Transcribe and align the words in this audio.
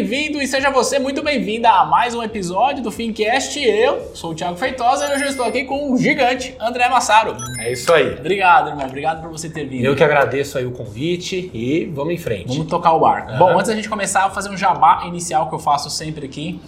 Bem-vindo 0.00 0.40
e 0.40 0.46
seja 0.46 0.70
você 0.70 0.98
muito 0.98 1.22
bem-vinda 1.22 1.68
a 1.68 1.84
mais 1.84 2.14
um 2.14 2.22
episódio 2.22 2.82
do 2.82 2.90
Fincast. 2.90 3.62
Eu 3.62 4.10
sou 4.14 4.30
o 4.30 4.34
Thiago 4.34 4.56
Feitosa 4.56 5.04
e 5.04 5.14
hoje 5.14 5.24
eu 5.24 5.28
estou 5.28 5.44
aqui 5.44 5.64
com 5.64 5.92
o 5.92 5.98
gigante 5.98 6.56
André 6.58 6.88
Massaro. 6.88 7.36
É 7.58 7.70
isso 7.70 7.92
aí. 7.92 8.14
Obrigado, 8.14 8.70
irmão. 8.70 8.86
Obrigado 8.86 9.20
por 9.20 9.30
você 9.30 9.50
ter 9.50 9.66
vindo. 9.66 9.84
Eu 9.84 9.94
que 9.94 10.02
agradeço 10.02 10.56
aí 10.56 10.64
o 10.64 10.70
convite 10.70 11.50
e 11.52 11.84
vamos 11.84 12.14
em 12.14 12.16
frente. 12.16 12.48
Vamos 12.48 12.66
tocar 12.66 12.94
o 12.94 13.00
barco. 13.00 13.30
Uhum. 13.32 13.38
Bom, 13.38 13.50
antes 13.50 13.68
da 13.68 13.76
gente 13.76 13.90
começar, 13.90 14.20
eu 14.20 14.26
vou 14.28 14.34
fazer 14.34 14.48
um 14.48 14.56
jabá 14.56 15.02
inicial 15.06 15.50
que 15.50 15.54
eu 15.54 15.58
faço 15.58 15.90
sempre 15.90 16.24
aqui. 16.24 16.58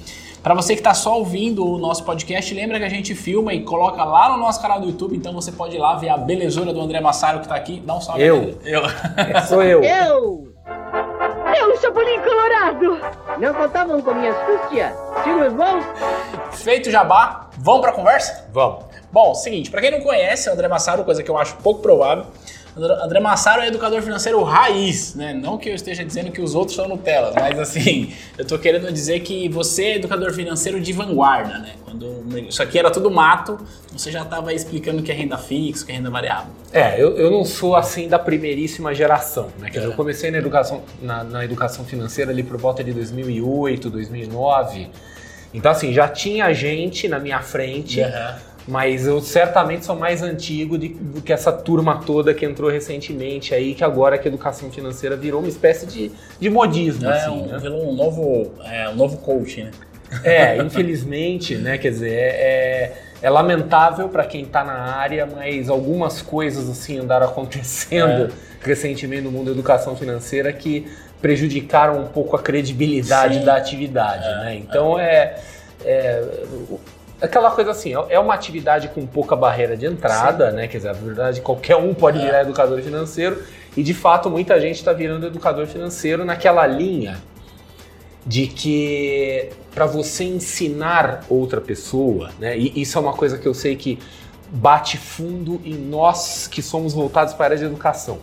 Para 0.42 0.52
você 0.52 0.74
que 0.74 0.80
está 0.80 0.92
só 0.92 1.16
ouvindo 1.16 1.66
o 1.66 1.78
nosso 1.78 2.04
podcast, 2.04 2.52
lembra 2.52 2.78
que 2.78 2.84
a 2.84 2.90
gente 2.90 3.14
filma 3.14 3.54
e 3.54 3.62
coloca 3.62 4.04
lá 4.04 4.28
no 4.28 4.36
nosso 4.36 4.60
canal 4.60 4.78
do 4.78 4.88
YouTube, 4.88 5.16
então 5.16 5.32
você 5.32 5.50
pode 5.50 5.74
ir 5.74 5.78
lá 5.78 5.94
ver 5.94 6.10
a 6.10 6.18
belezura 6.18 6.70
do 6.70 6.82
André 6.82 7.00
Massaro 7.00 7.38
que 7.38 7.46
está 7.46 7.54
aqui. 7.54 7.82
Dá 7.86 7.94
um 7.94 8.00
salve. 8.02 8.22
Eu. 8.22 8.58
Eu. 8.62 8.82
Sou 9.48 9.62
eu. 9.62 9.82
Eu! 9.82 10.51
Eu, 11.56 11.76
Chapolin 11.80 12.20
Colorado! 12.20 13.00
Não 13.38 13.54
contavam 13.54 14.00
com 14.00 14.14
minha 14.14 14.32
astúcia? 14.32 14.96
Tiro 15.22 15.50
bom? 15.50 15.80
Feito 16.52 16.88
o 16.88 16.92
jabá, 16.92 17.48
vamos 17.58 17.82
para 17.82 17.90
a 17.90 17.94
conversa? 17.94 18.46
Vamos. 18.52 18.84
Bom, 19.10 19.34
seguinte, 19.34 19.70
para 19.70 19.80
quem 19.80 19.90
não 19.90 20.00
conhece 20.00 20.48
o 20.48 20.52
André 20.52 20.68
Massaro, 20.68 21.04
coisa 21.04 21.22
que 21.22 21.30
eu 21.30 21.36
acho 21.36 21.56
pouco 21.56 21.82
provável, 21.82 22.26
André 22.74 23.20
Massaro 23.20 23.60
é 23.60 23.66
educador 23.68 24.00
financeiro 24.00 24.42
raiz, 24.42 25.14
né? 25.14 25.34
Não 25.34 25.58
que 25.58 25.68
eu 25.68 25.74
esteja 25.74 26.02
dizendo 26.04 26.30
que 26.32 26.40
os 26.40 26.54
outros 26.54 26.74
são 26.74 26.88
Nutelas, 26.88 27.34
mas 27.34 27.58
assim, 27.58 28.12
eu 28.38 28.46
tô 28.46 28.58
querendo 28.58 28.90
dizer 28.90 29.20
que 29.20 29.46
você 29.48 29.84
é 29.84 29.96
educador 29.96 30.32
financeiro 30.32 30.80
de 30.80 30.92
vanguarda, 30.92 31.58
né? 31.58 31.72
Quando 31.84 32.24
isso 32.48 32.62
aqui 32.62 32.78
era 32.78 32.90
tudo 32.90 33.10
mato, 33.10 33.58
você 33.92 34.10
já 34.10 34.22
estava 34.22 34.54
explicando 34.54 35.00
o 35.00 35.02
que 35.02 35.12
é 35.12 35.14
renda 35.14 35.36
fixa, 35.36 35.82
o 35.82 35.86
que 35.86 35.92
é 35.92 35.96
renda 35.96 36.08
variável. 36.08 36.50
É, 36.72 37.00
eu, 37.00 37.16
eu 37.18 37.30
não 37.30 37.44
sou 37.44 37.76
assim 37.76 38.08
da 38.08 38.18
primeiríssima 38.18 38.94
geração, 38.94 39.48
né? 39.58 39.68
Quer 39.68 39.80
dizer, 39.80 39.90
É. 39.90 39.92
eu 39.92 39.96
comecei 39.96 40.30
na 40.30 40.38
educação, 40.38 40.82
na, 41.02 41.22
na 41.22 41.44
educação 41.44 41.84
financeira 41.84 42.30
ali 42.30 42.42
por 42.42 42.56
volta 42.56 42.82
de 42.82 42.92
2008, 42.92 43.90
2009. 43.90 44.88
Então, 45.54 45.70
assim, 45.70 45.92
já 45.92 46.08
tinha 46.08 46.50
gente 46.54 47.06
na 47.06 47.18
minha 47.18 47.40
frente, 47.40 48.00
mas 48.66 49.06
eu 49.06 49.20
certamente 49.20 49.84
sou 49.84 49.96
mais 49.96 50.22
antigo 50.22 50.78
de- 50.78 50.88
do 50.90 51.20
que 51.20 51.32
essa 51.32 51.52
turma 51.52 52.00
toda 52.04 52.32
que 52.32 52.44
entrou 52.44 52.70
recentemente 52.70 53.54
aí, 53.54 53.74
que 53.74 53.82
agora 53.82 54.16
que 54.18 54.28
a 54.28 54.30
educação 54.30 54.70
financeira 54.70 55.16
virou 55.16 55.40
uma 55.40 55.48
espécie 55.48 55.86
de, 55.86 56.12
de 56.38 56.48
modismo, 56.50 57.08
É, 57.10 57.18
assim, 57.18 57.30
um, 57.30 57.46
né? 57.46 57.58
virou 57.58 57.88
um 57.90 57.94
novo, 57.94 58.52
é, 58.64 58.88
um 58.88 58.94
novo 58.94 59.16
coach, 59.18 59.64
né? 59.64 59.70
É, 60.22 60.56
infelizmente, 60.58 61.56
né? 61.56 61.78
Quer 61.78 61.90
dizer, 61.90 62.12
é, 62.12 62.92
é 63.22 63.30
lamentável 63.30 64.08
para 64.08 64.24
quem 64.26 64.42
está 64.42 64.62
na 64.62 64.74
área, 64.74 65.26
mas 65.26 65.68
algumas 65.70 66.20
coisas 66.20 66.68
assim 66.68 66.98
andaram 66.98 67.26
acontecendo 67.28 68.32
recentemente 68.60 69.22
no 69.22 69.32
mundo 69.32 69.46
da 69.46 69.52
educação 69.52 69.96
financeira 69.96 70.52
que 70.52 70.86
prejudicaram 71.20 72.00
um 72.00 72.06
pouco 72.06 72.36
a 72.36 72.38
credibilidade 72.42 73.38
Sim. 73.38 73.44
da 73.44 73.56
atividade, 73.56 74.24
né? 74.44 74.54
Então 74.56 74.98
é, 74.98 75.36
é 75.84 76.22
aquela 77.22 77.50
coisa 77.50 77.70
assim, 77.70 77.92
é 78.08 78.18
uma 78.18 78.34
atividade 78.34 78.88
com 78.88 79.06
pouca 79.06 79.34
barreira 79.36 79.76
de 79.76 79.86
entrada, 79.86 80.50
né? 80.50 80.66
Quer 80.68 80.78
dizer, 80.78 80.88
na 80.92 81.00
verdade 81.00 81.40
qualquer 81.40 81.76
um 81.76 81.94
pode 81.94 82.18
É. 82.18 82.24
virar 82.24 82.42
educador 82.42 82.80
financeiro 82.82 83.42
e 83.76 83.82
de 83.82 83.94
fato 83.94 84.28
muita 84.28 84.60
gente 84.60 84.76
está 84.76 84.92
virando 84.92 85.26
educador 85.26 85.66
financeiro 85.66 86.24
naquela 86.24 86.66
linha 86.66 87.22
de 88.26 88.46
que 88.46 89.50
para 89.74 89.86
você 89.86 90.24
ensinar 90.24 91.24
outra 91.28 91.60
pessoa, 91.60 92.30
né? 92.38 92.56
E 92.58 92.80
isso 92.80 92.98
é 92.98 93.00
uma 93.00 93.14
coisa 93.14 93.38
que 93.38 93.46
eu 93.46 93.54
sei 93.54 93.74
que 93.74 93.98
bate 94.50 94.98
fundo 94.98 95.60
em 95.64 95.74
nós 95.74 96.46
que 96.46 96.60
somos 96.60 96.92
voltados 96.92 97.32
para 97.34 97.44
a 97.44 97.46
área 97.46 97.56
de 97.58 97.64
educação. 97.64 98.18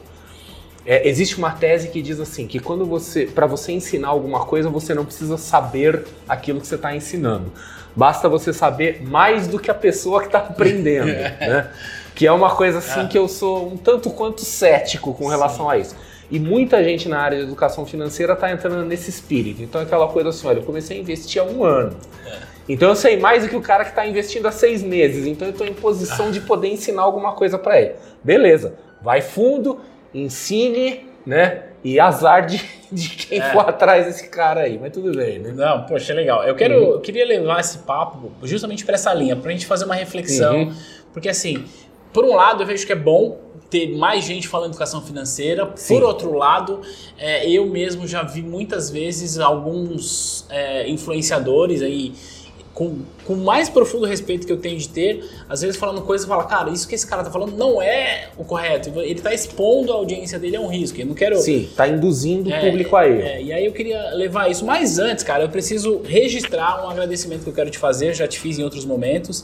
É, 0.85 1.07
existe 1.07 1.37
uma 1.37 1.51
tese 1.51 1.89
que 1.89 2.01
diz 2.01 2.19
assim 2.19 2.47
que 2.47 2.59
quando 2.59 2.85
você, 2.85 3.25
para 3.25 3.45
você 3.45 3.71
ensinar 3.71 4.07
alguma 4.09 4.45
coisa, 4.45 4.69
você 4.69 4.93
não 4.93 5.03
precisa 5.05 5.37
saber 5.37 6.05
aquilo 6.27 6.61
que 6.61 6.67
você 6.67 6.75
está 6.75 6.95
ensinando. 6.95 7.51
Basta 7.95 8.29
você 8.29 8.53
saber 8.53 9.01
mais 9.03 9.47
do 9.47 9.59
que 9.59 9.69
a 9.69 9.73
pessoa 9.73 10.21
que 10.21 10.27
está 10.27 10.39
aprendendo, 10.39 11.07
né? 11.39 11.69
Que 12.15 12.27
é 12.27 12.31
uma 12.31 12.51
coisa 12.55 12.79
assim 12.79 13.01
É. 13.05 13.07
que 13.07 13.17
eu 13.17 13.27
sou 13.27 13.67
um 13.71 13.77
tanto 13.77 14.09
quanto 14.09 14.41
cético 14.45 15.13
com 15.13 15.27
relação 15.27 15.69
a 15.69 15.77
isso. 15.77 15.95
E 16.31 16.39
muita 16.39 16.83
gente 16.83 17.09
na 17.09 17.19
área 17.19 17.37
de 17.37 17.43
educação 17.43 17.85
financeira 17.85 18.33
está 18.33 18.51
entrando 18.51 18.85
nesse 18.85 19.09
espírito. 19.09 19.63
Então 19.63 19.81
é 19.81 19.83
aquela 19.83 20.07
coisa 20.07 20.29
assim, 20.29 20.45
olha, 20.47 20.59
eu 20.59 20.63
comecei 20.63 20.97
a 20.97 20.99
investir 21.01 21.41
há 21.41 21.45
um 21.45 21.63
ano. 21.63 21.95
Então 22.67 22.89
eu 22.89 22.95
sei 22.95 23.17
mais 23.17 23.41
do 23.43 23.49
que 23.49 23.55
o 23.55 23.61
cara 23.61 23.83
que 23.83 23.89
está 23.89 24.05
investindo 24.05 24.47
há 24.47 24.51
seis 24.51 24.83
meses. 24.83 25.25
Então 25.25 25.47
eu 25.47 25.51
estou 25.53 25.65
em 25.65 25.73
posição 25.73 26.29
de 26.29 26.39
poder 26.41 26.67
ensinar 26.67 27.01
alguma 27.01 27.31
coisa 27.33 27.57
para 27.57 27.81
ele. 27.81 27.93
Beleza, 28.23 28.75
vai 29.01 29.21
fundo, 29.21 29.79
ensine, 30.13 31.07
né? 31.25 31.63
E 31.83 31.99
azar 31.99 32.45
de, 32.45 32.61
de 32.91 33.09
quem 33.09 33.39
É. 33.39 33.51
for 33.53 33.61
atrás 33.69 34.05
desse 34.05 34.27
cara 34.29 34.61
aí. 34.61 34.77
Mas 34.77 34.91
tudo 34.91 35.11
bem, 35.15 35.39
né? 35.39 35.51
Não, 35.53 35.83
poxa, 35.85 36.13
legal. 36.13 36.43
Eu 36.43 36.55
quero, 36.55 36.73
eu 36.73 36.99
queria 36.99 37.25
levar 37.25 37.59
esse 37.59 37.79
papo 37.79 38.31
justamente 38.43 38.83
para 38.85 38.95
essa 38.95 39.13
linha, 39.13 39.35
para 39.35 39.49
a 39.49 39.53
gente 39.53 39.65
fazer 39.65 39.85
uma 39.85 39.95
reflexão, 39.95 40.63
Uhum. 40.63 40.73
porque 41.13 41.29
assim, 41.29 41.63
por 42.11 42.25
um 42.25 42.35
lado 42.35 42.63
eu 42.63 42.67
vejo 42.67 42.85
que 42.85 42.91
é 42.91 42.95
bom 42.95 43.37
ter 43.69 43.95
mais 43.95 44.23
gente 44.25 44.47
falando 44.47 44.71
educação 44.71 44.99
financeira, 44.99 45.71
Sim. 45.75 45.93
por 45.93 46.03
outro 46.03 46.33
lado, 46.33 46.81
é, 47.19 47.47
eu 47.47 47.67
mesmo 47.67 48.07
já 48.07 48.23
vi 48.23 48.41
muitas 48.41 48.89
vezes 48.89 49.37
alguns 49.37 50.45
é, 50.49 50.89
influenciadores 50.89 51.81
aí 51.83 52.13
com, 52.79 52.99
com 53.25 53.33
o 53.33 53.43
mais 53.43 53.67
profundo 53.67 54.05
respeito 54.05 54.47
que 54.47 54.53
eu 54.53 54.57
tenho 54.57 54.77
de 54.79 54.87
ter, 54.87 55.21
às 55.49 55.59
vezes 55.59 55.75
falando 55.75 56.01
coisas 56.03 56.23
e 56.25 56.29
fala, 56.29 56.45
cara, 56.45 56.69
isso 56.69 56.87
que 56.87 56.95
esse 56.95 57.05
cara 57.05 57.25
tá 57.25 57.29
falando 57.29 57.57
não 57.57 57.81
é 57.81 58.29
o 58.37 58.45
correto. 58.45 58.97
Ele 59.01 59.19
tá 59.19 59.33
expondo 59.33 59.91
a 59.91 59.95
audiência 59.97 60.39
dele 60.39 60.55
a 60.55 60.61
um 60.61 60.67
risco. 60.67 60.97
Eu 60.97 61.07
não 61.07 61.13
quero. 61.13 61.35
Sim, 61.41 61.67
tá 61.75 61.89
induzindo 61.89 62.49
o 62.49 62.53
É, 62.53 62.61
público 62.61 62.95
a 62.95 63.05
erro. 63.05 63.21
É, 63.21 63.41
e 63.43 63.51
aí 63.51 63.65
eu 63.65 63.73
queria 63.73 64.11
levar 64.13 64.49
isso. 64.49 64.65
Mas 64.65 64.97
antes, 64.97 65.25
cara, 65.25 65.43
eu 65.43 65.49
preciso 65.49 66.01
registrar 66.05 66.85
um 66.85 66.89
agradecimento 66.89 67.43
que 67.43 67.49
eu 67.49 67.53
quero 67.53 67.69
te 67.69 67.77
fazer, 67.77 68.11
eu 68.11 68.13
já 68.13 68.25
te 68.29 68.39
fiz 68.39 68.57
em 68.57 68.63
outros 68.63 68.85
momentos. 68.85 69.43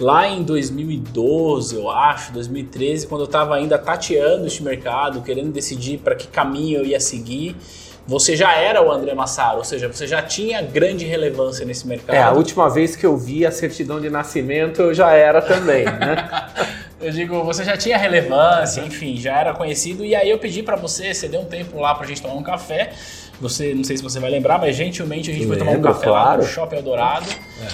Lá 0.00 0.28
em 0.28 0.42
2012, 0.42 1.76
eu 1.76 1.88
acho, 1.88 2.32
2013, 2.32 3.06
quando 3.06 3.20
eu 3.20 3.26
estava 3.26 3.54
ainda 3.54 3.78
tateando 3.78 4.44
este 4.44 4.60
mercado, 4.60 5.22
querendo 5.22 5.52
decidir 5.52 5.98
para 5.98 6.16
que 6.16 6.26
caminho 6.26 6.80
eu 6.80 6.84
ia 6.84 6.98
seguir, 6.98 7.54
você 8.06 8.36
já 8.36 8.54
era 8.54 8.80
o 8.80 8.90
André 8.90 9.14
Massaro, 9.14 9.58
ou 9.58 9.64
seja, 9.64 9.88
você 9.88 10.06
já 10.06 10.22
tinha 10.22 10.62
grande 10.62 11.04
relevância 11.04 11.64
nesse 11.66 11.86
mercado. 11.86 12.14
É, 12.14 12.22
a 12.22 12.32
última 12.32 12.70
vez 12.70 12.94
que 12.94 13.04
eu 13.04 13.16
vi 13.16 13.44
a 13.44 13.50
certidão 13.50 14.00
de 14.00 14.08
nascimento 14.08 14.80
eu 14.80 14.94
já 14.94 15.12
era 15.12 15.42
também, 15.42 15.84
né? 15.84 16.28
Eu 16.98 17.12
digo, 17.12 17.44
você 17.44 17.62
já 17.62 17.76
tinha 17.76 17.98
relevância, 17.98 18.80
enfim, 18.80 19.18
já 19.18 19.38
era 19.38 19.52
conhecido. 19.52 20.02
E 20.02 20.14
aí 20.14 20.30
eu 20.30 20.38
pedi 20.38 20.62
pra 20.62 20.76
você, 20.76 21.12
você 21.12 21.28
deu 21.28 21.42
um 21.42 21.44
tempo 21.44 21.78
lá 21.78 21.94
pra 21.94 22.06
gente 22.06 22.22
tomar 22.22 22.34
um 22.34 22.42
café. 22.42 22.90
Você, 23.40 23.74
não 23.74 23.84
sei 23.84 23.98
se 23.98 24.02
você 24.02 24.18
vai 24.18 24.30
lembrar, 24.30 24.58
mas 24.58 24.74
gentilmente 24.74 25.30
a 25.30 25.34
gente 25.34 25.46
foi 25.46 25.58
tomar 25.58 25.72
um 25.72 25.82
café 25.82 26.08
lá 26.08 26.22
claro. 26.22 26.42
no 26.42 26.48
Shopping 26.48 26.76
Eldorado. 26.76 27.26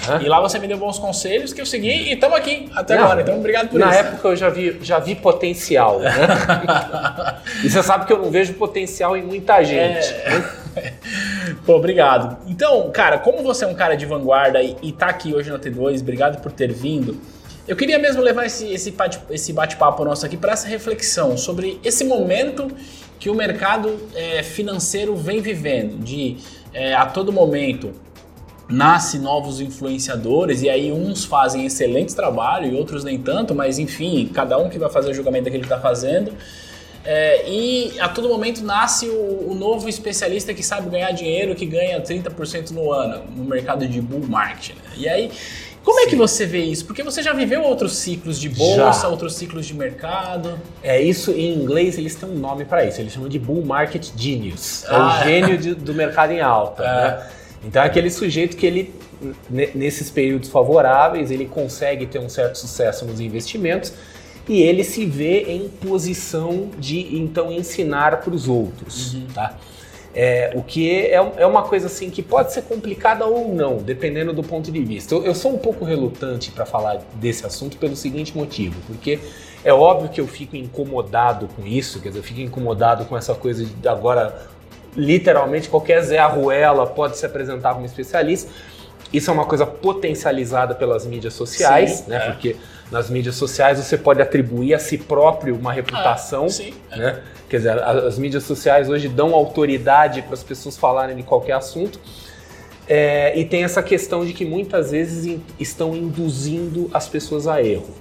Aham. 0.08 0.22
E 0.22 0.28
lá 0.28 0.40
você 0.40 0.58
me 0.58 0.66
deu 0.66 0.76
bons 0.76 0.98
conselhos 0.98 1.52
que 1.52 1.60
eu 1.60 1.66
segui 1.66 1.88
e 1.88 2.14
estamos 2.14 2.36
aqui 2.36 2.68
até 2.74 2.96
Não, 2.96 3.04
agora. 3.04 3.22
Então, 3.22 3.38
obrigado 3.38 3.68
por 3.68 3.78
Na 3.78 3.90
isso. 3.90 3.98
época 4.00 4.28
eu 4.28 4.36
já 4.36 4.48
vi, 4.48 4.78
já 4.82 4.98
vi 4.98 5.14
potencial, 5.14 6.00
né? 6.00 6.12
e 7.62 7.70
você 7.70 7.82
sabe 7.82 8.06
que 8.06 8.12
eu 8.12 8.18
não 8.18 8.30
vejo 8.30 8.54
potencial 8.54 9.16
em 9.16 9.22
muita 9.22 9.62
gente. 9.62 10.08
É. 10.08 10.42
Pô, 11.64 11.76
obrigado. 11.76 12.38
Então, 12.48 12.90
cara, 12.90 13.18
como 13.18 13.42
você 13.42 13.64
é 13.64 13.68
um 13.68 13.74
cara 13.74 13.94
de 13.94 14.04
vanguarda 14.04 14.60
e, 14.60 14.76
e 14.82 14.90
tá 14.90 15.06
aqui 15.06 15.32
hoje 15.32 15.50
na 15.50 15.58
T2, 15.60 16.00
obrigado 16.00 16.40
por 16.42 16.50
ter 16.50 16.72
vindo. 16.72 17.16
Eu 17.68 17.76
queria 17.76 17.98
mesmo 17.98 18.20
levar 18.20 18.46
esse, 18.46 18.66
esse 18.72 19.52
bate-papo 19.52 20.04
nosso 20.04 20.26
aqui 20.26 20.36
para 20.36 20.52
essa 20.52 20.66
reflexão 20.66 21.36
sobre 21.36 21.78
esse 21.84 22.02
momento 22.02 22.68
que 23.22 23.30
o 23.30 23.36
mercado 23.36 24.00
eh, 24.16 24.42
financeiro 24.42 25.14
vem 25.14 25.40
vivendo, 25.40 25.96
de 26.02 26.38
eh, 26.74 26.92
a 26.92 27.06
todo 27.06 27.32
momento 27.32 27.92
nasce 28.68 29.16
novos 29.16 29.60
influenciadores 29.60 30.60
e 30.60 30.68
aí 30.68 30.90
uns 30.90 31.24
fazem 31.24 31.64
excelente 31.64 32.16
trabalho 32.16 32.66
e 32.66 32.74
outros 32.74 33.04
nem 33.04 33.16
tanto, 33.16 33.54
mas 33.54 33.78
enfim, 33.78 34.28
cada 34.34 34.58
um 34.58 34.68
que 34.68 34.76
vai 34.76 34.90
fazer 34.90 35.12
o 35.12 35.14
julgamento 35.14 35.48
que 35.48 35.56
está 35.56 35.78
fazendo. 35.78 36.32
É, 37.04 37.48
e 37.48 38.00
a 38.00 38.08
todo 38.08 38.28
momento 38.28 38.64
nasce 38.64 39.08
o, 39.08 39.50
o 39.50 39.54
novo 39.54 39.88
especialista 39.88 40.52
que 40.52 40.62
sabe 40.64 40.90
ganhar 40.90 41.12
dinheiro, 41.12 41.54
que 41.54 41.66
ganha 41.66 42.00
30% 42.00 42.70
no 42.70 42.92
ano 42.92 43.22
no 43.36 43.44
mercado 43.44 43.86
de 43.86 44.00
bull 44.00 44.26
market. 44.26 44.74
né? 44.74 44.82
E 44.96 45.08
aí 45.08 45.30
Como 45.84 45.98
é 46.00 46.04
que 46.04 46.10
Sim. 46.12 46.16
você 46.16 46.46
vê 46.46 46.62
isso? 46.64 46.84
Porque 46.86 47.02
você 47.02 47.22
já 47.22 47.32
viveu 47.32 47.62
outros 47.62 47.96
ciclos 47.96 48.38
de 48.38 48.48
bolsa, 48.48 49.02
Já. 49.02 49.08
outros 49.08 49.34
ciclos 49.34 49.66
de 49.66 49.74
mercado. 49.74 50.58
É 50.82 51.00
isso, 51.02 51.32
em 51.32 51.54
inglês 51.54 51.98
eles 51.98 52.14
têm 52.14 52.28
um 52.28 52.34
nome 52.38 52.64
para 52.64 52.84
isso, 52.84 53.00
eles 53.00 53.12
chamam 53.12 53.28
de 53.28 53.38
Bull 53.38 53.64
Market 53.64 54.10
Genius. 54.16 54.84
É 54.84 54.88
Ah, 54.94 55.20
o 55.20 55.24
gênio 55.24 55.58
de- 55.58 55.74
do 55.74 55.92
mercado 55.92 56.32
em 56.32 56.40
alta. 56.40 56.82
É. 56.86 56.86
né? 56.86 57.26
Então 57.64 57.82
é 57.82 57.86
aquele 57.86 58.10
sujeito 58.10 58.56
que 58.56 58.66
ele, 58.66 58.94
ne- 59.50 59.70
nesses 59.74 60.10
períodos 60.10 60.48
favoráveis, 60.48 61.30
ele 61.30 61.46
consegue 61.46 62.06
ter 62.06 62.18
um 62.18 62.28
certo 62.28 62.56
sucesso 62.58 63.04
nos 63.04 63.20
investimentos 63.20 63.92
e 64.48 64.60
ele 64.62 64.82
se 64.82 65.04
vê 65.06 65.42
em 65.44 65.68
posição 65.68 66.70
de 66.78 67.16
então 67.16 67.52
ensinar 67.52 68.20
para 68.20 68.34
os 68.34 68.48
outros. 68.48 69.14
Uhum. 69.14 69.26
Tá? 69.34 69.56
É, 70.14 70.52
o 70.54 70.62
que 70.62 71.06
é, 71.06 71.14
é 71.14 71.46
uma 71.46 71.62
coisa 71.62 71.86
assim 71.86 72.10
que 72.10 72.22
pode 72.22 72.52
ser 72.52 72.62
complicada 72.62 73.24
ou 73.24 73.54
não, 73.54 73.78
dependendo 73.78 74.32
do 74.34 74.42
ponto 74.42 74.70
de 74.70 74.84
vista. 74.84 75.14
Eu, 75.14 75.24
eu 75.24 75.34
sou 75.34 75.54
um 75.54 75.58
pouco 75.58 75.86
relutante 75.86 76.50
para 76.50 76.66
falar 76.66 77.00
desse 77.14 77.46
assunto 77.46 77.78
pelo 77.78 77.96
seguinte 77.96 78.36
motivo, 78.36 78.78
porque 78.86 79.18
é 79.64 79.72
óbvio 79.72 80.10
que 80.10 80.20
eu 80.20 80.26
fico 80.26 80.54
incomodado 80.54 81.48
com 81.56 81.66
isso, 81.66 82.00
quer 82.00 82.08
dizer, 82.08 82.20
eu 82.20 82.24
fico 82.24 82.40
incomodado 82.40 83.06
com 83.06 83.16
essa 83.16 83.34
coisa 83.34 83.64
de 83.64 83.88
agora, 83.88 84.48
literalmente, 84.94 85.68
qualquer 85.68 86.02
Zé 86.02 86.18
Arruela 86.18 86.86
pode 86.86 87.16
se 87.16 87.24
apresentar 87.24 87.72
como 87.72 87.86
especialista. 87.86 88.50
Isso 89.12 89.30
é 89.30 89.32
uma 89.32 89.44
coisa 89.44 89.64
potencializada 89.64 90.74
pelas 90.74 91.06
mídias 91.06 91.34
sociais, 91.34 91.90
Sim, 91.90 92.10
né? 92.10 92.16
é. 92.16 92.30
Porque 92.32 92.56
nas 92.92 93.08
mídias 93.10 93.34
sociais 93.36 93.78
você 93.78 93.96
pode 93.96 94.20
atribuir 94.20 94.74
a 94.74 94.78
si 94.78 94.98
próprio 94.98 95.56
uma 95.56 95.72
reputação, 95.72 96.48
Sim. 96.48 96.74
é. 96.90 96.96
né? 96.98 97.22
Quer 97.48 97.56
dizer, 97.56 97.70
a- 97.78 97.90
as 98.06 98.18
mídias 98.18 98.44
sociais 98.44 98.88
hoje 98.88 99.08
dão 99.08 99.34
autoridade 99.34 100.20
para 100.22 100.34
as 100.34 100.42
pessoas 100.42 100.76
falarem 100.76 101.16
de 101.16 101.22
qualquer 101.22 101.54
assunto. 101.54 101.98
É, 102.86 103.38
e 103.38 103.44
tem 103.44 103.64
essa 103.64 103.82
questão 103.82 104.24
de 104.26 104.32
que 104.34 104.44
muitas 104.44 104.90
vezes 104.90 105.24
in- 105.24 105.42
estão 105.58 105.96
induzindo 105.96 106.90
as 106.92 107.08
pessoas 107.08 107.46
a 107.48 107.62
erro. 107.62 107.94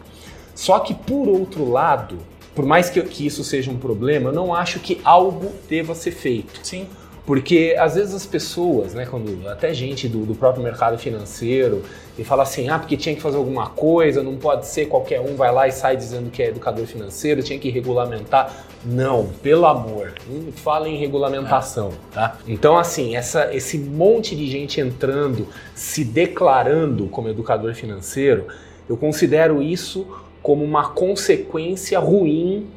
Só 0.54 0.80
que, 0.80 0.94
por 0.94 1.28
outro 1.30 1.70
lado, 1.70 2.18
por 2.54 2.66
mais 2.66 2.90
que, 2.90 3.02
que 3.04 3.26
isso 3.26 3.44
seja 3.44 3.72
um 3.72 3.78
problema, 3.78 4.30
eu 4.30 4.34
não 4.34 4.54
acho 4.54 4.80
que 4.80 5.00
algo 5.06 5.54
deva 5.70 5.96
ser 5.96 6.12
feito. 6.12 6.60
Sim. 6.64 6.88
Porque 7.26 7.76
às 7.78 7.96
vezes 7.96 8.16
as 8.16 8.26
pessoas, 8.26 8.94
né, 8.94 9.06
quando 9.06 9.48
até 9.48 9.74
gente 9.74 10.08
do, 10.08 10.26
do 10.26 10.34
próprio 10.34 10.64
mercado 10.64 10.98
financeiro, 10.98 11.84
e 12.18 12.24
fala 12.24 12.44
assim, 12.44 12.68
ah, 12.70 12.80
porque 12.80 12.98
tinha 12.98 13.16
que 13.16 13.22
fazer 13.22 13.38
alguma 13.38 13.70
coisa, 13.70 14.24
não 14.24 14.36
pode 14.36 14.66
ser 14.68 14.88
qualquer 14.88 15.22
um 15.22 15.36
vai 15.36 15.52
lá 15.52 15.68
e 15.68 15.72
sai 15.72 15.96
dizendo 15.96 16.30
que 16.32 16.42
é 16.42 16.48
educador 16.48 16.86
financeiro, 16.86 17.44
tinha 17.44 17.60
que 17.60 17.70
regulamentar. 17.70 18.66
Não, 18.84 19.28
pelo 19.44 19.68
amor, 19.68 20.14
fala 20.56 20.90
em 20.90 20.98
regulamentação, 20.98 21.92
tá? 22.12 22.38
Então, 22.48 22.78
assim, 22.78 23.16
essa, 23.16 23.54
esse 23.54 23.78
monte 23.78 24.36
de 24.36 24.48
gente 24.48 24.82
entrando, 24.82 25.48
se 25.76 26.04
declarando 26.04 27.08
como 27.08 27.30
educador 27.30 27.76
financeiro, 27.76 28.48
eu 28.90 28.98
considero 28.98 29.62
isso 29.62 30.08
como 30.42 30.66
uma 30.66 30.90
consequência 30.90 32.00
ruim 32.00 32.68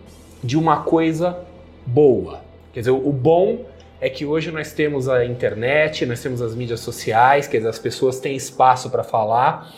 de 0.42 0.58
uma 0.58 0.82
coisa 0.82 1.38
boa. 1.86 2.40
Quer 2.72 2.80
dizer, 2.80 2.90
o 2.90 3.12
bom 3.12 3.60
é 4.04 4.10
que 4.10 4.26
hoje 4.26 4.50
nós 4.50 4.70
temos 4.70 5.08
a 5.08 5.24
internet, 5.24 6.04
nós 6.04 6.22
temos 6.22 6.42
as 6.42 6.54
mídias 6.54 6.80
sociais, 6.80 7.46
quer 7.46 7.56
dizer, 7.56 7.70
as 7.70 7.78
pessoas 7.78 8.20
têm 8.20 8.36
espaço 8.36 8.90
para 8.90 9.02
falar, 9.02 9.72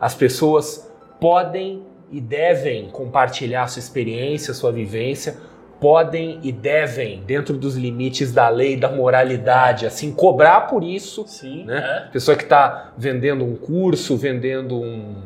as 0.00 0.14
pessoas 0.14 0.88
podem 1.20 1.82
e 2.08 2.20
devem 2.20 2.88
compartilhar 2.90 3.66
sua 3.66 3.80
experiência, 3.80 4.54
sua 4.54 4.70
vivência, 4.70 5.38
podem 5.80 6.38
e 6.44 6.52
devem, 6.52 7.24
dentro 7.26 7.58
dos 7.58 7.74
limites 7.74 8.30
da 8.30 8.48
lei, 8.48 8.76
da 8.76 8.88
moralidade, 8.88 9.86
assim, 9.86 10.12
cobrar 10.12 10.68
por 10.68 10.84
isso 10.84 11.26
Sim. 11.26 11.64
né? 11.64 12.08
Pessoa 12.12 12.36
que 12.36 12.44
está 12.44 12.92
vendendo 12.96 13.44
um 13.44 13.56
curso, 13.56 14.16
vendendo 14.16 14.80
um, 14.80 15.16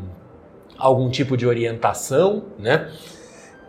algum 0.79 1.11
tipo 1.11 1.37
de 1.37 1.47
orientação, 1.47 2.45
né? 2.59 2.89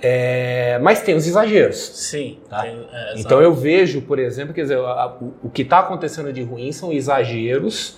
É, 0.01 0.79
mas 0.81 1.01
tem 1.01 1.15
os 1.15 1.27
exageros. 1.27 1.77
É. 1.89 1.93
Sim. 1.93 2.37
Tá. 2.49 2.61
Tem- 2.61 2.87
é. 2.91 3.13
Então 3.17 3.41
eu 3.41 3.53
vejo, 3.53 4.01
por 4.01 4.17
exemplo, 4.19 4.53
quer 4.53 4.61
dizer, 4.61 4.77
a- 4.79 5.17
o, 5.21 5.33
o 5.43 5.49
que 5.49 5.61
está 5.63 5.79
acontecendo 5.79 6.31
de 6.31 6.41
ruim 6.43 6.71
são 6.71 6.91
exageros 6.91 7.97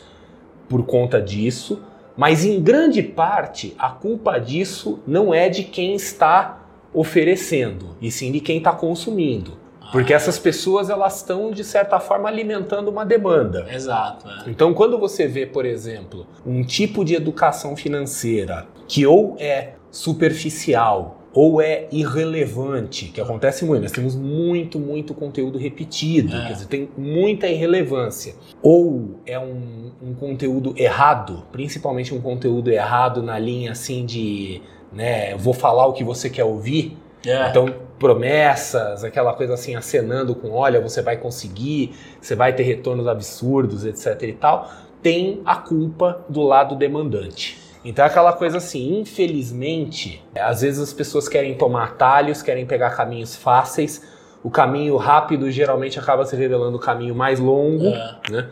por 0.68 0.84
conta 0.86 1.22
disso, 1.22 1.82
mas 2.18 2.44
em 2.46 2.62
grande 2.62 3.04
parte 3.04 3.76
a 3.78 3.90
culpa 3.90 4.40
disso 4.40 5.00
não 5.06 5.34
é 5.34 5.48
de 5.50 5.64
quem 5.64 5.94
está 5.96 6.58
oferecendo, 6.94 7.96
e 8.02 8.12
sim 8.12 8.32
de 8.32 8.40
quem 8.40 8.58
está 8.58 8.72
consumindo. 8.74 9.60
Porque 9.92 10.14
Ah, 10.14 10.16
essas 10.16 10.40
pessoas 10.40 10.90
elas 10.90 11.18
estão 11.18 11.52
de 11.52 11.64
certa 11.66 12.00
forma 12.00 12.30
alimentando 12.30 12.90
uma 12.90 13.06
demanda. 13.06 13.68
Exato. 13.70 14.26
é. 14.28 14.50
Então, 14.50 14.74
quando 14.74 14.98
você 14.98 15.28
vê, 15.28 15.46
por 15.46 15.66
exemplo, 15.66 16.26
um 16.46 16.64
tipo 16.64 17.04
de 17.04 17.14
educação 17.14 17.76
financeira 17.76 18.66
que 18.88 19.06
ou 19.06 19.36
é 19.38 19.74
superficial 19.90 21.21
ou 21.34 21.62
é 21.62 21.88
irrelevante, 21.92 23.06
que 23.06 23.22
acontece 23.22 23.64
muito, 23.66 23.82
nós 23.84 23.92
temos 23.92 24.16
muito, 24.16 24.78
muito 24.80 25.14
conteúdo 25.14 25.58
repetido, 25.58 26.36
É. 26.36 26.48
quer 26.48 26.54
dizer, 26.54 26.66
tem 26.68 26.90
muita 26.98 27.48
irrelevância. 27.48 28.36
Ou 28.62 29.20
é 29.26 29.40
um, 29.40 29.92
um 30.02 30.14
conteúdo 30.14 30.74
errado, 30.78 31.44
principalmente 31.52 32.14
um 32.14 32.20
conteúdo 32.22 32.70
errado 32.70 33.24
na 33.24 33.40
linha 33.40 33.72
assim 33.72 34.06
de, 34.06 34.62
né, 34.92 35.36
vou 35.38 35.54
falar 35.54 35.88
o 35.88 35.94
que 35.94 36.04
você 36.04 36.30
quer 36.30 36.44
ouvir, 36.44 36.98
É. 37.26 37.50
então, 37.50 37.74
promessas, 37.98 39.04
aquela 39.04 39.34
coisa 39.34 39.54
assim, 39.54 39.76
acenando 39.76 40.34
com, 40.36 40.52
olha, 40.52 40.82
você 40.82 41.02
vai 41.02 41.18
conseguir, 41.18 41.92
você 42.20 42.36
vai 42.36 42.52
ter 42.54 42.64
retornos 42.64 43.08
absurdos, 43.08 43.86
etc 43.86 44.22
e 44.24 44.34
tal, 44.34 44.70
tem 45.02 45.40
a 45.46 45.56
culpa 45.56 46.26
do 46.28 46.42
lado 46.42 46.76
demandante. 46.76 47.58
Então 47.84 48.06
é 48.06 48.08
aquela 48.08 48.34
coisa 48.34 48.58
assim, 48.58 49.00
infelizmente, 49.00 50.24
às 50.36 50.62
vezes 50.62 50.80
as 50.80 50.94
pessoas 50.94 51.28
querem 51.28 51.56
tomar 51.56 51.86
atalhos, 51.86 52.42
querem 52.42 52.66
pegar 52.66 52.92
caminhos 52.92 53.36
fáceis, 53.36 54.02
o 54.44 54.50
caminho 54.50 54.96
rápido 54.98 55.50
geralmente 55.52 55.98
acaba 56.00 56.26
se 56.26 56.36
revelando 56.36 56.78
o 56.78 56.80
caminho 56.80 57.16
mais 57.16 57.40
longo, 57.40 57.88
É. 57.88 58.18
né? 58.30 58.48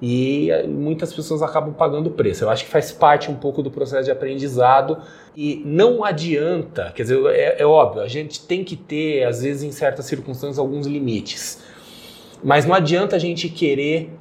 E 0.00 0.48
eh, 0.52 0.64
muitas 0.64 1.12
pessoas 1.12 1.42
acabam 1.42 1.74
pagando 1.74 2.06
o 2.06 2.10
preço. 2.12 2.44
Eu 2.44 2.50
acho 2.50 2.64
que 2.64 2.70
faz 2.70 2.92
parte 2.92 3.28
um 3.32 3.34
pouco 3.34 3.64
do 3.64 3.70
processo 3.70 4.04
de 4.04 4.12
aprendizado 4.12 4.98
e 5.36 5.60
não 5.66 6.04
adianta, 6.04 6.92
quer 6.94 7.02
dizer, 7.02 7.18
é, 7.30 7.56
é 7.60 7.66
óbvio, 7.66 8.02
a 8.02 8.06
gente 8.06 8.46
tem 8.46 8.62
que 8.62 8.76
ter, 8.76 9.24
às 9.24 9.42
vezes, 9.42 9.64
em 9.64 9.72
certas 9.72 10.04
circunstâncias, 10.06 10.56
alguns 10.58 10.86
limites. 10.86 11.60
Mas 12.44 12.64
não 12.64 12.74
adianta 12.76 13.16
a 13.16 13.18
gente 13.18 13.48
querer 13.48 14.12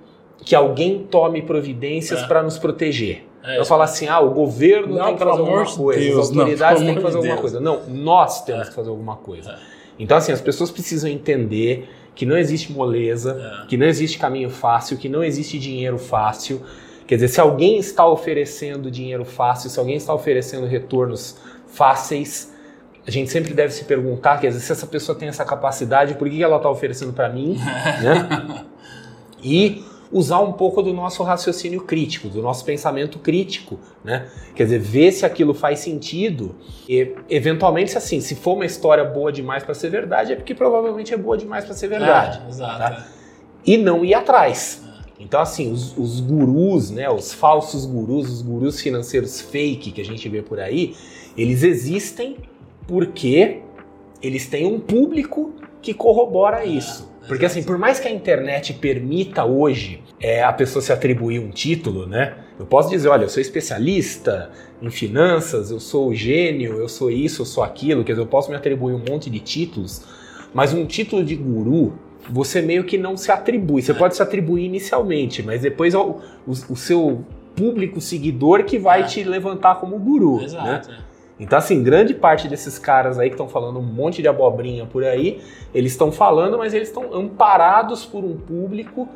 que 0.43 0.55
alguém 0.55 1.03
tome 1.03 1.43
providências 1.43 2.23
É. 2.23 2.27
para 2.27 2.41
nos 2.41 2.57
proteger. 2.57 3.23
É, 3.47 3.59
Eu 3.59 3.65
falar 3.65 3.85
assim, 3.85 4.07
ah, 4.07 4.19
o 4.19 4.29
governo 4.31 4.95
Não, 4.95 5.05
tem 5.05 5.13
que 5.15 5.19
fazer 5.23 5.31
alguma 5.39 5.65
coisa, 5.65 5.99
Deus, 5.99 6.19
as 6.29 6.31
não, 6.31 6.41
autoridades 6.41 6.83
têm 6.83 6.85
que 6.93 6.99
amor 6.99 7.03
fazer 7.03 7.17
alguma 7.17 7.33
Deus. 7.35 7.41
coisa. 7.41 7.59
Não, 7.59 7.81
nós 7.89 8.43
temos 8.43 8.67
É. 8.67 8.69
que 8.69 8.75
fazer 8.75 8.89
alguma 8.89 9.15
coisa. 9.15 9.51
É. 9.51 9.55
Então, 9.99 10.17
assim, 10.17 10.31
as 10.31 10.41
pessoas 10.41 10.69
precisam 10.69 11.09
entender 11.09 11.89
que 12.13 12.25
não 12.25 12.37
existe 12.37 12.71
moleza, 12.71 13.61
É. 13.63 13.67
que 13.67 13.77
não 13.77 13.85
existe 13.87 14.17
caminho 14.19 14.49
fácil, 14.49 14.97
que 14.97 15.07
não 15.09 15.23
existe 15.23 15.57
dinheiro 15.57 15.97
fácil. 15.97 16.61
Quer 17.07 17.15
dizer, 17.15 17.29
se 17.29 17.39
alguém 17.39 17.77
está 17.77 18.05
oferecendo 18.05 18.91
dinheiro 18.91 19.23
fácil, 19.23 19.69
se 19.69 19.79
alguém 19.79 19.95
está 19.95 20.13
oferecendo 20.13 20.65
retornos 20.67 21.37
fáceis, 21.67 22.53
a 23.07 23.11
gente 23.11 23.31
sempre 23.31 23.53
deve 23.53 23.71
se 23.71 23.85
perguntar, 23.85 24.39
quer 24.39 24.47
dizer, 24.49 24.59
se 24.59 24.71
essa 24.73 24.85
pessoa 24.85 25.17
tem 25.17 25.29
essa 25.29 25.45
capacidade, 25.45 26.15
por 26.15 26.29
que 26.29 26.43
ela 26.43 26.57
está 26.57 26.69
oferecendo 26.69 27.13
para 27.13 27.29
mim, 27.29 27.55
né? 28.03 28.65
E 29.41 29.83
usar 30.11 30.39
um 30.39 30.53
pouco 30.53 30.81
do 30.81 30.93
nosso 30.93 31.21
raciocínio 31.23 31.81
crítico, 31.81 32.29
do 32.29 32.41
nosso 32.41 32.63
pensamento 32.63 33.19
crítico, 33.19 33.79
né? 34.03 34.27
Quer 34.55 34.63
dizer, 34.63 34.79
ver 34.79 35.11
se 35.11 35.25
aquilo 35.25 35.53
faz 35.53 35.79
sentido 35.79 36.55
e, 36.87 37.13
eventualmente, 37.29 37.91
se 37.91 37.97
assim, 37.97 38.21
se 38.21 38.35
for 38.35 38.53
uma 38.53 38.65
história 38.65 39.03
boa 39.03 39.31
demais 39.31 39.63
para 39.63 39.73
ser 39.73 39.89
verdade, 39.89 40.33
é 40.33 40.35
porque 40.35 40.55
provavelmente 40.55 41.13
é 41.13 41.17
boa 41.17 41.37
demais 41.37 41.65
para 41.65 41.73
ser 41.73 41.87
verdade 41.89 42.41
É, 42.45 42.49
exato. 42.49 42.77
tá? 42.77 43.07
e 43.65 43.75
não 43.77 44.05
ir 44.05 44.13
atrás. 44.13 44.81
Então, 45.19 45.41
assim, 45.41 45.71
os, 45.71 45.97
os 45.97 46.19
gurus, 46.19 46.91
né, 46.91 47.09
os 47.09 47.33
falsos 47.33 47.85
gurus, 47.85 48.29
os 48.29 48.41
gurus 48.41 48.79
financeiros 48.79 49.41
fake 49.41 49.91
que 49.91 49.99
a 49.99 50.05
gente 50.05 50.29
vê 50.29 50.41
por 50.41 50.59
aí, 50.59 50.95
eles 51.35 51.63
existem 51.63 52.37
porque 52.87 53.61
eles 54.21 54.47
têm 54.47 54.65
um 54.65 54.79
público 54.79 55.53
que 55.81 55.93
corrobora 55.93 56.63
isso. 56.65 57.09
Porque, 57.27 57.45
assim, 57.45 57.63
por 57.63 57.77
mais 57.77 57.99
que 57.99 58.07
a 58.07 58.11
internet 58.11 58.73
permita 58.73 59.43
hoje 59.45 60.01
é, 60.19 60.43
a 60.43 60.53
pessoa 60.53 60.81
se 60.81 60.91
atribuir 60.93 61.39
um 61.39 61.49
título, 61.49 62.05
né? 62.07 62.35
Eu 62.59 62.65
posso 62.65 62.89
dizer, 62.89 63.07
olha, 63.09 63.23
eu 63.25 63.29
sou 63.29 63.41
especialista 63.41 64.49
em 64.81 64.89
finanças, 64.89 65.69
eu 65.71 65.79
sou 65.79 66.13
gênio, 66.13 66.77
eu 66.77 66.87
sou 66.89 67.11
isso, 67.11 67.41
eu 67.41 67.45
sou 67.45 67.63
aquilo, 67.63 68.03
quer 68.03 68.13
dizer, 68.13 68.21
eu 68.23 68.27
posso 68.27 68.49
me 68.49 68.55
atribuir 68.55 68.93
um 68.93 69.03
monte 69.07 69.29
de 69.29 69.39
títulos, 69.39 70.01
mas 70.53 70.73
um 70.73 70.85
título 70.85 71.23
de 71.23 71.35
guru, 71.35 71.93
você 72.29 72.61
meio 72.61 72.83
que 72.83 72.97
não 72.97 73.15
se 73.15 73.31
atribui. 73.31 73.81
Você 73.81 73.93
pode 73.93 74.15
se 74.15 74.21
atribuir 74.23 74.65
inicialmente, 74.65 75.43
mas 75.43 75.61
depois 75.61 75.93
é 75.93 75.97
o, 75.97 76.19
o, 76.47 76.51
o 76.69 76.75
seu 76.75 77.23
público 77.55 77.99
seguidor 78.01 78.63
que 78.63 78.77
vai 78.77 79.01
É. 79.01 79.03
te 79.05 79.23
levantar 79.23 79.75
como 79.75 79.97
guru. 79.97 80.37
Né? 80.37 80.45
Exato. 80.45 80.91
é. 80.91 80.97
Então, 81.39 81.57
assim, 81.59 81.83
grande 81.83 82.13
parte 82.13 82.47
desses 82.47 82.79
caras 82.79 83.19
aí 83.19 83.29
que 83.29 83.35
estão 83.35 83.47
falando 83.47 83.77
um 83.79 83.83
monte 83.83 84.21
de 84.21 84.27
abobrinha 84.27 84.85
por 84.85 85.03
aí, 85.03 85.39
eles 85.73 85.91
estão 85.91 86.11
falando, 86.11 86.57
mas 86.57 86.73
eles 86.73 86.87
estão 86.87 87.13
amparados 87.13 88.05
por 88.05 88.23
um 88.23 88.35
público 88.35 89.07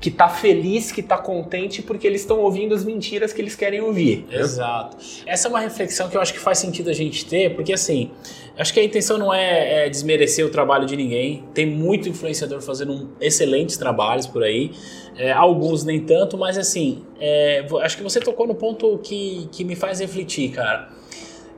que 0.00 0.12
tá 0.12 0.28
feliz, 0.28 0.92
que 0.92 1.02
tá 1.02 1.18
contente 1.18 1.82
porque 1.82 2.06
eles 2.06 2.20
estão 2.20 2.38
ouvindo 2.38 2.72
as 2.72 2.84
mentiras 2.84 3.32
que 3.32 3.42
eles 3.42 3.56
querem 3.56 3.80
ouvir. 3.80 4.24
Exato. 4.30 4.96
Essa 5.26 5.48
é 5.48 5.50
uma 5.50 5.58
reflexão 5.58 6.08
que 6.08 6.16
eu 6.16 6.20
acho 6.20 6.32
que 6.32 6.38
faz 6.38 6.58
sentido 6.58 6.88
a 6.88 6.92
gente 6.92 7.26
ter, 7.26 7.56
porque 7.56 7.72
assim, 7.72 8.12
acho 8.56 8.72
que 8.72 8.78
a 8.78 8.84
intenção 8.84 9.18
não 9.18 9.34
é, 9.34 9.86
é 9.86 9.88
desmerecer 9.90 10.46
o 10.46 10.50
trabalho 10.50 10.86
de 10.86 10.94
ninguém. 10.96 11.42
Tem 11.52 11.66
muito 11.66 12.08
influenciador 12.08 12.60
fazendo 12.60 12.92
um- 12.92 13.08
excelentes 13.20 13.76
trabalhos 13.76 14.28
por 14.28 14.44
aí. 14.44 14.70
É, 15.16 15.32
alguns 15.32 15.82
nem 15.82 15.98
tanto, 15.98 16.38
mas 16.38 16.56
assim, 16.56 17.02
é, 17.20 17.66
acho 17.82 17.96
que 17.96 18.02
você 18.04 18.20
tocou 18.20 18.46
no 18.46 18.54
ponto 18.54 18.98
que, 18.98 19.48
que 19.50 19.64
me 19.64 19.74
faz 19.74 19.98
refletir, 19.98 20.50
cara. 20.52 20.90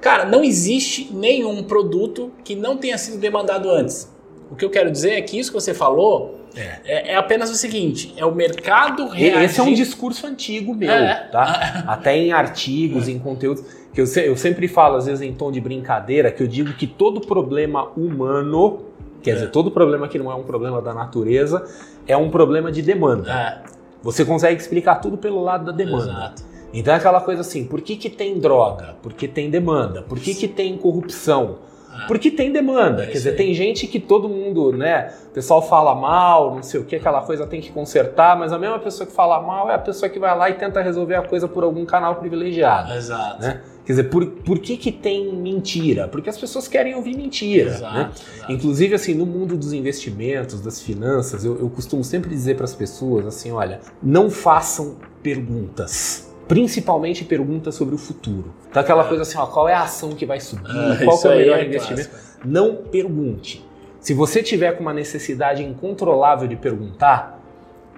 Cara, 0.00 0.25
não 0.25 0.42
existe 0.42 1.11
nenhum 1.12 1.62
produto 1.62 2.30
que 2.45 2.54
não 2.54 2.76
tenha 2.76 2.97
sido 2.97 3.19
demandado 3.19 3.71
antes. 3.71 4.11
O 4.50 4.57
que 4.57 4.64
eu 4.64 4.71
quero 4.71 4.90
dizer 4.90 5.11
é 5.12 5.21
que 5.23 5.38
isso 5.38 5.50
que 5.52 5.61
você 5.61 5.75
falou 5.75 6.40
é, 6.57 7.12
é 7.12 7.16
apenas 7.16 7.50
o 7.50 7.54
seguinte: 7.54 8.12
é 8.16 8.25
o 8.25 8.35
mercado 8.35 9.07
reagir. 9.09 9.42
Esse 9.45 9.61
é 9.61 9.62
um 9.62 9.73
discurso 9.75 10.26
antigo 10.26 10.75
meu, 10.75 10.90
É. 10.90 11.28
tá? 11.30 11.85
Até 11.87 12.16
em 12.16 12.33
artigos, 12.33 13.09
em 13.09 13.19
conteúdos. 13.19 13.62
Que 13.92 14.00
eu, 14.00 14.04
eu 14.25 14.37
sempre 14.37 14.69
falo, 14.69 14.97
às 14.97 15.07
vezes 15.07 15.21
em 15.21 15.33
tom 15.33 15.50
de 15.50 15.61
brincadeira, 15.61 16.30
que 16.30 16.42
eu 16.42 16.47
digo 16.47 16.73
que 16.75 16.87
todo 16.87 17.21
problema 17.21 17.88
humano, 17.97 18.85
quer 19.23 19.33
É. 19.33 19.35
dizer, 19.35 19.50
todo 19.50 19.71
problema 19.71 20.07
que 20.09 20.16
não 20.19 20.30
é 20.30 20.35
um 20.35 20.45
problema 20.45 20.80
da 20.80 20.95
natureza, 20.95 21.64
é 22.07 22.16
um 22.16 22.30
problema 22.30 22.71
de 22.73 22.83
demanda. 22.83 23.30
É, 23.30 23.71
Você 24.02 24.25
consegue 24.25 24.61
explicar 24.61 24.97
tudo 24.97 25.19
pelo 25.19 25.42
lado 25.42 25.64
da 25.66 25.73
demanda. 25.73 26.04
exato. 26.04 26.42
Então 26.73 26.95
é 26.95 26.97
aquela 26.97 27.21
coisa 27.21 27.41
assim, 27.41 27.65
por 27.65 27.81
que, 27.81 27.97
que 27.97 28.09
tem 28.09 28.39
droga? 28.39 28.97
Porque 29.03 29.27
tem 29.27 29.50
demanda. 29.50 30.03
Por 30.03 30.19
que, 30.19 30.35
que 30.35 30.47
tem 30.47 30.77
corrupção? 30.77 31.59
Ah. 31.93 32.05
Porque 32.07 32.31
tem 32.31 32.53
demanda. 32.53 33.03
É 33.03 33.07
Quer 33.07 33.12
dizer, 33.12 33.31
aí. 33.31 33.37
tem 33.37 33.55
gente 33.55 33.87
que 33.87 33.99
todo 33.99 34.29
mundo, 34.29 34.73
né? 34.73 35.12
O 35.27 35.31
pessoal 35.31 35.61
fala 35.61 35.95
mal, 35.95 36.55
não 36.55 36.62
sei 36.62 36.81
o 36.81 36.85
que, 36.85 36.97
aquela 36.97 37.23
coisa 37.23 37.47
tem 37.47 37.61
que 37.61 37.73
consertar, 37.73 38.39
mas 38.39 38.53
a 38.53 38.59
mesma 38.59 38.79
pessoa 38.79 39.07
que 39.07 39.12
fala 39.12 39.41
mal 39.41 39.69
é 39.69 39.75
a 39.75 39.79
pessoa 39.79 40.09
que 40.09 40.19
vai 40.19 40.37
lá 40.37 40.49
e 40.49 40.55
tenta 40.55 40.81
resolver 40.81 41.17
a 41.17 41.23
coisa 41.23 41.49
por 41.49 41.65
algum 41.65 41.85
canal 41.85 42.17
privilegiado. 42.17 42.93
Exato. 42.93 43.43
Né? 43.43 43.61
Quer 43.85 43.93
dizer, 43.95 44.05
por, 44.05 44.25
por 44.25 44.61
que, 44.61 44.77
que 44.77 44.93
tem 44.93 45.35
mentira? 45.35 46.07
Porque 46.07 46.31
as 46.31 46.39
pessoas 46.39 46.69
querem 46.69 46.95
ouvir 46.95 47.17
mentira. 47.17 47.71
Exato, 47.71 47.95
né? 47.95 48.11
exato. 48.37 48.53
Inclusive, 48.53 48.95
assim, 48.95 49.15
no 49.15 49.27
mundo 49.27 49.57
dos 49.57 49.73
investimentos, 49.73 50.61
das 50.61 50.81
finanças, 50.81 51.45
eu, 51.45 51.59
eu 51.59 51.69
costumo 51.69 52.05
sempre 52.05 52.31
dizer 52.31 52.55
para 52.55 52.65
as 52.65 52.75
pessoas 52.75 53.27
assim: 53.27 53.50
olha, 53.50 53.81
não 54.00 54.31
façam 54.31 54.97
perguntas. 55.23 56.30
Principalmente 56.50 57.25
perguntas 57.25 57.76
sobre 57.76 57.95
o 57.95 57.99
futuro. 57.99 58.52
Então, 58.69 58.83
aquela 58.83 59.04
coisa 59.04 59.23
assim: 59.23 59.38
ó, 59.38 59.47
qual 59.47 59.69
é 59.69 59.73
a 59.73 59.83
ação 59.83 60.11
que 60.16 60.26
vai 60.26 60.40
subir? 60.40 60.69
Ah, 60.69 60.99
qual 61.04 61.16
é 61.23 61.28
o 61.28 61.38
melhor 61.38 61.59
é 61.61 61.64
investimento? 61.64 62.09
clássico. 62.11 62.40
Não 62.45 62.75
pergunte. 62.75 63.64
Se 64.00 64.12
você 64.12 64.42
tiver 64.42 64.73
com 64.73 64.83
uma 64.83 64.92
necessidade 64.92 65.62
incontrolável 65.62 66.49
de 66.49 66.57
perguntar, 66.57 67.40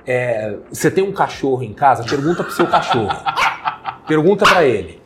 é, 0.06 0.56
você 0.70 0.90
tem 0.90 1.02
um 1.02 1.12
cachorro 1.12 1.62
em 1.62 1.72
casa, 1.72 2.04
pergunta 2.04 2.44
pro 2.44 2.52
seu 2.52 2.66
cachorro. 2.66 3.08
pergunta 4.06 4.44
para 4.44 4.66
ele. 4.66 5.00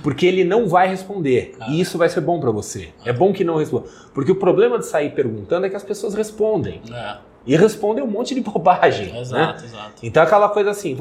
Porque 0.00 0.24
ele 0.24 0.44
não 0.44 0.68
vai 0.68 0.86
responder. 0.86 1.56
Ah. 1.58 1.70
E 1.70 1.80
isso 1.80 1.98
vai 1.98 2.08
ser 2.08 2.20
bom 2.20 2.38
para 2.38 2.52
você. 2.52 2.90
É 3.04 3.12
bom 3.12 3.32
que 3.32 3.42
não 3.42 3.56
responda. 3.56 3.88
Porque 4.14 4.30
o 4.30 4.36
problema 4.36 4.78
de 4.78 4.86
sair 4.86 5.10
perguntando 5.10 5.66
é 5.66 5.68
que 5.68 5.76
as 5.76 5.82
pessoas 5.82 6.14
respondem. 6.14 6.80
É, 6.88 7.16
E 7.46 7.56
respondem 7.56 8.04
um 8.04 8.06
monte 8.06 8.34
de 8.34 8.40
bobagem. 8.42 9.12
né? 9.12 9.20
exato, 9.20 9.64
exato. 9.64 9.92
Então 10.02 10.22
aquela 10.22 10.48
coisa 10.50 10.70
assim, 10.70 10.96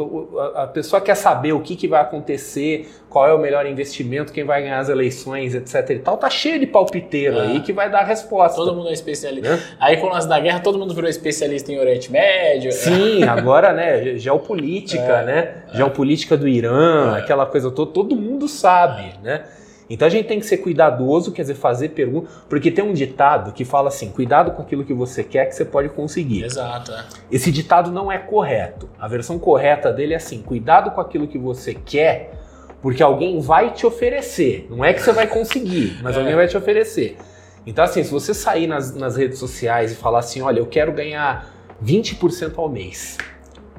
a 0.55 0.65
pessoa 0.67 1.01
quer 1.01 1.15
saber 1.15 1.51
o 1.53 1.59
que, 1.59 1.75
que 1.75 1.87
vai 1.87 2.01
acontecer, 2.01 2.89
qual 3.09 3.27
é 3.27 3.33
o 3.33 3.37
melhor 3.37 3.65
investimento, 3.65 4.31
quem 4.31 4.43
vai 4.45 4.61
ganhar 4.61 4.79
as 4.79 4.87
eleições, 4.89 5.53
etc 5.53 5.89
e 5.89 5.99
tal, 5.99 6.17
tá 6.17 6.29
cheio 6.29 6.57
de 6.59 6.65
palpiteiro 6.65 7.37
Ah. 7.39 7.43
aí 7.43 7.59
que 7.59 7.73
vai 7.73 7.89
dar 7.91 7.99
a 7.99 8.05
resposta. 8.05 8.55
Todo 8.55 8.73
mundo 8.73 8.87
é 8.89 8.93
especialista. 8.93 9.49
Né? 9.57 9.61
Aí 9.79 9.97
com 9.97 10.07
o 10.07 10.09
lance 10.09 10.27
da 10.29 10.39
guerra, 10.39 10.59
todo 10.61 10.79
mundo 10.79 10.93
virou 10.93 11.09
especialista 11.09 11.71
em 11.71 11.79
Oriente 11.79 12.11
Médio. 12.11 12.71
Sim, 12.71 13.23
agora, 13.27 13.73
né, 13.73 14.17
geopolítica, 14.17 15.01
É, 15.03 15.25
né? 15.25 15.53
Geopolítica 15.73 16.37
do 16.37 16.47
Irã, 16.47 17.15
É. 17.15 17.19
aquela 17.19 17.45
coisa 17.45 17.69
toda, 17.69 17.91
todo 17.91 18.15
mundo 18.15 18.47
sabe, 18.47 19.13
né? 19.23 19.43
Então 19.89 20.05
a 20.07 20.11
gente 20.11 20.27
tem 20.27 20.39
que 20.39 20.45
ser 20.45 20.57
cuidadoso, 20.57 21.31
quer 21.31 21.41
dizer, 21.41 21.55
fazer 21.55 21.89
perguntas, 21.89 22.31
porque 22.47 22.69
tem 22.69 22.83
um 22.85 22.93
ditado 22.93 23.51
que 23.51 23.65
fala 23.65 23.87
assim: 23.87 24.11
cuidado 24.11 24.51
com 24.51 24.61
aquilo 24.61 24.85
que 24.85 24.93
você 24.93 25.23
quer 25.23 25.45
que 25.47 25.55
você 25.55 25.65
pode 25.65 25.89
conseguir. 25.89 26.43
Exato, 26.43 26.91
é. 26.91 27.05
Esse 27.31 27.51
ditado 27.51 27.91
não 27.91 28.11
é 28.11 28.17
correto. 28.17 28.87
A 28.99 29.07
versão 29.07 29.39
correta 29.39 29.91
dele 29.91 30.13
é 30.13 30.17
assim: 30.17 30.41
cuidado 30.41 30.91
com 30.91 31.01
aquilo 31.01 31.27
que 31.27 31.37
você 31.39 31.73
quer, 31.73 32.33
porque 32.81 33.01
alguém 33.01 33.39
vai 33.39 33.71
te 33.73 33.85
oferecer. 33.85 34.67
Não 34.69 34.85
é 34.85 34.93
que 34.93 35.01
você 35.01 35.11
vai 35.11 35.25
conseguir, 35.27 35.97
mas 36.03 36.15
É. 36.15 36.19
alguém 36.19 36.35
vai 36.35 36.47
te 36.47 36.55
oferecer. 36.55 37.17
Então, 37.65 37.83
assim, 37.83 38.03
se 38.03 38.11
você 38.11 38.33
sair 38.33 38.67
nas, 38.67 38.95
nas 38.95 39.15
redes 39.17 39.39
sociais 39.39 39.91
e 39.91 39.95
falar 39.95 40.19
assim: 40.19 40.41
olha, 40.41 40.59
eu 40.59 40.65
quero 40.67 40.91
ganhar 40.91 41.49
20% 41.83 42.53
ao 42.57 42.69
mês. 42.69 43.17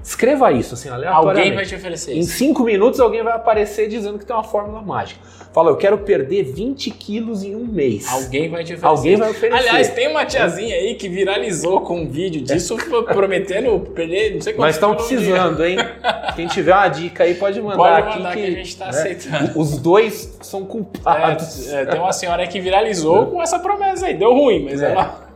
Escreva 0.02 0.50
isso, 0.52 0.74
assim, 0.74 0.88
aleatoriamente. 0.88 1.38
Alguém 1.40 1.54
vai 1.54 1.64
te 1.66 1.74
oferecer 1.74 2.14
Em 2.14 2.20
isso. 2.20 2.36
cinco 2.36 2.62
minutos 2.64 3.00
alguém 3.00 3.22
vai 3.22 3.34
aparecer 3.34 3.88
dizendo 3.88 4.18
que 4.18 4.24
tem 4.24 4.34
uma 4.34 4.42
fórmula 4.44 4.80
mágica. 4.82 5.20
Fala, 5.52 5.70
eu 5.70 5.76
quero 5.76 5.98
perder 5.98 6.44
20 6.44 6.90
quilos 6.92 7.42
em 7.42 7.56
um 7.56 7.66
mês. 7.66 8.06
Alguém 8.08 8.48
vai 8.48 8.62
te 8.62 8.72
oferecer. 8.74 8.86
Alguém 8.86 9.16
vai 9.16 9.30
oferecer. 9.30 9.58
Aliás, 9.58 9.88
tem 9.90 10.08
uma 10.08 10.24
tiazinha 10.24 10.76
aí 10.76 10.94
que 10.94 11.08
viralizou 11.08 11.80
com 11.80 12.02
um 12.02 12.08
vídeo 12.08 12.40
disso, 12.40 12.76
prometendo 13.12 13.80
perder 13.92 14.34
não 14.34 14.40
sei 14.40 14.54
Mas 14.56 14.76
estão 14.76 14.94
precisando, 14.94 15.64
hein? 15.64 15.76
Quem 16.36 16.46
tiver 16.46 16.72
uma 16.72 16.86
dica 16.88 17.24
aí 17.24 17.34
pode 17.34 17.60
mandar 17.60 17.76
Pode 17.76 18.08
aqui 18.08 18.16
mandar 18.18 18.36
que, 18.36 18.44
a 18.44 18.50
gente 18.50 18.76
tá 18.76 18.84
né, 18.84 18.90
aceitando. 18.90 19.58
Os 19.58 19.76
dois 19.78 20.38
são 20.40 20.64
culpados. 20.64 21.68
É, 21.72 21.82
é, 21.82 21.86
tem 21.86 22.00
uma 22.00 22.12
senhora 22.12 22.42
aí 22.42 22.48
que 22.48 22.60
viralizou 22.60 23.26
com 23.32 23.42
essa 23.42 23.58
promessa 23.58 24.06
aí. 24.06 24.14
Deu 24.14 24.32
ruim, 24.32 24.64
mas 24.64 24.80
É. 24.80 24.92
ela. 24.92 25.29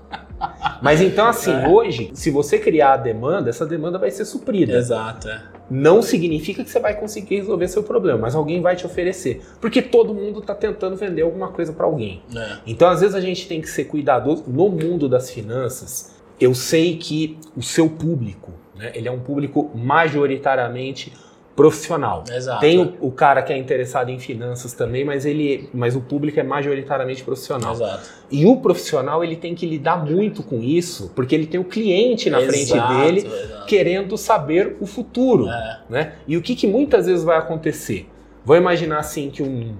Mas 0.82 1.00
então, 1.00 1.26
assim, 1.26 1.52
É. 1.52 1.68
hoje, 1.68 2.10
se 2.14 2.30
você 2.30 2.58
criar 2.58 2.94
a 2.94 2.96
demanda, 2.96 3.50
essa 3.50 3.64
demanda 3.66 3.98
vai 3.98 4.10
ser 4.10 4.24
suprida. 4.24 4.72
Exato. 4.76 5.28
é. 5.28 5.42
Não 5.70 6.02
significa 6.02 6.62
que 6.62 6.70
você 6.70 6.78
vai 6.78 6.94
conseguir 6.94 7.36
resolver 7.36 7.68
seu 7.68 7.82
problema, 7.82 8.18
mas 8.18 8.34
alguém 8.34 8.60
vai 8.60 8.76
te 8.76 8.84
oferecer. 8.84 9.42
Porque 9.60 9.80
todo 9.80 10.12
mundo 10.14 10.40
está 10.40 10.54
tentando 10.54 10.94
vender 10.94 11.22
alguma 11.22 11.48
coisa 11.48 11.72
para 11.72 11.86
alguém. 11.86 12.22
É. 12.36 12.58
Então, 12.66 12.88
às 12.88 13.00
vezes, 13.00 13.14
a 13.14 13.20
gente 13.20 13.48
tem 13.48 13.60
que 13.62 13.68
ser 13.68 13.84
cuidadoso. 13.84 14.44
No 14.46 14.68
mundo 14.68 15.08
das 15.08 15.30
finanças, 15.30 16.14
eu 16.38 16.54
sei 16.54 16.96
que 16.98 17.38
o 17.56 17.62
seu 17.62 17.88
público, 17.88 18.52
né, 18.76 18.92
ele 18.94 19.08
é 19.08 19.10
um 19.10 19.20
público 19.20 19.70
majoritariamente 19.74 21.12
profissional. 21.56 22.24
Exato. 22.30 22.60
Tem 22.60 22.80
o, 22.80 22.94
o 23.00 23.12
cara 23.12 23.42
que 23.42 23.52
é 23.52 23.56
interessado 23.56 24.10
em 24.10 24.18
finanças 24.18 24.72
também, 24.72 25.04
mas 25.04 25.24
ele, 25.24 25.68
mas 25.72 25.94
o 25.94 26.00
público 26.00 26.40
é 26.40 26.42
majoritariamente 26.42 27.22
profissional. 27.22 27.72
Exato. 27.72 28.08
E 28.30 28.44
o 28.44 28.56
profissional 28.56 29.22
ele 29.22 29.36
tem 29.36 29.54
que 29.54 29.64
lidar 29.66 30.04
muito 30.04 30.42
com 30.42 30.60
isso, 30.60 31.12
porque 31.14 31.34
ele 31.34 31.46
tem 31.46 31.60
o 31.60 31.64
cliente 31.64 32.28
na 32.28 32.40
frente 32.40 32.72
Exato, 32.72 32.94
dele 32.94 33.20
exato. 33.26 33.66
querendo 33.66 34.16
saber 34.16 34.76
o 34.80 34.86
futuro, 34.86 35.48
É. 35.48 35.80
né? 35.88 36.12
E 36.26 36.36
o 36.36 36.42
que, 36.42 36.56
que 36.56 36.66
muitas 36.66 37.06
vezes 37.06 37.24
vai 37.24 37.38
acontecer? 37.38 38.08
Vou 38.44 38.56
imaginar 38.56 38.98
assim 38.98 39.30
que 39.30 39.42
um 39.42 39.74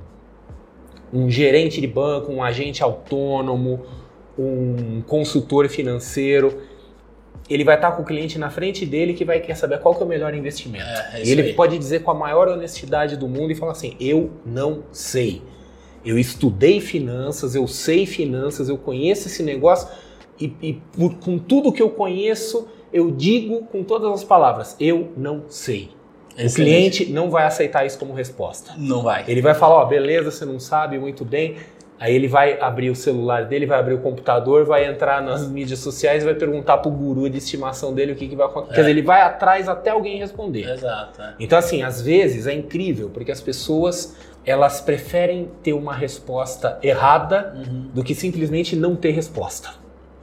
um 1.13 1.31
gerente 1.31 1.81
de 1.81 1.87
banco, 1.87 2.33
um 2.33 2.43
agente 2.43 2.83
autônomo, 2.83 3.83
um 4.37 5.01
consultor 5.07 5.69
financeiro, 5.69 6.61
ele 7.49 7.65
vai 7.65 7.75
estar 7.75 7.93
com 7.93 8.03
o 8.03 8.05
cliente 8.05 8.39
na 8.39 8.49
frente 8.51 8.87
dele 8.87 9.13
que 9.15 9.25
vai 9.25 9.41
querer 9.41 9.55
saber 9.57 9.79
qual 9.81 9.95
que 9.95 10.03
é 10.03 10.07
o 10.07 10.09
melhor 10.09 10.35
investimento. 10.35 10.85
É, 10.85 11.21
é 11.21 11.25
e 11.27 11.31
ele 11.31 11.43
aí. 11.43 11.53
pode 11.55 11.77
dizer 11.79 12.03
com 12.03 12.11
a 12.11 12.15
maior 12.15 12.49
honestidade 12.49 13.17
do 13.17 13.29
mundo 13.29 13.53
e 13.53 13.55
falar 13.55 13.73
assim: 13.73 13.97
eu 14.01 14.31
não 14.47 14.85
sei. 14.93 15.43
Eu 16.05 16.19
estudei 16.19 16.81
finanças, 16.81 17.55
eu 17.55 17.67
sei 17.67 18.07
finanças, 18.07 18.69
eu 18.69 18.77
conheço 18.77 19.29
esse 19.29 19.43
negócio 19.43 19.89
e, 20.41 20.53
e 20.63 20.73
por- 20.97 21.15
com 21.17 21.39
tudo 21.39 21.73
que 21.73 21.81
eu 21.83 21.91
conheço, 21.91 22.69
eu 22.93 23.11
digo 23.11 23.65
com 23.67 23.83
todas 23.83 24.11
as 24.13 24.25
palavras: 24.25 24.77
eu 24.81 25.13
não 25.17 25.45
sei. 25.49 25.91
O 26.37 26.41
Excelente. 26.41 26.55
cliente 26.55 27.13
não 27.13 27.31
vai 27.31 27.45
aceitar 27.45 27.87
isso 27.87 27.97
como 27.99 28.13
resposta. 28.13 28.73
Não 28.77 29.03
vai. 29.03 29.25
Ele 29.29 29.41
vai 29.41 29.55
falar, 29.55 29.77
ó, 29.77 29.85
beleza, 29.85 30.33
você 30.33 30.45
não 30.45 30.59
sabe 30.59 30.99
muito 30.99 31.25
bem. 31.25 31.57
Aí 31.99 32.15
ele 32.15 32.27
vai 32.29 32.59
abrir 32.61 32.91
o 32.91 32.97
celular 32.97 33.45
dele, 33.45 33.67
vai 33.67 33.79
abrir 33.79 33.95
o 33.95 33.99
computador, 33.99 34.65
vai 34.65 34.85
entrar 34.85 35.23
nas 35.23 35.49
mídias 35.49 35.79
sociais 35.79 36.23
e 36.23 36.27
vai 36.27 36.35
perguntar 36.35 36.79
pro 36.79 36.91
guru 36.91 37.31
de 37.31 37.39
estimação 37.39 37.95
dele 37.95 38.13
o 38.13 38.17
que, 38.17 38.29
que 38.29 38.35
vai 38.37 38.47
acontecer. 38.47 38.75
Quer 38.75 38.81
dizer, 38.81 38.91
ele 38.91 39.03
vai 39.03 39.23
atrás 39.23 39.69
até 39.69 39.91
alguém 39.91 40.19
responder. 40.19 40.69
Exato. 40.69 41.23
é. 41.23 41.35
Então, 41.39 41.57
assim, 41.59 41.83
às 41.83 42.03
vezes 42.03 42.47
é 42.47 42.53
incrível, 42.53 43.11
porque 43.11 43.31
as 43.31 43.41
pessoas 43.41 44.17
elas 44.45 44.81
preferem 44.81 45.51
ter 45.63 45.73
uma 45.73 45.95
resposta 45.95 46.79
errada 46.83 47.55
Uhum. 47.57 47.89
do 47.95 48.03
que 48.05 48.15
simplesmente 48.15 48.77
não 48.77 48.95
ter 48.97 49.13
resposta. 49.13 49.71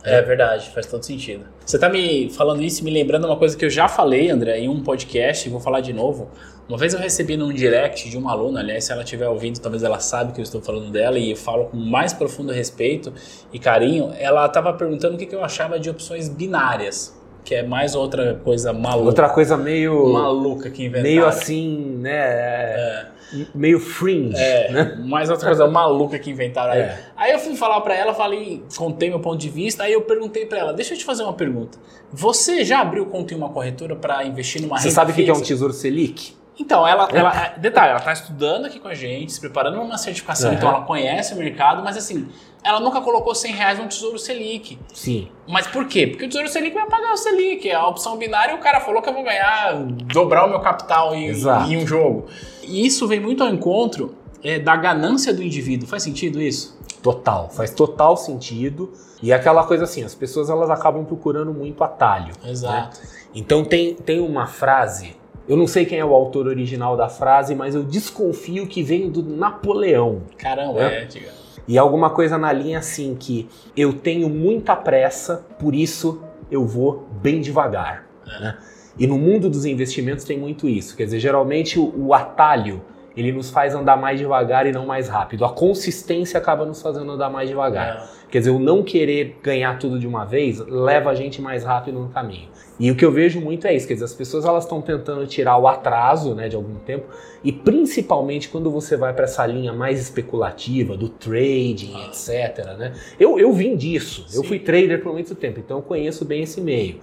É 0.03 0.21
verdade, 0.21 0.69
faz 0.71 0.85
todo 0.87 1.03
sentido. 1.03 1.45
Você 1.71 1.79
tá 1.79 1.87
me 1.87 2.29
falando 2.31 2.61
isso 2.61 2.83
me 2.83 2.91
lembrando 2.91 3.23
uma 3.23 3.37
coisa 3.37 3.55
que 3.55 3.63
eu 3.63 3.69
já 3.69 3.87
falei, 3.87 4.29
André, 4.29 4.59
em 4.59 4.67
um 4.67 4.83
podcast, 4.83 5.47
e 5.47 5.49
vou 5.49 5.61
falar 5.61 5.79
de 5.79 5.93
novo. 5.93 6.29
Uma 6.67 6.77
vez 6.77 6.93
eu 6.93 6.99
recebi 6.99 7.37
num 7.37 7.53
direct 7.53 8.09
de 8.09 8.17
uma 8.17 8.33
aluna, 8.33 8.59
aliás, 8.59 8.83
se 8.83 8.91
ela 8.91 9.03
estiver 9.03 9.29
ouvindo, 9.29 9.57
talvez 9.57 9.81
ela 9.81 9.97
saiba 9.97 10.33
que 10.33 10.41
eu 10.41 10.43
estou 10.43 10.61
falando 10.61 10.91
dela 10.91 11.17
e 11.17 11.31
eu 11.31 11.37
falo 11.37 11.67
com 11.67 11.77
mais 11.77 12.11
profundo 12.11 12.51
respeito 12.51 13.13
e 13.53 13.57
carinho. 13.57 14.11
Ela 14.19 14.47
estava 14.47 14.73
perguntando 14.73 15.15
o 15.15 15.17
que 15.17 15.33
eu 15.33 15.45
achava 15.45 15.79
de 15.79 15.89
opções 15.89 16.27
binárias, 16.27 17.17
que 17.43 17.55
é 17.55 17.63
mais 17.63 17.95
outra 17.95 18.35
coisa 18.43 18.71
maluca. 18.73 19.05
Outra 19.05 19.29
coisa 19.29 19.57
meio. 19.57 20.11
maluca 20.13 20.69
que 20.69 20.83
inventaram. 20.85 21.03
meio 21.03 21.25
assim, 21.25 21.97
né? 21.99 22.17
é, 22.17 23.07
Meio 23.55 23.79
fringe. 23.79 24.35
É, 24.37 24.71
né? 24.71 24.95
mais 24.99 25.29
outra 25.29 25.47
coisa 25.47 25.67
maluca 25.67 26.19
que 26.19 26.29
inventaram 26.29 26.73
aí. 26.73 26.79
É. 26.79 26.99
Aí 27.15 27.31
eu 27.31 27.39
fui 27.39 27.55
falar 27.55 27.79
pra 27.81 27.95
ela, 27.95 28.13
falei, 28.13 28.63
contei 28.75 29.09
meu 29.09 29.19
ponto 29.19 29.37
de 29.37 29.49
vista, 29.49 29.83
aí 29.83 29.93
eu 29.93 30.01
perguntei 30.01 30.45
pra 30.45 30.59
ela, 30.59 30.73
deixa 30.73 30.93
eu 30.93 30.97
te 30.97 31.05
fazer 31.05 31.23
uma 31.23 31.33
pergunta. 31.33 31.77
Você 32.11 32.65
já 32.65 32.81
abriu 32.81 33.05
conta 33.05 33.33
em 33.33 33.37
uma 33.37 33.49
corretora 33.49 33.95
pra 33.95 34.23
investir 34.25 34.61
numa 34.61 34.77
Você 34.77 34.89
renda 34.89 34.95
sabe 34.95 35.11
o 35.11 35.15
que 35.15 35.29
é 35.29 35.33
um 35.33 35.41
tesouro 35.41 35.73
Selic? 35.73 36.35
Então, 36.59 36.85
ela, 36.85 37.07
ela 37.11 37.53
detalhe, 37.57 37.91
ela 37.91 37.99
tá 37.99 38.11
estudando 38.11 38.65
aqui 38.65 38.79
com 38.79 38.87
a 38.87 38.93
gente, 38.93 39.31
se 39.31 39.39
preparando 39.39 39.81
uma 39.81 39.97
certificação, 39.97 40.49
Aham. 40.49 40.57
então 40.57 40.69
ela 40.69 40.81
conhece 40.81 41.33
o 41.33 41.37
mercado, 41.37 41.81
mas 41.83 41.97
assim, 41.97 42.27
ela 42.63 42.79
nunca 42.79 43.01
colocou 43.01 43.33
100 43.33 43.53
reais 43.53 43.79
no 43.79 43.87
Tesouro 43.87 44.19
Selic. 44.19 44.77
Sim. 44.93 45.27
Mas 45.47 45.67
por 45.67 45.87
quê? 45.87 46.07
Porque 46.07 46.25
o 46.25 46.27
Tesouro 46.27 46.47
Selic 46.47 46.73
vai 46.75 46.87
pagar 46.87 47.13
o 47.13 47.17
Selic, 47.17 47.67
é 47.69 47.73
a 47.75 47.87
opção 47.87 48.17
binária 48.17 48.53
o 48.55 48.59
cara 48.59 48.79
falou 48.79 49.01
que 49.01 49.09
eu 49.09 49.13
vou 49.13 49.23
ganhar, 49.23 49.73
dobrar 50.13 50.45
o 50.45 50.49
meu 50.49 50.59
capital 50.59 51.15
em, 51.15 51.31
em 51.31 51.77
um 51.77 51.87
jogo. 51.87 52.27
E 52.63 52.85
isso 52.85 53.07
vem 53.07 53.19
muito 53.19 53.43
ao 53.43 53.49
encontro 53.49 54.15
é, 54.43 54.59
da 54.59 54.75
ganância 54.75 55.33
do 55.33 55.41
indivíduo. 55.41 55.87
Faz 55.87 56.03
sentido 56.03 56.41
isso? 56.41 56.79
Total, 57.01 57.49
faz 57.49 57.71
total 57.71 58.15
sentido. 58.15 58.91
E 59.23 59.31
é 59.31 59.35
aquela 59.35 59.63
coisa 59.63 59.83
assim, 59.83 60.03
as 60.03 60.13
pessoas 60.15 60.49
elas 60.49 60.69
acabam 60.69 61.03
procurando 61.05 61.53
muito 61.53 61.83
atalho. 61.83 62.33
Exato. 62.45 62.99
Então 63.33 63.63
tem, 63.63 63.95
tem 63.95 64.19
uma 64.19 64.45
frase, 64.45 65.15
eu 65.47 65.55
não 65.57 65.65
sei 65.67 65.85
quem 65.85 65.99
é 65.99 66.05
o 66.05 66.13
autor 66.13 66.47
original 66.47 66.95
da 66.97 67.09
frase, 67.09 67.55
mas 67.55 67.73
eu 67.75 67.83
desconfio 67.83 68.67
que 68.67 68.83
veio 68.83 69.09
do 69.09 69.23
Napoleão. 69.23 70.23
Caramba, 70.37 70.81
É. 70.81 71.03
é, 71.03 71.05
diga. 71.05 71.40
E 71.67 71.77
alguma 71.77 72.09
coisa 72.09 72.37
na 72.37 72.51
linha 72.51 72.79
assim 72.79 73.15
que 73.15 73.47
eu 73.75 73.93
tenho 73.93 74.29
muita 74.29 74.75
pressa, 74.75 75.45
por 75.59 75.75
isso 75.75 76.21
eu 76.49 76.65
vou 76.65 77.07
bem 77.21 77.41
devagar. 77.41 78.05
né? 78.25 78.57
E 78.97 79.07
no 79.07 79.17
mundo 79.17 79.49
dos 79.49 79.65
investimentos 79.65 80.25
tem 80.25 80.37
muito 80.37 80.67
isso. 80.67 80.95
Quer 80.97 81.05
dizer, 81.05 81.19
geralmente 81.19 81.79
o, 81.79 81.93
o 82.07 82.13
atalho 82.13 82.81
ele 83.15 83.31
nos 83.31 83.49
faz 83.49 83.75
andar 83.75 83.97
mais 83.97 84.19
devagar 84.19 84.65
e 84.65 84.71
não 84.71 84.85
mais 84.85 85.09
rápido. 85.09 85.43
A 85.45 85.49
consistência 85.49 86.37
acaba 86.37 86.65
nos 86.65 86.81
fazendo 86.81 87.11
andar 87.11 87.29
mais 87.29 87.49
devagar. 87.49 88.09
Quer 88.29 88.39
dizer, 88.39 88.51
o 88.51 88.59
não 88.59 88.81
querer 88.81 89.37
ganhar 89.43 89.77
tudo 89.77 89.99
de 89.99 90.07
uma 90.07 90.23
vez 90.23 90.59
leva 90.59 91.09
a 91.09 91.15
gente 91.15 91.41
mais 91.41 91.63
rápido 91.63 91.99
no 91.99 92.09
caminho. 92.09 92.47
E 92.79 92.89
o 92.89 92.95
que 92.95 93.05
eu 93.05 93.11
vejo 93.11 93.39
muito 93.39 93.67
é 93.67 93.75
isso, 93.75 93.87
quer 93.87 93.93
dizer, 93.93 94.05
as 94.05 94.13
pessoas 94.13 94.43
elas 94.43 94.63
estão 94.63 94.81
tentando 94.81 95.27
tirar 95.27 95.55
o 95.57 95.67
atraso, 95.67 96.33
né, 96.33 96.49
de 96.49 96.55
algum 96.55 96.75
tempo, 96.75 97.05
e 97.43 97.51
principalmente 97.51 98.49
quando 98.49 98.71
você 98.71 98.97
vai 98.97 99.13
para 99.13 99.25
essa 99.25 99.45
linha 99.45 99.71
mais 99.71 99.99
especulativa 99.99 100.97
do 100.97 101.07
trading, 101.07 101.93
etc, 102.07 102.65
né? 102.79 102.93
Eu, 103.19 103.37
eu 103.37 103.53
vim 103.53 103.75
disso. 103.75 104.25
Eu 104.33 104.41
Sim. 104.41 104.47
fui 104.47 104.59
trader 104.59 105.03
por 105.03 105.13
muito 105.13 105.35
tempo, 105.35 105.59
então 105.59 105.77
eu 105.77 105.83
conheço 105.83 106.25
bem 106.25 106.41
esse 106.41 106.59
meio. 106.59 106.95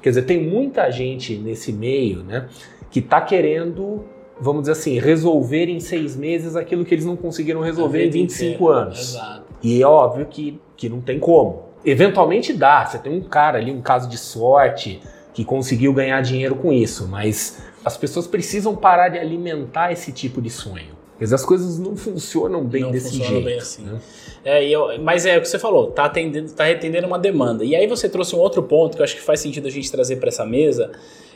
Quer 0.00 0.10
dizer, 0.10 0.22
tem 0.22 0.42
muita 0.42 0.90
gente 0.90 1.34
nesse 1.34 1.74
meio, 1.74 2.22
né, 2.22 2.48
que 2.90 3.00
está 3.00 3.20
querendo, 3.20 4.04
vamos 4.40 4.62
dizer 4.62 4.72
assim, 4.72 4.98
resolver 4.98 5.66
em 5.66 5.80
seis 5.80 6.16
meses 6.16 6.56
aquilo 6.56 6.84
que 6.84 6.94
eles 6.94 7.04
não 7.04 7.16
conseguiram 7.16 7.60
resolver 7.60 8.00
em 8.00 8.10
vida 8.10 8.18
25 8.18 8.54
inteira. 8.54 8.74
anos. 8.74 8.98
Exato. 8.98 9.42
E 9.62 9.82
é 9.82 9.86
óbvio 9.86 10.26
que, 10.26 10.60
que 10.76 10.88
não 10.88 11.00
tem 11.00 11.18
como. 11.18 11.64
Eventualmente 11.84 12.52
dá, 12.52 12.84
você 12.84 12.98
tem 12.98 13.12
um 13.12 13.22
cara 13.22 13.58
ali, 13.58 13.70
um 13.70 13.80
caso 13.80 14.08
de 14.08 14.18
sorte, 14.18 15.00
que 15.32 15.44
conseguiu 15.44 15.92
ganhar 15.92 16.20
dinheiro 16.20 16.56
com 16.56 16.72
isso, 16.72 17.06
mas 17.08 17.62
as 17.84 17.96
pessoas 17.96 18.26
precisam 18.26 18.74
parar 18.74 19.08
de 19.08 19.18
alimentar 19.18 19.92
esse 19.92 20.12
tipo 20.12 20.42
de 20.42 20.50
sonho. 20.50 20.97
Dizer, 21.18 21.34
as 21.34 21.44
coisas 21.44 21.78
não 21.78 21.96
funcionam 21.96 22.64
bem 22.64 22.82
Não 22.82 22.90
desse 22.90 23.08
funciona 23.10 23.30
jeito. 23.30 23.44
bem 23.44 23.58
assim. 23.58 23.82
né? 23.82 23.98
É, 24.44 24.64
e 24.66 24.72
eu- 24.72 24.88
mas 25.02 25.26
é 25.26 25.36
o 25.36 25.40
que 25.40 25.48
você 25.48 25.58
falou, 25.58 25.90
tá 25.90 26.04
atendendo, 26.04 26.50
tá 26.52 26.66
atendendo 26.70 27.06
uma 27.06 27.18
demanda. 27.18 27.64
E 27.64 27.74
aí 27.74 27.86
você 27.86 28.08
trouxe 28.08 28.36
um 28.36 28.38
outro 28.38 28.62
ponto 28.62 28.94
que 28.96 29.00
eu 29.02 29.04
acho 29.04 29.16
que 29.16 29.22
faz 29.22 29.40
sentido 29.40 29.66
a 29.66 29.70
gente 29.70 29.90
trazer 29.90 30.16
para 30.16 30.28
essa 30.28 30.46
mesa, 30.46 30.92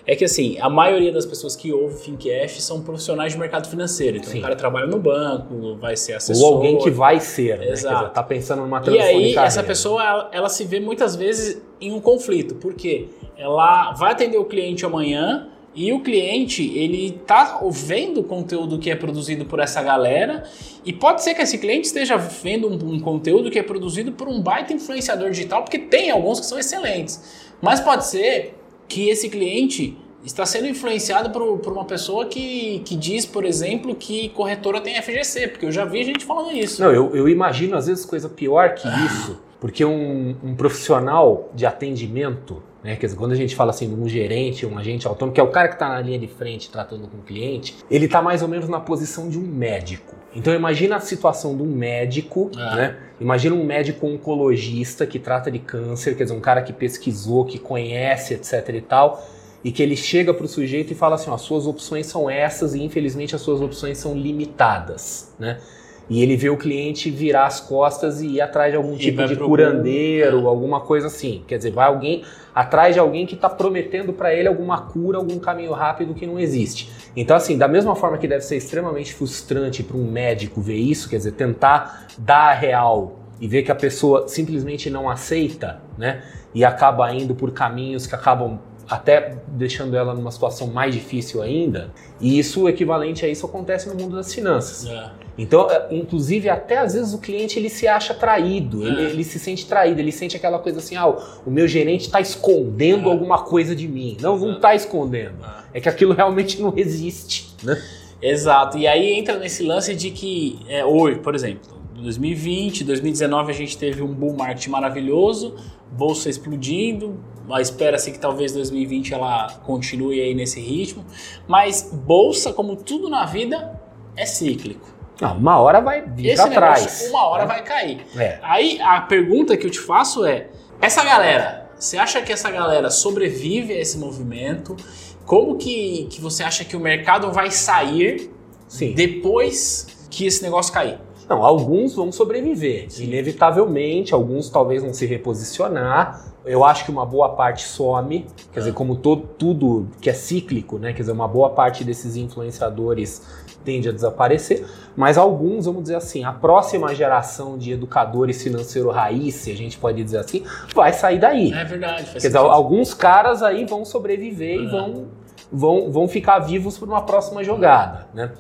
é 0.07 0.15
que 0.17 0.25
assim, 0.25 0.57
a 0.61 0.69
maioria 0.71 1.13
das 1.13 1.27
pessoas 1.27 1.55
que 1.57 1.73
ouvem 1.73 1.97
Fincast 1.97 2.61
são 2.63 2.81
profissionais 2.81 3.33
de 3.33 3.39
mercado 3.39 3.69
financeiro. 3.69 4.17
Então 4.19 4.31
Sim. 4.31 4.39
o 4.39 4.43
cara 4.43 4.55
trabalha 4.57 4.87
no 4.87 4.99
banco, 4.99 5.77
vai 5.81 5.97
ser 5.97 6.15
assessor. 6.15 6.45
Ou 6.47 6.55
alguém 6.57 6.79
que 6.79 6.91
vai 6.91 7.19
ser, 7.21 7.59
né? 7.59 7.71
Exato. 7.71 7.97
dizer, 7.97 8.11
tá 8.13 8.23
pensando 8.23 8.63
numa 8.63 8.79
E 8.79 8.83
transição 8.83 9.09
de 9.09 9.15
aí, 9.15 9.37
essa 9.37 9.63
pessoa, 9.63 10.03
ela, 10.05 10.29
ela 10.33 10.49
se 10.49 10.65
vê 10.65 10.79
muitas 10.81 11.15
vezes 11.17 11.61
em 11.81 11.93
um 11.93 12.01
conflito. 12.01 12.55
Por 12.57 12.75
quê? 12.75 13.09
Ela 13.37 13.93
vai 13.93 14.13
atender 14.13 14.39
o 14.39 14.45
cliente 14.45 14.85
amanhã 14.87 15.49
e 15.75 15.93
o 15.93 16.01
cliente, 16.01 16.63
ele 16.77 17.21
tá 17.27 17.61
vendo 17.71 18.21
o 18.21 18.25
conteúdo 18.25 18.79
que 18.79 18.91
é 18.91 18.95
produzido 18.95 19.47
por 19.47 19.59
essa 19.59 19.83
galera 19.83 20.45
e 20.85 20.93
pode 20.93 21.23
ser 21.23 21.35
que 21.35 21.41
esse 21.41 21.57
cliente 21.57 21.87
esteja 21.87 22.17
vendo 22.17 22.69
um, 22.69 22.95
um 22.95 23.01
conteúdo 23.01 23.51
que 23.51 23.59
é 23.59 23.63
produzido 23.63 24.13
por 24.13 24.29
um 24.29 24.41
baita 24.41 24.73
influenciador 24.75 25.31
digital, 25.31 25.63
porque 25.63 25.79
tem 25.79 26.11
alguns 26.11 26.41
que 26.41 26.47
são 26.47 26.59
excelentes. 26.59 27.23
Mas 27.61 27.81
pode 27.81 28.07
ser 28.07 28.55
que 28.87 29.09
esse 29.09 29.31
cliente 29.31 29.97
está 30.25 30.45
sendo 30.45 30.69
influenciado 30.69 31.31
por, 31.31 31.59
por 31.59 31.73
uma 31.73 31.85
pessoa 31.85 32.27
que, 32.27 32.81
que 32.85 32.95
diz, 32.95 33.25
por 33.25 33.45
exemplo, 33.45 33.95
que 33.95 34.29
corretora 34.31 34.81
tem 34.81 35.01
FGC, 35.01 35.49
porque 35.49 35.67
eu 35.67 35.73
já 35.73 35.85
vi 35.85 36.05
gente 36.05 36.25
falando 36.25 36.53
isso. 36.53 36.83
Não, 36.83 36.93
eu, 36.93 37.17
eu 37.17 37.29
imagino 37.29 37.77
às 37.77 37.87
vezes 37.87 38.05
coisa 38.05 38.29
pior 38.29 38.75
que 38.75 38.87
isso, 39.07 39.39
porque 39.63 39.85
um, 39.85 40.35
um 40.43 40.57
profissional 40.57 41.49
de 41.55 41.65
atendimento, 41.65 42.61
né, 42.83 42.97
quer 42.97 43.07
dizer, 43.07 43.17
quando 43.17 43.31
a 43.31 43.37
gente 43.37 43.55
fala 43.55 43.71
assim 43.71 43.89
de 43.89 43.95
um 43.95 44.09
gerente, 44.09 44.67
um 44.67 44.77
agente 44.77 45.07
autônomo, 45.07 45.33
que 45.33 45.41
é 45.41 45.45
o 45.45 45.53
cara 45.53 45.69
que 45.69 45.75
está 45.75 45.89
na 45.89 46.01
linha 46.01 46.19
de 46.19 46.27
frente 46.27 46.69
tratando 46.69 47.07
com 47.07 47.19
o 47.19 47.23
cliente, 47.23 47.77
ele 47.89 48.07
está 48.07 48.21
mais 48.21 48.43
ou 48.43 48.49
menos 48.49 48.69
na 48.69 48.81
posição 48.81 49.29
de 49.29 49.39
um 49.39 49.43
médico. 49.43 50.17
Então 50.35 50.53
imagina 50.53 50.97
a 50.97 51.01
situação 51.01 51.57
de 51.57 51.63
um 51.63 51.67
médico, 51.67 52.51
Ah. 52.57 52.75
né? 52.75 52.97
Imagina 53.21 53.55
um 53.55 53.65
médico 53.65 54.05
oncologista 54.05 55.07
que 55.07 55.21
trata 55.21 55.49
de 55.49 55.61
câncer, 55.61 56.17
quer 56.17 56.25
dizer, 56.25 56.35
um 56.35 56.41
cara 56.41 56.61
que 56.63 56.73
pesquisou, 56.73 57.45
que 57.45 57.61
conhece, 57.61 58.35
etc 58.35 58.69
e 58.71 58.81
tal, 58.81 59.25
e 59.63 59.71
que 59.71 59.81
ele 59.81 59.95
chega 59.95 60.35
para 60.35 60.45
o 60.45 60.49
sujeito 60.49 60.93
e 60.93 60.97
fala 60.97 61.15
assim, 61.15 61.31
ó, 61.31 61.39
suas 61.39 61.69
opções 61.69 62.07
são 62.07 62.29
essas 62.29 62.75
e 62.75 62.83
infelizmente 62.83 63.37
as 63.37 63.41
suas 63.41 63.61
opções 63.61 63.97
são 63.97 64.13
limitadas, 64.13 65.33
né? 65.39 65.61
E 66.11 66.23
ele 66.23 66.37
vê 66.37 66.51
o 66.51 66.57
cliente 66.57 67.11
virar 67.11 67.47
as 67.47 67.61
costas 67.61 68.21
e 68.21 68.27
ir 68.33 68.41
atrás 68.41 68.71
de 68.73 68.77
algum 68.77 68.95
E 68.95 68.99
tipo 68.99 69.25
de 69.27 69.37
curandeiro, 69.37 70.37
Google. 70.37 70.51
alguma 70.51 70.81
coisa 70.81 71.07
assim. 71.07 71.43
Quer 71.47 71.57
dizer, 71.59 71.71
vai 71.73 71.87
alguém 71.87 72.23
atrás 72.55 72.95
de 72.95 73.01
alguém 73.01 73.25
que 73.27 73.35
está 73.35 73.49
prometendo 73.49 74.13
para 74.13 74.35
ele 74.35 74.47
alguma 74.47 74.83
cura, 74.83 75.17
algum 75.19 75.39
caminho 75.39 75.73
rápido 75.73 76.13
que 76.15 76.27
não 76.27 76.39
existe. 76.39 76.91
Então, 77.17 77.37
assim, 77.37 77.57
da 77.57 77.67
mesma 77.67 77.95
forma 77.95 78.19
que 78.19 78.29
deve 78.29 78.45
ser 78.45 78.57
extremamente 78.57 79.15
frustrante 79.15 79.83
para 79.83 79.97
um 79.97 80.11
médico 80.11 80.61
ver 80.61 80.77
isso, 80.77 81.09
quer 81.09 81.17
dizer, 81.17 81.33
tentar 81.33 82.07
dar 82.19 82.51
a 82.51 82.53
real 82.53 83.21
e 83.41 83.49
ver 83.49 83.63
que 83.63 83.73
a 83.73 83.75
pessoa 83.75 84.29
simplesmente 84.29 84.91
não 84.91 85.09
aceita, 85.09 85.81
né? 85.97 86.23
E 86.55 86.65
acaba 86.65 87.13
indo 87.13 87.35
por 87.35 87.51
caminhos 87.53 88.07
que 88.07 88.15
acabam 88.15 88.59
até 88.89 89.39
deixando 89.49 89.97
ela 89.97 90.15
numa 90.15 90.31
situação 90.31 90.67
mais 90.67 90.95
difícil 90.95 91.41
ainda. 91.41 91.91
E 92.21 92.39
isso, 92.39 92.65
o 92.65 92.69
equivalente 92.69 93.25
a 93.25 93.29
isso, 93.29 93.47
acontece 93.47 93.89
no 93.89 93.95
mundo 93.95 94.17
das 94.17 94.33
finanças. 94.35 94.87
É. 94.87 95.11
Então, 95.39 95.71
é, 95.71 95.89
inclusive, 95.91 96.49
até 96.51 96.77
às 96.79 96.93
vezes 96.95 97.15
o 97.15 97.19
cliente 97.19 97.59
ele 97.59 97.71
se 97.71 97.89
acha 97.89 98.13
traído, 98.13 98.87
ele, 98.87 99.01
É. 99.01 99.11
ele 99.11 99.25
se 99.25 99.39
sente 99.39 99.65
traído, 99.67 99.99
ele 100.01 100.13
sente 100.13 100.37
aquela 100.37 100.59
coisa 100.59 100.79
assim: 100.79 100.95
ah, 100.95 101.09
o- 101.09 101.51
meu 101.51 101.67
gerente 101.67 102.03
está 102.03 102.21
escondendo 102.21 103.09
É. 103.09 103.13
alguma 103.13 103.39
coisa 103.43 103.75
de 103.75 103.89
mim. 103.89 104.17
Não, 104.21 104.37
não 104.39 104.57
está 104.57 104.75
escondendo. 104.75 105.35
É 105.73 105.81
que 105.81 105.89
aquilo 105.89 106.13
realmente 106.13 106.61
não 106.61 106.73
existe. 106.77 107.55
Né? 107.63 107.81
Exato. 108.21 108.77
E 108.77 108.87
aí 108.87 109.15
entra 109.15 109.39
nesse 109.39 109.63
lance 109.63 109.95
de 109.95 110.11
que 110.11 110.59
é, 110.69 110.85
hoje, 110.85 111.19
por 111.21 111.35
exemplo, 111.35 111.81
2020, 111.95 112.85
2019 112.85 113.51
a 113.53 113.55
gente 113.55 113.77
teve 113.79 114.03
um 114.03 114.13
bull 114.13 114.35
market 114.35 114.67
maravilhoso, 114.69 115.55
bolsa 115.91 116.29
explodindo, 116.29 117.19
espera-se 117.61 118.11
que 118.13 118.19
talvez 118.19 118.53
2020 118.53 119.15
ela 119.15 119.49
continue 119.65 120.21
aí 120.21 120.35
nesse 120.35 120.61
ritmo, 120.61 121.05
mas 121.49 121.91
bolsa, 121.93 122.53
como 122.53 122.77
tudo 122.77 123.09
na 123.09 123.25
vida, 123.25 123.81
é 124.17 124.25
cíclico. 124.27 124.89
Não, 125.23 125.37
uma 125.37 125.61
hora 125.61 125.81
vai 125.81 126.03
vir 126.03 126.31
Esse 126.31 126.43
pra 126.43 126.51
negócio, 126.51 126.85
trás. 126.85 127.11
uma 127.11 127.27
hora 127.29 127.43
né? 127.43 127.49
vai 127.49 127.63
cair. 127.63 128.05
É. 128.17 128.41
Aí 128.43 128.81
a 128.83 129.01
pergunta 129.03 129.57
que 129.57 129.65
eu 129.65 129.71
te 129.71 129.79
faço 129.79 130.25
é: 130.27 130.49
essa 130.81 131.05
galera, 131.05 131.71
você 131.79 131.97
acha 131.97 132.21
que 132.21 132.33
essa 132.33 132.51
galera 132.51 132.91
sobrevive 132.91 133.73
a 133.73 133.79
esse 133.79 133.97
movimento? 133.99 134.77
Como 135.25 135.57
que, 135.57 136.09
que 136.11 136.21
você 136.21 136.43
acha 136.43 136.65
que 136.65 136.77
o 136.77 136.81
mercado 136.81 137.31
vai 137.31 137.53
sair 137.53 138.33
Sim. 138.67 138.95
depois 138.95 139.87
que 140.11 140.27
esse 140.27 140.43
negócio 140.43 140.73
cair? 140.73 140.99
Não, 141.29 141.45
alguns 141.45 141.95
vão 141.95 142.11
sobreviver, 142.13 142.87
Sim. 142.91 143.05
inevitavelmente, 143.05 144.13
alguns 144.13 144.51
talvez 144.51 144.83
vão 144.83 144.93
se 144.93 145.07
reposicionar. 145.07 146.25
Eu 146.45 146.65
acho 146.65 146.85
que 146.85 146.91
uma 146.91 147.07
boa 147.07 147.31
parte 147.31 147.63
some, 147.63 148.27
quer 148.53 148.61
dizer, 148.61 148.73
como 148.73 148.97
todo, 148.97 149.23
tudo 149.39 149.87
que 150.01 150.11
é 150.11 150.13
cíclico, 150.13 150.77
né? 150.79 150.93
Quer 150.93 151.03
dizer, 151.03 151.13
uma 151.13 151.29
boa 151.29 151.51
parte 151.51 151.85
desses 151.85 152.17
influenciadores 152.17 153.23
tende 153.65 153.89
a 153.89 153.93
desaparecer, 153.93 154.67
mas 154.97 155.17
alguns, 155.17 155.67
vamos 155.67 155.83
dizer 155.83 155.95
assim, 155.95 156.25
a 156.25 156.33
próxima 156.33 156.93
geração 156.97 157.57
de 157.57 157.71
educadores 157.73 158.43
financeiro 158.43 158.91
raiz, 158.91 159.37
se 159.37 159.53
a 159.53 159.57
gente 159.57 159.79
pode 159.79 160.03
dizer 160.03 160.19
assim, 160.19 160.43
vai 160.75 160.93
sair 160.93 161.21
daí. 161.21 161.53
É 161.53 161.65
verdade, 161.65 162.03
faz 162.07 162.23
Quer 162.23 162.27
dizer, 162.29 162.39
alguns 162.39 162.93
caras 162.93 163.41
aí 163.41 163.65
vão 163.65 163.85
sobreviver 163.85 164.57
e 164.61 164.67
É. 164.67 164.69
vão, 164.69 165.07
vão, 165.53 165.93
vão 165.93 166.09
ficar 166.09 166.41
vivos 166.41 166.77
para 166.77 166.89
uma 166.89 167.03
próxima 167.03 167.45
jogada, 167.45 168.09
né? 168.13 168.33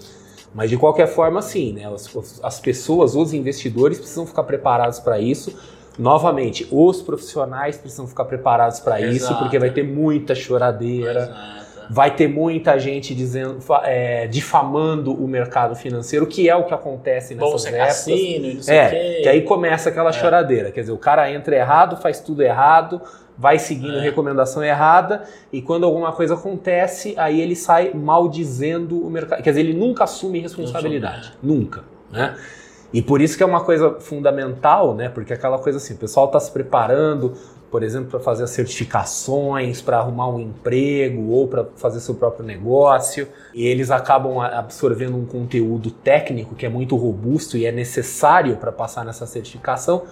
Mas 0.55 0.69
de 0.71 0.77
qualquer 0.77 1.07
forma, 1.07 1.41
sim, 1.41 1.73
né? 1.73 1.87
As, 1.87 2.09
as 2.43 2.61
pessoas, 2.61 3.15
os 3.15 3.33
investidores 3.33 3.99
precisam 3.99 4.27
ficar 4.27 4.43
preparados 4.43 4.99
para 5.01 5.19
isso. 5.19 5.57
Novamente, 5.99 6.67
os 6.71 7.03
profissionais 7.03 7.77
precisam 7.77 8.07
ficar 8.07 8.25
preparados 8.25 8.81
para 8.81 9.01
isso, 9.01 9.35
porque 9.38 9.59
vai 9.59 9.71
ter 9.71 9.83
muita 9.83 10.35
choradeira, 10.35 11.23
Exato. 11.23 11.93
vai 11.93 12.15
ter 12.17 12.29
muita 12.29 12.79
gente 12.79 13.15
dizendo, 13.15 13.59
é, 13.85 14.27
difamando 14.27 15.12
o 15.12 15.29
mercado 15.29 15.75
financeiro, 15.77 16.27
que 16.27 16.49
é 16.49 16.57
o 16.57 16.65
que 16.65 16.73
acontece 16.73 17.35
nessas 17.35 17.51
Bolsa 17.51 17.69
é 17.69 17.73
épocas. 17.75 17.97
cassino 17.99 18.47
e 18.47 18.55
não 18.55 18.62
sei 18.62 18.75
o 18.75 18.81
É, 18.81 18.88
quê. 18.88 19.21
que 19.23 19.29
aí 19.29 19.43
começa 19.43 19.88
aquela 19.91 20.12
choradeira. 20.12 20.71
Quer 20.71 20.81
dizer, 20.81 20.93
o 20.93 20.99
cara 20.99 21.31
entra 21.31 21.55
errado, 21.57 21.97
faz 21.99 22.21
tudo 22.21 22.43
errado, 22.43 23.01
vai 23.37 23.59
seguindo 23.59 23.99
É. 23.99 24.01
recomendação 24.01 24.62
errada, 24.62 25.25
e 25.53 25.62
quando 25.62 25.85
alguma 25.85 26.12
coisa 26.12 26.35
acontece, 26.35 27.14
aí 27.16 27.40
ele 27.40 27.57
sai 27.57 27.92
maldizendo 27.95 29.05
o 29.05 29.11
mercado. 29.11 29.42
Quer 29.42 29.51
dizer, 29.51 29.61
ele 29.61 29.75
nunca 29.75 30.05
assume 30.05 30.38
responsabilidade. 30.40 31.33
Nunca. 31.42 31.85
Né? 32.11 32.37
E 32.92 33.01
por 33.01 33.23
isso 33.23 33.37
que 33.37 33.42
é 33.42 33.47
uma 33.47 33.64
coisa 33.64 33.97
fundamental, 34.01 34.95
né? 34.95 35.09
Porque 35.09 35.33
aquela 35.33 35.59
coisa 35.59 35.79
assim, 35.79 35.95
o 35.95 35.97
pessoal 35.97 36.27
está 36.27 36.38
se 36.38 36.51
preparando, 36.51 37.33
por 37.71 37.83
exemplo, 37.83 38.11
para 38.11 38.21
fazer 38.21 38.45
as 38.45 38.51
certificações, 38.51 39.81
para 39.81 39.97
arrumar 39.97 40.29
um 40.29 40.38
emprego 40.38 41.31
ou 41.31 41.49
para 41.49 41.64
fazer 41.77 42.01
seu 42.01 42.14
próprio 42.14 42.45
negócio, 42.45 43.27
e 43.55 43.66
eles 43.66 43.90
acabam 43.90 44.38
absorvendo 44.40 45.16
um 45.16 45.25
conteúdo 45.25 45.90
técnico 45.90 46.55
que 46.55 46.66
é 46.66 46.68
muito 46.68 46.95
robusto 46.97 47.57
e 47.57 47.64
é 47.64 47.73
necessário 47.73 48.59
para 48.59 48.71
passar 48.71 49.07
nessa 49.07 49.27
certificação, 49.27 50.03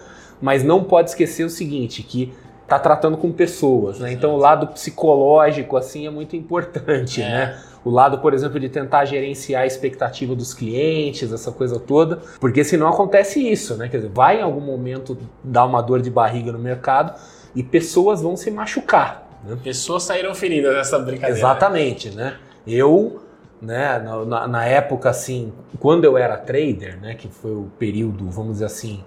mas 0.41 0.65
não 0.65 0.83
pode 0.83 1.11
esquecer 1.11 1.45
o 1.45 1.51
seguinte, 1.51 2.03
que 2.03 2.33
está 2.71 2.79
tratando 2.79 3.17
com 3.17 3.33
pessoas, 3.33 3.99
né? 3.99 4.13
Então 4.13 4.33
o 4.33 4.37
lado 4.37 4.69
psicológico 4.69 5.77
assim 5.77 6.07
é 6.07 6.11
muito 6.11 6.37
importante, 6.37 7.21
É. 7.21 7.29
né? 7.29 7.59
O 7.85 7.91
lado, 7.91 8.19
por 8.19 8.33
exemplo, 8.35 8.61
de 8.61 8.69
tentar 8.69 9.07
gerenciar 9.07 9.63
a 9.63 9.67
expectativa 9.67 10.35
dos 10.37 10.53
clientes, 10.55 11.33
essa 11.33 11.51
coisa 11.51 11.81
toda, 11.81 12.21
porque 12.39 12.63
senão 12.63 12.87
acontece 12.89 13.41
isso, 13.41 13.75
né? 13.77 13.89
Quer 13.89 13.97
dizer, 13.97 14.11
vai 14.15 14.39
em 14.39 14.43
algum 14.43 14.61
momento 14.61 15.17
dar 15.43 15.65
uma 15.65 15.81
dor 15.83 16.01
de 16.03 16.11
barriga 16.11 16.53
no 16.53 16.59
mercado 16.59 17.19
e 17.57 17.63
pessoas 17.63 18.21
vão 18.23 18.37
se 18.37 18.51
machucar. 18.51 19.27
Né? 19.45 19.57
Pessoas 19.65 20.03
saíram 20.05 20.35
feridas 20.35 20.75
dessa 20.75 20.99
brincadeira. 20.99 21.37
Exatamente, 21.39 22.11
né? 22.11 22.37
Eu, 22.67 23.21
né, 23.63 23.99
na, 23.99 24.25
na- 24.27 24.47
na 24.47 24.65
época 24.67 25.09
assim, 25.09 25.51
quando 25.81 26.05
eu 26.05 26.17
era 26.19 26.37
trader, 26.37 27.01
né, 27.01 27.15
que 27.15 27.29
foi 27.29 27.51
o 27.53 27.69
período, 27.79 28.29
vamos 28.31 28.53
dizer 28.53 28.67
assim, 28.67 29.03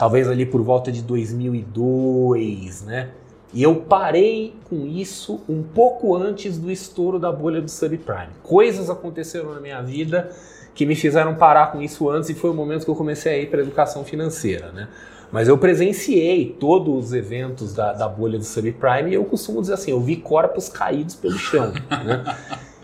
talvez 0.00 0.26
ali 0.26 0.46
por 0.46 0.62
volta 0.62 0.90
de 0.90 1.02
2002, 1.02 2.84
né? 2.84 3.10
E 3.52 3.62
eu 3.62 3.74
parei 3.76 4.54
com 4.64 4.86
isso 4.86 5.42
um 5.46 5.62
pouco 5.62 6.16
antes 6.16 6.56
do 6.56 6.70
estouro 6.70 7.18
da 7.18 7.30
bolha 7.30 7.60
do 7.60 7.70
subprime. 7.70 8.30
Coisas 8.42 8.88
aconteceram 8.88 9.52
na 9.52 9.60
minha 9.60 9.82
vida 9.82 10.30
que 10.74 10.86
me 10.86 10.96
fizeram 10.96 11.34
parar 11.34 11.70
com 11.70 11.82
isso 11.82 12.08
antes 12.08 12.30
e 12.30 12.34
foi 12.34 12.48
o 12.48 12.54
momento 12.54 12.86
que 12.86 12.90
eu 12.90 12.94
comecei 12.94 13.34
a 13.34 13.36
ir 13.42 13.50
para 13.50 13.60
educação 13.60 14.02
financeira, 14.02 14.72
né? 14.72 14.88
Mas 15.30 15.48
eu 15.48 15.58
presenciei 15.58 16.56
todos 16.58 17.08
os 17.08 17.12
eventos 17.12 17.74
da, 17.74 17.92
da 17.92 18.08
bolha 18.08 18.38
do 18.38 18.44
subprime 18.44 19.10
e 19.10 19.14
eu 19.14 19.24
costumo 19.26 19.60
dizer 19.60 19.74
assim, 19.74 19.90
eu 19.90 20.00
vi 20.00 20.16
corpos 20.16 20.70
caídos 20.70 21.14
pelo 21.14 21.36
chão, 21.36 21.74
né? 21.90 22.24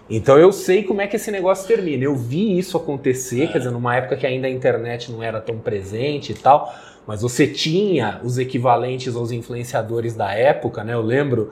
Então 0.09 0.39
eu 0.39 0.53
sei 0.53 0.85
como 0.85 1.01
é 1.01 1.07
que 1.07 1.17
esse 1.17 1.31
negócio 1.31 1.67
termina. 1.67 2.05
Eu 2.05 2.15
vi 2.15 2.59
isso 2.59 2.77
acontecer, 2.77 3.51
quer 3.51 3.59
dizer, 3.59 3.71
numa 3.71 3.97
época 3.97 4.17
que 4.17 4.27
ainda 4.27 4.47
a 4.47 4.51
internet 4.51 5.11
não 5.11 5.23
era 5.23 5.41
tão 5.41 5.59
presente 5.59 6.33
e 6.33 6.35
tal, 6.35 6.73
mas 7.07 7.23
você 7.23 7.47
tinha 7.47 8.21
os 8.25 8.39
equivalentes 8.39 9.15
aos 9.15 9.31
influenciadores 9.31 10.15
da 10.15 10.33
época, 10.33 10.83
né? 10.83 10.95
Eu 10.95 11.03
lembro, 11.03 11.51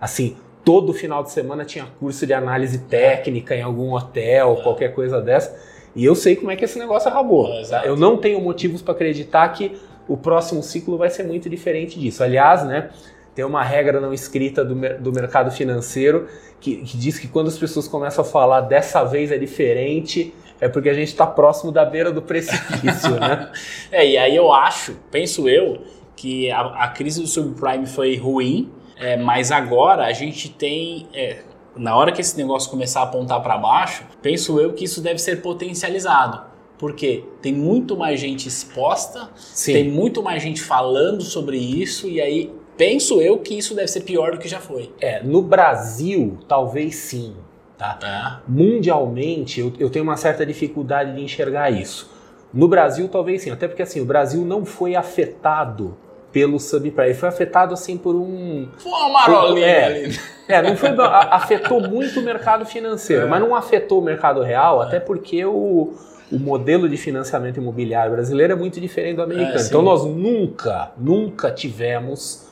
assim, 0.00 0.36
todo 0.64 0.92
final 0.92 1.22
de 1.22 1.30
semana 1.30 1.64
tinha 1.64 1.86
curso 2.00 2.26
de 2.26 2.32
análise 2.32 2.78
técnica 2.78 3.54
em 3.54 3.62
algum 3.62 3.92
hotel, 3.92 4.60
qualquer 4.62 4.94
coisa 4.94 5.20
dessa. 5.20 5.56
E 5.94 6.04
eu 6.04 6.14
sei 6.14 6.34
como 6.34 6.50
é 6.50 6.56
que 6.56 6.64
esse 6.64 6.78
negócio 6.78 7.08
acabou. 7.08 7.46
É, 7.52 7.62
tá? 7.62 7.86
Eu 7.86 7.96
não 7.96 8.16
tenho 8.16 8.40
motivos 8.40 8.82
para 8.82 8.92
acreditar 8.92 9.48
que 9.50 9.78
o 10.08 10.16
próximo 10.16 10.62
ciclo 10.62 10.98
vai 10.98 11.08
ser 11.08 11.22
muito 11.22 11.48
diferente 11.48 11.98
disso. 11.98 12.22
Aliás, 12.22 12.64
né? 12.64 12.90
Tem 13.34 13.44
uma 13.44 13.62
regra 13.62 14.00
não 14.00 14.12
escrita 14.12 14.64
do, 14.64 14.74
do 14.98 15.12
mercado 15.12 15.50
financeiro 15.50 16.26
que, 16.58 16.76
que 16.76 16.96
diz 16.96 17.18
que 17.18 17.28
quando 17.28 17.48
as 17.48 17.58
pessoas 17.58 17.86
começam 17.86 18.24
a 18.24 18.26
falar 18.26 18.62
dessa 18.62 19.04
vez 19.04 19.30
é 19.30 19.38
diferente, 19.38 20.34
é 20.60 20.68
porque 20.68 20.88
a 20.88 20.94
gente 20.94 21.08
está 21.08 21.26
próximo 21.26 21.70
da 21.70 21.84
beira 21.84 22.12
do 22.12 22.22
precipício, 22.22 23.18
né? 23.20 23.50
É, 23.90 24.06
e 24.06 24.16
aí 24.16 24.34
eu 24.34 24.52
acho, 24.52 24.96
penso 25.10 25.48
eu, 25.48 25.78
que 26.14 26.50
a, 26.50 26.60
a 26.60 26.88
crise 26.88 27.20
do 27.20 27.26
subprime 27.26 27.86
foi 27.86 28.16
ruim, 28.16 28.70
é, 28.98 29.16
mas 29.16 29.52
agora 29.52 30.06
a 30.06 30.12
gente 30.12 30.48
tem. 30.48 31.06
é, 31.14 31.42
na 31.76 31.94
hora 31.94 32.10
que 32.10 32.20
esse 32.20 32.36
negócio 32.36 32.70
começar 32.70 33.00
a 33.00 33.02
apontar 33.04 33.42
para 33.42 33.58
baixo, 33.58 34.04
penso 34.22 34.58
eu 34.58 34.72
que 34.72 34.84
isso 34.84 35.00
deve 35.00 35.18
ser 35.18 35.42
potencializado. 35.42 36.42
Porque 36.78 37.24
tem 37.40 37.54
muito 37.54 37.96
mais 37.96 38.20
gente 38.20 38.48
exposta, 38.48 39.30
Sim. 39.36 39.72
tem 39.72 39.90
muito 39.90 40.22
mais 40.22 40.42
gente 40.42 40.62
falando 40.62 41.22
sobre 41.22 41.56
isso, 41.56 42.06
e 42.08 42.20
aí 42.20 42.52
penso 42.76 43.20
eu 43.20 43.38
que 43.38 43.56
isso 43.56 43.74
deve 43.74 43.88
ser 43.88 44.02
pior 44.02 44.32
do 44.32 44.38
que 44.38 44.48
já 44.48 44.60
foi. 44.60 44.92
É, 45.00 45.22
no 45.22 45.40
Brasil, 45.40 46.38
talvez 46.46 46.96
sim, 46.96 47.34
tá? 47.76 47.94
Tá? 47.94 48.40
Mundialmente, 48.48 49.60
eu, 49.60 49.72
eu 49.78 49.90
tenho 49.90 50.02
uma 50.04 50.16
certa 50.16 50.44
dificuldade 50.44 51.14
de 51.14 51.22
enxergar 51.22 51.70
isso. 51.70 52.10
No 52.52 52.68
Brasil, 52.68 53.08
talvez 53.08 53.42
sim, 53.42 53.50
até 53.50 53.66
porque 53.68 53.82
assim, 53.82 54.00
o 54.00 54.04
Brasil 54.04 54.44
não 54.44 54.64
foi 54.64 54.94
afetado 54.94 55.96
pelo 56.32 56.58
subprime, 56.60 57.08
ele 57.10 57.14
foi 57.14 57.28
afetado 57.28 57.72
assim 57.72 57.96
por 57.96 58.14
um 58.14 58.68
Foi 58.76 58.92
uma 58.92 59.08
marolinha 59.08 59.66
É. 59.66 59.84
ali. 59.86 60.18
É, 60.48 60.62
não 60.62 60.76
foi, 60.76 60.90
afetou 61.30 61.80
muito 61.80 62.20
o 62.20 62.22
mercado 62.22 62.64
financeiro, 62.64 63.26
É. 63.26 63.28
mas 63.28 63.40
não 63.40 63.54
afetou 63.54 64.00
o 64.00 64.04
mercado 64.04 64.42
real, 64.42 64.80
até 64.80 65.00
porque 65.00 65.44
o, 65.44 65.94
o 66.30 66.38
modelo 66.38 66.88
de 66.88 66.96
financiamento 66.96 67.56
imobiliário 67.56 68.12
brasileiro 68.12 68.52
é 68.52 68.56
muito 68.56 68.80
diferente 68.80 69.16
do 69.16 69.22
americano. 69.22 69.58
É, 69.58 69.62
então 69.62 69.82
nós 69.82 70.04
nunca, 70.04 70.92
nunca 70.96 71.50
tivemos 71.50 72.46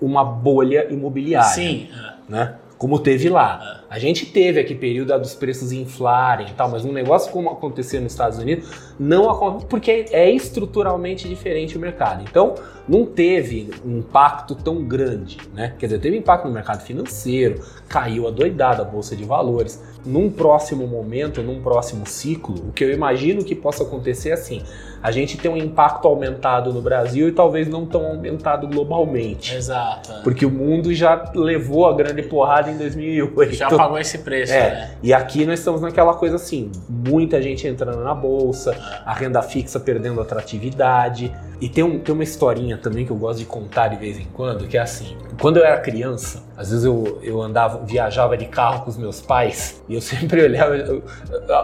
uma 0.00 0.24
bolha 0.24 0.86
imobiliária, 0.90 1.48
Sim. 1.50 1.88
né? 2.28 2.54
Como 2.80 2.98
teve 2.98 3.28
lá. 3.28 3.84
A 3.90 3.98
gente 3.98 4.24
teve 4.24 4.58
aqui 4.58 4.74
período 4.74 5.18
dos 5.18 5.34
preços 5.34 5.70
inflarem 5.70 6.48
e 6.48 6.52
tal, 6.52 6.70
mas 6.70 6.82
um 6.82 6.90
negócio 6.90 7.30
como 7.30 7.50
aconteceu 7.50 8.00
nos 8.00 8.12
Estados 8.12 8.38
Unidos 8.38 8.70
não 8.98 9.28
acontece 9.28 9.66
porque 9.66 10.06
é 10.10 10.30
estruturalmente 10.30 11.28
diferente 11.28 11.76
o 11.76 11.80
mercado. 11.80 12.24
Então, 12.26 12.54
não 12.88 13.04
teve 13.04 13.70
um 13.84 13.98
impacto 13.98 14.54
tão 14.54 14.82
grande, 14.82 15.36
né? 15.52 15.74
Quer 15.78 15.88
dizer, 15.88 16.00
teve 16.00 16.16
impacto 16.16 16.48
no 16.48 16.54
mercado 16.54 16.80
financeiro, 16.80 17.62
caiu 17.86 18.26
a 18.26 18.30
doidada 18.30 18.80
a 18.80 18.84
bolsa 18.86 19.14
de 19.14 19.24
valores. 19.24 19.82
Num 20.02 20.30
próximo 20.30 20.86
momento, 20.86 21.42
num 21.42 21.60
próximo 21.60 22.06
ciclo, 22.06 22.68
o 22.68 22.72
que 22.72 22.82
eu 22.82 22.90
imagino 22.90 23.44
que 23.44 23.54
possa 23.54 23.82
acontecer 23.82 24.30
é 24.30 24.32
assim: 24.32 24.62
a 25.02 25.10
gente 25.10 25.36
tem 25.36 25.50
um 25.50 25.56
impacto 25.56 26.06
aumentado 26.06 26.72
no 26.72 26.82
Brasil 26.82 27.28
e 27.28 27.32
talvez 27.32 27.68
não 27.68 27.86
tão 27.86 28.04
aumentado 28.06 28.66
globalmente. 28.68 29.54
Exato. 29.54 30.12
Porque 30.22 30.44
o 30.44 30.50
mundo 30.50 30.92
já 30.94 31.30
levou 31.34 31.86
a 31.86 31.94
grande 31.94 32.22
porrada 32.22 32.70
em 32.70 32.76
2008. 32.76 33.54
Já 33.54 33.68
pagou 33.68 33.98
esse 33.98 34.18
preço, 34.18 34.52
É, 34.52 34.70
né? 34.70 34.90
e 35.02 35.12
aqui 35.12 35.46
nós 35.46 35.58
estamos 35.58 35.80
naquela 35.80 36.14
coisa 36.14 36.36
assim, 36.36 36.70
muita 36.88 37.40
gente 37.40 37.66
entrando 37.66 38.02
na 38.02 38.14
bolsa, 38.14 38.76
a 39.04 39.12
renda 39.14 39.42
fixa 39.42 39.80
perdendo 39.80 40.20
atratividade. 40.20 41.32
E 41.60 41.68
tem, 41.68 41.84
um, 41.84 41.98
tem 41.98 42.14
uma 42.14 42.24
historinha 42.24 42.76
também 42.78 43.04
que 43.04 43.10
eu 43.12 43.16
gosto 43.16 43.38
de 43.38 43.44
contar 43.44 43.88
de 43.88 43.96
vez 43.96 44.18
em 44.18 44.26
quando, 44.32 44.66
que 44.66 44.76
é 44.78 44.80
assim, 44.80 45.16
quando 45.40 45.58
eu 45.58 45.64
era 45.64 45.78
criança, 45.78 46.42
às 46.60 46.68
vezes 46.70 46.84
eu, 46.84 47.18
eu 47.22 47.40
andava, 47.40 47.82
viajava 47.84 48.36
de 48.36 48.44
carro 48.44 48.84
com 48.84 48.90
os 48.90 48.96
meus 48.98 49.20
pais, 49.20 49.82
e 49.88 49.94
eu 49.94 50.00
sempre 50.02 50.42
olhava. 50.44 50.76
eu- 50.76 51.02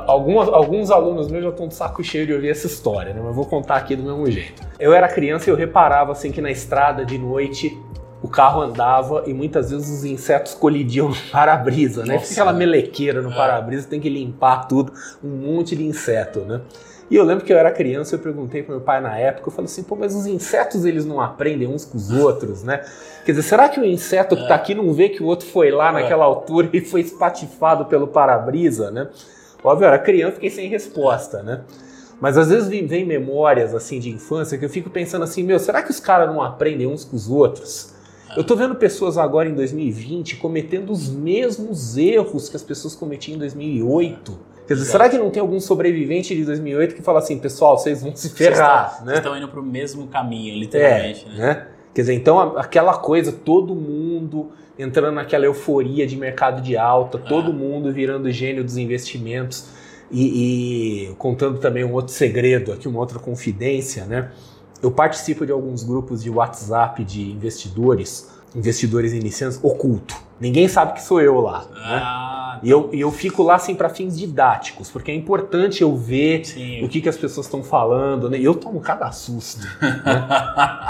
algumas, 0.07 0.49
alguns 0.49 0.91
alunos 0.91 1.29
meus 1.31 1.45
já 1.45 1.51
estão 1.51 1.69
de 1.69 1.75
saco 1.75 2.03
cheio 2.03 2.27
de 2.27 2.33
ouvir 2.33 2.49
essa 2.51 2.67
história, 2.67 3.13
né? 3.13 3.19
Mas 3.21 3.29
eu 3.29 3.35
vou 3.35 3.45
contar 3.47 3.77
aqui 3.77 3.95
do 3.95 4.03
mesmo 4.03 4.31
jeito. 4.31 4.63
Eu 4.81 4.93
era 4.95 5.07
criança 5.09 5.51
e 5.51 5.53
eu 5.53 5.57
reparava 5.57 6.13
assim 6.13 6.33
que 6.33 6.41
na 6.41 6.51
estrada 6.51 7.05
de 7.05 7.19
noite 7.19 7.79
o 8.23 8.29
carro 8.29 8.63
andava 8.63 9.25
e 9.27 9.35
muitas 9.35 9.71
vezes 9.71 9.89
os 9.91 10.05
insetos 10.05 10.55
colidiam 10.55 11.11
no 11.11 11.17
para-brisa, 11.31 12.05
né? 12.05 12.15
Nossa. 12.15 12.27
Fica 12.27 12.41
aquela 12.43 12.57
melequeira 12.57 13.21
no 13.21 13.31
É. 13.31 13.35
para-brisa, 13.35 13.87
tem 13.87 14.01
que 14.01 14.09
limpar 14.09 14.67
tudo, 14.67 14.93
um 15.23 15.29
monte 15.29 15.77
de 15.77 15.85
inseto, 15.85 16.41
né? 16.41 16.61
E 17.09 17.15
eu 17.15 17.23
lembro 17.25 17.45
que 17.45 17.53
eu 17.53 17.57
era 17.59 17.71
criança, 17.71 18.17
eu 18.17 18.19
perguntei 18.19 18.63
pro 18.65 18.73
meu 18.73 18.81
pai 18.81 19.01
na 19.01 19.17
época, 19.17 19.49
eu 19.49 19.53
falei 19.53 19.67
assim, 19.67 19.85
pô, 19.85 19.95
mas 19.95 20.15
os 20.15 20.27
insetos 20.27 20.85
eles 20.85 21.05
não 21.05 21.21
aprendem 21.21 21.69
uns 21.69 21.85
com 21.85 21.97
os 21.97 22.11
outros, 22.11 22.65
né? 22.65 22.85
Quer 23.25 23.33
dizer, 23.33 23.43
será 23.43 23.69
que 23.69 23.79
o 23.79 23.85
inseto 23.85 24.37
que 24.37 24.47
tá 24.49 24.57
aqui 24.57 24.75
não 24.75 24.93
vê 24.93 25.09
que 25.09 25.23
o 25.23 25.27
outro 25.27 25.47
foi 25.47 25.71
lá 25.71 25.91
É. 25.91 25.93
naquela 25.93 26.25
altura 26.25 26.69
e 26.73 26.81
foi 26.81 27.03
espatifado 27.03 27.85
pelo 27.87 28.09
para-brisa, 28.09 28.91
né? 28.91 29.09
Óbvio, 29.63 29.85
eu 29.85 29.89
era 29.89 29.99
criança, 30.01 30.35
fiquei 30.35 30.51
sem 30.51 30.69
resposta, 30.69 31.43
né? 31.43 31.61
Mas 32.21 32.37
às 32.39 32.49
vezes 32.49 32.69
vem, 32.69 32.87
vem 32.87 33.05
memórias 33.05 33.75
assim 33.75 34.01
de 34.01 34.11
infância 34.11 34.57
que 34.59 34.65
eu 34.65 34.71
fico 34.71 34.91
pensando 34.91 35.23
assim, 35.23 35.43
meu, 35.43 35.59
será 35.59 35.83
que 35.83 35.91
os 35.91 36.01
caras 36.01 36.29
não 36.29 36.43
aprendem 36.43 36.87
uns 36.87 37.05
com 37.05 37.15
os 37.15 37.29
outros? 37.29 37.95
Eu 38.37 38.43
tô 38.43 38.57
vendo 38.57 38.75
pessoas 38.75 39.17
agora 39.17 39.49
em 39.49 39.55
2020 39.55 40.37
cometendo 40.37 40.91
os 40.91 41.09
mesmos 41.09 41.97
erros 41.97 42.49
que 42.49 42.57
as 42.57 42.63
pessoas 42.63 42.95
cometiam 42.95 43.37
em 43.37 43.39
2008. 43.39 44.56
Quer 44.67 44.75
dizer, 44.75 44.87
Exato. 44.87 44.93
será 44.99 45.09
que 45.09 45.17
não 45.19 45.31
tem 45.31 45.41
algum 45.41 45.61
sobrevivente 45.61 46.35
de 46.35 46.45
2008 46.45 46.95
que 46.95 47.03
fala 47.03 47.21
assim, 47.21 47.39
pessoal, 47.39 47.79
vocês 47.79 48.03
vão 48.03 48.15
se 48.17 48.31
ferrar, 48.31 48.95
Vocês 48.97 49.07
né? 49.07 49.15
estão 49.17 49.37
indo 49.37 49.49
pro 49.49 49.63
mesmo 49.63 50.07
caminho, 50.09 50.55
É, 50.55 50.59
literalmente, 50.59 51.27
né? 51.29 51.35
né? 51.37 51.67
Quer 51.95 52.01
dizer, 52.03 52.15
então 52.15 52.39
aquela 52.59 52.95
coisa, 52.99 53.33
todo 53.33 53.75
mundo 53.75 54.51
entrando 54.79 55.15
naquela 55.15 55.47
euforia 55.47 56.07
de 56.07 56.17
mercado 56.17 56.61
de 56.61 56.77
alta, 56.77 57.17
todo 57.17 57.53
mundo 57.53 57.93
virando 57.93 58.31
gênio 58.31 58.63
dos 58.63 58.77
investimentos 58.77 59.69
e, 60.11 61.07
e 61.09 61.15
contando 61.15 61.59
também 61.59 61.83
um 61.85 61.93
outro 61.93 62.13
segredo 62.13 62.73
aqui, 62.73 62.87
uma 62.87 62.99
outra 62.99 63.19
confidência, 63.19 64.05
né? 64.05 64.31
Eu 64.83 64.91
participo 64.91 65.47
de 65.47 65.53
alguns 65.53 65.83
grupos 65.83 66.23
de 66.23 66.29
WhatsApp 66.29 67.03
de 67.05 67.23
investidores, 67.31 68.31
investidores 68.55 69.13
iniciantes, 69.15 69.59
oculto. 69.63 70.15
Ninguém 70.39 70.69
sabe 70.69 70.93
que 70.93 71.03
sou 71.03 71.21
eu 71.21 71.41
lá, 71.41 71.61
né? 71.61 72.01
Ah. 72.03 72.36
E 72.63 72.71
eu, 72.71 72.91
e 72.93 73.01
eu 73.01 73.11
fico 73.11 73.43
lá 73.43 73.57
assim 73.57 73.75
para 73.75 73.89
fins 73.89 74.19
didáticos, 74.19 74.91
porque 74.91 75.11
é 75.11 75.15
importante 75.15 75.83
eu 75.83 75.95
ver 75.97 76.45
Sim. 76.45 76.85
o 76.85 76.89
que, 76.89 77.01
que 77.01 77.09
as 77.09 77.17
pessoas 77.17 77.47
estão 77.47 77.63
falando, 77.63 78.31
né? 78.31 78.39
E 78.39 78.45
eu 78.45 78.55
tomo 78.55 78.81
cada 78.81 79.11
susto, 79.13 79.67
né? 79.81 80.03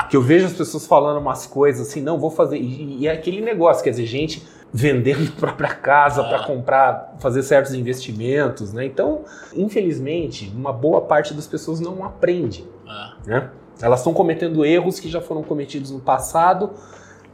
que 0.10 0.16
eu 0.16 0.22
vejo 0.22 0.46
as 0.46 0.52
pessoas 0.52 0.86
falando 0.86 1.18
umas 1.18 1.46
coisas 1.46 1.88
assim, 1.88 2.00
não, 2.00 2.18
vou 2.18 2.30
fazer. 2.30 2.58
E, 2.58 2.98
e 3.00 3.06
é 3.06 3.12
aquele 3.12 3.40
negócio, 3.40 3.82
quer 3.82 3.90
dizer, 3.90 4.06
gente 4.06 4.42
vendendo 4.72 5.28
a 5.36 5.40
própria 5.40 5.74
casa 5.74 6.22
para 6.22 6.44
comprar, 6.44 7.16
fazer 7.18 7.42
certos 7.42 7.74
investimentos, 7.74 8.72
né? 8.72 8.84
Então, 8.84 9.22
infelizmente, 9.54 10.52
uma 10.54 10.72
boa 10.72 11.00
parte 11.00 11.32
das 11.34 11.46
pessoas 11.46 11.80
não 11.80 12.04
aprende, 12.04 12.64
Ah, 12.86 13.14
né? 13.26 13.50
Elas 13.80 14.00
estão 14.00 14.14
cometendo 14.14 14.64
erros 14.64 14.98
que 14.98 15.08
já 15.08 15.20
foram 15.20 15.42
cometidos 15.42 15.90
no 15.90 16.00
passado, 16.00 16.70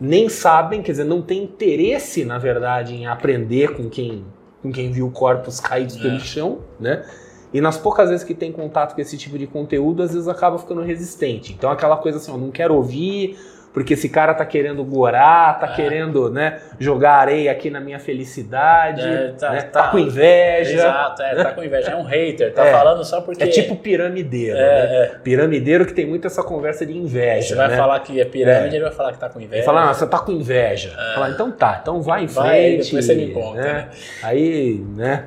nem 0.01 0.29
sabem, 0.29 0.83
quer 0.83 0.93
dizer, 0.93 1.05
não 1.05 1.23
tem 1.23 1.43
interesse, 1.45 2.25
na 2.25 2.39
verdade, 2.39 2.95
em 2.95 3.07
aprender 3.07 3.75
com 3.77 3.89
quem, 3.89 4.25
com 4.63 4.71
quem 4.73 4.91
viu 4.91 5.11
corpos 5.11 5.61
caídos 5.61 5.97
É. 5.97 6.03
pelo 6.03 6.21
chão, 6.21 6.59
né? 6.79 7.05
E 7.55 7.61
nas 7.61 7.77
poucas 7.77 8.09
vezes 8.09 8.25
que 8.25 8.35
tem 8.35 8.51
contato 8.51 8.95
com 8.95 9.01
esse 9.01 9.17
tipo 9.19 9.39
de 9.39 9.47
conteúdo, 9.47 10.03
às 10.03 10.13
vezes 10.15 10.27
acaba 10.27 10.59
ficando 10.59 10.81
resistente. 10.81 11.53
Então 11.53 11.71
aquela 11.71 11.97
coisa 11.99 12.17
assim, 12.19 12.33
ó, 12.33 12.37
não 12.39 12.51
quero 12.51 12.75
ouvir, 12.75 13.37
porque 13.73 13.95
esse 13.95 14.09
cara 14.09 14.35
tá 14.35 14.45
querendo 14.45 14.85
gorar, 14.85 15.59
tá 15.59 15.69
É. 15.73 15.75
querendo, 15.75 16.31
né, 16.31 16.59
jogar 16.79 17.13
areia 17.15 17.51
aqui 17.51 17.71
na 17.71 17.81
minha 17.81 17.99
felicidade, 17.99 19.03
É, 19.03 19.29
tá- 19.39 19.51
né, 19.51 19.61
tá. 19.63 19.83
tá 19.85 19.89
com 19.91 19.99
inveja. 19.99 20.75
Exato, 20.75 21.23
é, 21.23 21.35
tá 21.37 21.53
com 21.53 21.63
inveja. 21.63 21.91
É 21.93 21.97
um 21.97 22.03
hater, 22.03 22.53
tá 22.53 22.65
É. 22.67 22.73
falando 22.73 23.05
só 23.05 23.21
porque. 23.21 23.43
É 23.43 23.47
tipo 23.47 23.77
piramideiro, 23.77 24.57
né? 24.57 24.63
É, 24.63 25.05
é. 25.05 25.07
Piramideiro 25.23 25.87
que 25.87 25.95
tem 25.95 26.07
muito 26.07 26.27
essa 26.27 26.43
conversa 26.43 26.85
de 26.85 26.97
inveja, 26.97 27.49
Você 27.49 27.55
vai 27.55 27.69
né? 27.69 27.77
falar 27.77 28.01
que 28.01 28.21
é 28.21 28.25
pirâmide, 28.25 28.75
É. 28.75 28.79
ele 28.79 28.85
vai 28.85 28.93
falar 28.93 29.13
que 29.13 29.19
tá 29.19 29.29
com 29.29 29.41
inveja. 29.41 29.57
Ele 29.57 29.65
fala, 29.67 29.91
ah, 29.91 29.95
você 29.95 30.07
tá 30.07 30.19
com 30.19 30.33
inveja. 30.33 30.91
Fala, 31.15 31.31
então 31.31 31.51
tá, 31.51 31.79
então 31.83 32.03
vai 32.03 32.25
em 32.25 32.27
Vai, 32.27 32.49
frente. 32.77 32.85
depois 32.85 33.05
você 33.07 33.15
me 33.15 33.31
conta, 33.31 33.61
né? 33.61 33.73
né? 33.73 33.89
Aí, 34.23 34.85
né? 34.97 35.25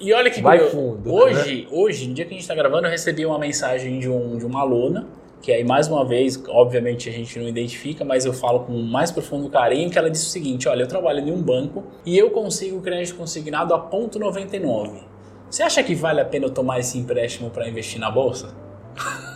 E 0.00 0.12
olha 0.12 0.30
que 0.30 0.40
Vai 0.40 0.58
curioso. 0.58 0.76
fundo, 0.76 1.12
Hoje, 1.12 1.66
hoje, 1.72 2.06
no 2.06 2.14
dia 2.14 2.24
que 2.24 2.30
a 2.30 2.34
gente 2.34 2.42
está 2.42 2.54
gravando, 2.54 2.86
eu 2.86 2.90
recebi 2.90 3.26
uma 3.26 3.36
mensagem 3.38 3.98
de, 3.98 4.08
um, 4.08 4.36
de 4.38 4.46
uma 4.46 4.60
aluna, 4.60 5.06
que 5.40 5.52
aí 5.52 5.62
mais 5.64 5.88
uma 5.88 6.04
vez, 6.04 6.42
obviamente 6.48 7.08
a 7.08 7.12
gente 7.12 7.38
não 7.38 7.48
identifica, 7.48 8.04
mas 8.04 8.24
eu 8.24 8.32
falo 8.32 8.60
com 8.60 8.72
o 8.72 8.82
mais 8.82 9.10
profundo 9.10 9.48
carinho, 9.48 9.88
que 9.90 9.98
ela 9.98 10.10
disse 10.10 10.26
o 10.26 10.30
seguinte: 10.30 10.68
olha, 10.68 10.82
eu 10.82 10.88
trabalho 10.88 11.20
em 11.20 11.30
um 11.32 11.40
banco 11.42 11.84
e 12.04 12.16
eu 12.18 12.30
consigo 12.30 12.80
crédito 12.80 13.16
consignado 13.16 13.72
a 13.74 13.78
ponto 13.78 14.18
99. 14.18 15.00
Você 15.50 15.62
acha 15.62 15.82
que 15.82 15.94
vale 15.94 16.20
a 16.20 16.24
pena 16.24 16.46
eu 16.46 16.50
tomar 16.50 16.78
esse 16.80 16.98
empréstimo 16.98 17.48
para 17.50 17.68
investir 17.68 17.98
na 18.00 18.10
bolsa? 18.10 18.52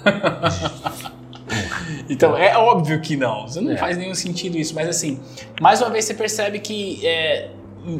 então, 2.09 2.37
é 2.37 2.57
óbvio 2.57 3.01
que 3.01 3.17
não. 3.17 3.47
Você 3.47 3.61
não 3.61 3.73
É. 3.73 3.77
faz 3.77 3.97
nenhum 3.97 4.15
sentido 4.15 4.57
isso. 4.59 4.75
Mas 4.75 4.88
assim, 4.88 5.21
mais 5.61 5.81
uma 5.81 5.91
vez 5.91 6.05
você 6.05 6.15
percebe 6.15 6.59
que 6.59 7.05
é, 7.07 7.51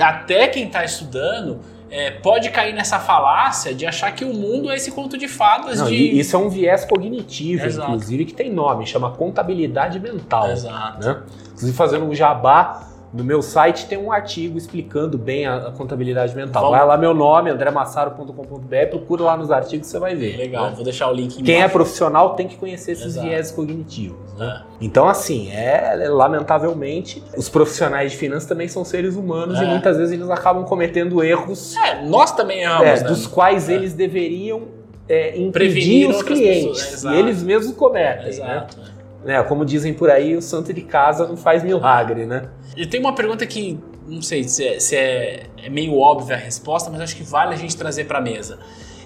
até 0.01 0.49
quem 0.49 0.67
está 0.67 0.85
estudando 0.85 1.61
é, 1.95 2.11
pode 2.11 2.49
cair 2.51 2.73
nessa 2.73 2.99
falácia 2.99 3.75
de 3.75 3.85
achar 3.85 4.11
que 4.13 4.25
o 4.25 4.33
mundo 4.33 4.71
é 4.71 4.77
esse 4.77 4.91
conto 4.93 5.19
de 5.19 5.29
fadas 5.29 5.79
Não, 5.79 5.87
de. 5.87 6.19
isso 6.19 6.35
é 6.35 6.39
um 6.39 6.49
viés 6.49 6.87
cognitivo, 6.87 7.67
Exato. 7.67 7.87
inclusive, 7.91 8.25
que 8.25 8.33
tem 8.33 8.51
nome, 8.51 8.87
chama 8.87 9.11
contabilidade 9.11 10.01
mental. 10.01 10.51
Exato. 10.51 11.07
Né? 11.07 11.23
Inclusive, 11.49 11.73
fazendo 11.77 12.07
um 12.07 12.15
jabá, 12.15 12.89
no 13.13 13.23
meu 13.23 13.43
site 13.43 13.85
tem 13.85 13.99
um 13.99 14.11
artigo 14.11 14.57
explicando 14.57 15.19
bem 15.19 15.45
a, 15.47 15.69
a 15.69 15.71
contabilidade 15.71 16.35
mental. 16.35 16.63
Vamos- 16.63 16.79
Vai 16.79 16.87
lá, 16.87 16.97
meu 16.97 17.13
nome, 17.13 17.51
andremassaro.com.br, 17.51 18.87
procura 18.89 19.25
lá 19.25 19.37
nos 19.37 19.51
artigos, 19.51 19.87
você 19.89 19.99
vai 19.99 20.15
ver. 20.15 20.37
Legal, 20.39 20.71
né? 20.71 20.73
vou 20.75 20.85
deixar 20.85 21.09
o 21.11 21.13
link 21.13 21.43
Quem 21.43 21.55
é 21.57 21.59
embaixo. 21.59 21.75
profissional 21.75 22.35
tem 22.35 22.49
que 22.49 22.57
conhecer 22.57 22.93
esses 22.93 23.05
Exato. 23.05 23.27
viés 23.27 23.51
cognitivos. 23.51 24.22
Né? 24.37 24.63
É. 24.63 24.75
Então, 24.81 25.09
assim, 25.09 25.51
é 25.51 25.95
lamentavelmente, 26.09 27.23
os 27.37 27.49
profissionais 27.49 28.13
de 28.13 28.19
finanças 28.19 28.49
também 28.49 28.69
são 28.69 28.85
seres 28.85 29.15
humanos 29.17 29.59
É. 29.59 29.65
e 29.65 29.67
muitas 29.69 29.97
vezes 29.97 30.13
eles 30.13 30.29
acabam 30.31 30.65
cometendo 30.65 31.23
erros 31.23 31.77
É, 31.77 32.03
nós 32.05 32.33
também 32.33 32.63
erramos, 32.63 32.87
é, 32.87 33.03
né? 33.03 33.09
dos 33.09 33.27
quais 33.27 33.69
É. 33.69 33.75
eles 33.75 33.93
deveriam 33.95 34.63
é, 35.09 35.31
impedir 35.37 35.51
Prevenir 35.51 36.11
os 36.11 36.23
clientes. 36.23 36.65
pessoas, 36.81 36.93
exato. 36.95 37.17
e 37.17 37.19
eles 37.19 37.43
mesmos 37.43 37.77
cometem. 37.77 38.23
Né? 38.25 38.29
Exato. 38.31 38.77
Né, 39.25 39.43
Como 39.45 39.65
dizem 39.65 39.93
por 39.93 40.09
aí, 40.11 40.37
o 40.37 40.41
santo 40.43 40.73
de 40.73 40.81
casa 40.81 41.27
não 41.29 41.37
faz 41.37 41.63
milagre, 41.63 42.25
né? 42.27 42.45
E 42.77 42.87
tem 42.87 42.99
uma 43.01 43.15
pergunta 43.15 43.45
que 43.47 43.79
não 44.09 44.23
sei 44.23 44.45
se, 44.45 44.67
é, 44.67 44.81
se 44.81 44.97
é- 44.97 45.43
é 45.65 45.69
meio 45.69 45.97
óbvia 45.99 46.35
a 46.37 46.39
resposta, 46.39 46.91
mas 46.91 47.01
acho 47.01 47.15
que 47.17 47.23
vale 47.23 47.53
a 47.55 47.57
gente 47.57 47.77
trazer 47.77 48.05
pra 48.05 48.21
mesa. 48.21 48.59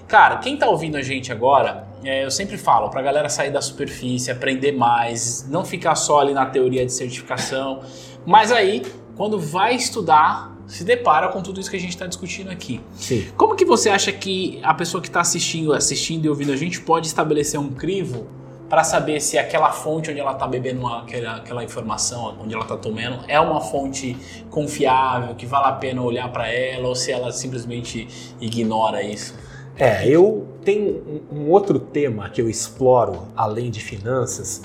Cara, 0.07 0.37
quem 0.37 0.55
tá 0.55 0.67
ouvindo 0.69 0.95
a 0.95 1.01
gente 1.01 1.31
agora, 1.31 1.85
é, 2.03 2.23
eu 2.23 2.31
sempre 2.31 2.57
falo 2.57 2.89
pra 2.89 3.01
galera 3.01 3.27
sair 3.27 3.51
da 3.51 3.61
superfície, 3.61 4.31
aprender 4.31 4.71
mais, 4.71 5.45
não 5.49 5.65
ficar 5.65 5.95
só 5.95 6.21
ali 6.21 6.33
na 6.33 6.45
teoria 6.45 6.85
de 6.85 6.93
certificação, 6.93 7.81
mas 8.25 8.51
aí, 8.51 8.83
quando 9.17 9.37
vai 9.39 9.75
estudar, 9.75 10.55
se 10.65 10.83
depara 10.83 11.27
com 11.29 11.41
tudo 11.41 11.59
isso 11.59 11.69
que 11.69 11.75
a 11.77 11.79
gente 11.79 11.89
está 11.91 12.05
discutindo 12.07 12.49
aqui. 12.49 12.79
Sim. 12.95 13.27
Como 13.35 13.55
que 13.55 13.65
você 13.65 13.89
acha 13.89 14.11
que 14.11 14.59
a 14.63 14.73
pessoa 14.73 15.01
que 15.01 15.07
está 15.07 15.21
assistindo, 15.21 15.73
assistindo 15.73 16.25
e 16.25 16.29
ouvindo 16.29 16.51
a 16.53 16.57
gente 16.57 16.79
pode 16.81 17.07
estabelecer 17.07 17.59
um 17.59 17.69
crivo 17.69 18.27
para 18.69 18.83
saber 18.83 19.21
se 19.21 19.37
aquela 19.37 19.71
fonte 19.71 20.11
onde 20.11 20.19
ela 20.19 20.33
está 20.33 20.45
bebendo 20.45 20.81
uma- 20.81 21.01
aquela, 21.01 21.37
aquela 21.37 21.63
informação, 21.63 22.35
onde 22.41 22.53
ela 22.53 22.63
está 22.63 22.75
tomando, 22.75 23.23
é 23.29 23.39
uma 23.39 23.61
fonte 23.61 24.15
confiável, 24.49 25.35
que 25.35 25.45
vale 25.45 25.67
a 25.67 25.71
pena 25.71 26.01
olhar 26.01 26.29
para 26.33 26.49
ela, 26.51 26.89
ou 26.89 26.95
se 26.95 27.11
ela 27.13 27.31
simplesmente 27.31 28.07
ignora 28.41 29.01
isso? 29.01 29.33
É, 29.79 30.07
eu 30.07 30.45
tenho 30.63 31.21
um, 31.31 31.49
outro 31.49 31.79
tema 31.79 32.29
que 32.29 32.41
eu 32.41 32.49
exploro 32.49 33.23
além 33.35 33.69
de 33.69 33.79
finanças, 33.79 34.61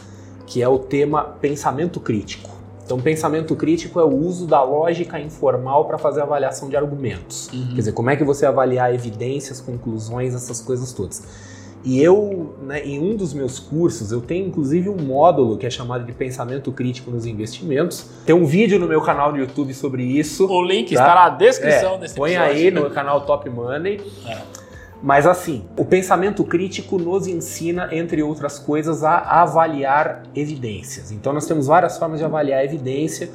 que 0.47 0.63
é 0.63 0.69
o 0.69 0.79
tema 0.79 1.23
pensamento 1.23 2.01
crítico. 2.01 2.51
Então, 2.85 2.99
pensamento 3.01 3.55
crítico 3.55 4.01
é 4.01 4.05
o 4.05 4.15
uso 4.15 4.47
da 4.47 4.63
lógica 4.63 5.19
informal 5.21 5.85
para 5.87 5.97
fazer 5.99 6.21
avaliação 6.21 6.69
de 6.69 6.77
argumentos. 6.77 7.49
Quer 7.49 7.75
dizer, 7.77 7.93
como 7.93 8.11
é 8.11 8.17
que 8.17 8.25
você 8.25 8.45
avaliar 8.45 8.93
evidências, 8.95 9.61
conclusões, 9.61 10.35
essas 10.35 10.61
coisas 10.61 10.93
todas. 10.93 11.23
E 11.85 12.01
eu, 12.01 12.55
né, 12.63 12.81
em 12.85 12.99
um 13.01 13.17
dos 13.17 13.33
meus 13.35 13.59
cursos, 13.59 14.13
eu 14.13 14.21
tenho 14.21 14.47
inclusive 14.47 14.89
um 14.89 14.97
módulo 14.97 15.57
que 15.57 15.67
é 15.67 15.71
chamado 15.71 16.05
de 16.05 16.13
pensamento 16.13 16.71
crítico 16.71 17.11
nos 17.11 17.27
investimentos. 17.27 18.07
Tem 18.25 18.35
um 18.35 18.45
vídeo 18.45 18.79
no 18.79 18.87
meu 18.87 19.01
canal 19.01 19.33
do 19.33 19.39
YouTube 19.39 19.73
sobre 19.75 20.03
isso. 20.05 20.47
O 20.47 20.63
link 20.63 20.95
Tá. 20.95 21.01
está 21.01 21.15
na 21.15 21.29
descrição 21.31 21.95
É, 21.95 21.99
desse 21.99 22.15
põe 22.15 22.35
episódio. 22.35 22.57
aí 22.57 22.71
no 22.71 22.91
canal 22.91 23.23
Top 23.23 23.49
Money. 23.51 24.01
É. 24.27 24.62
Mas 25.03 25.27
assim, 25.27 25.65
o 25.77 25.85
pensamento 25.85 26.45
crítico 26.45 26.97
nos 26.97 27.27
ensina, 27.27 27.89
entre 27.93 28.23
outras 28.23 28.59
coisas, 28.59 29.03
a 29.03 29.19
avaliar 29.43 30.23
evidências. 30.35 31.11
Então 31.11 31.33
nós 31.33 31.47
temos 31.47 31.67
várias 31.67 31.99
formas 31.99 32.21
de 32.21 32.25
avaliar 32.25 32.61
a 32.61 32.65
evidência. 32.65 33.29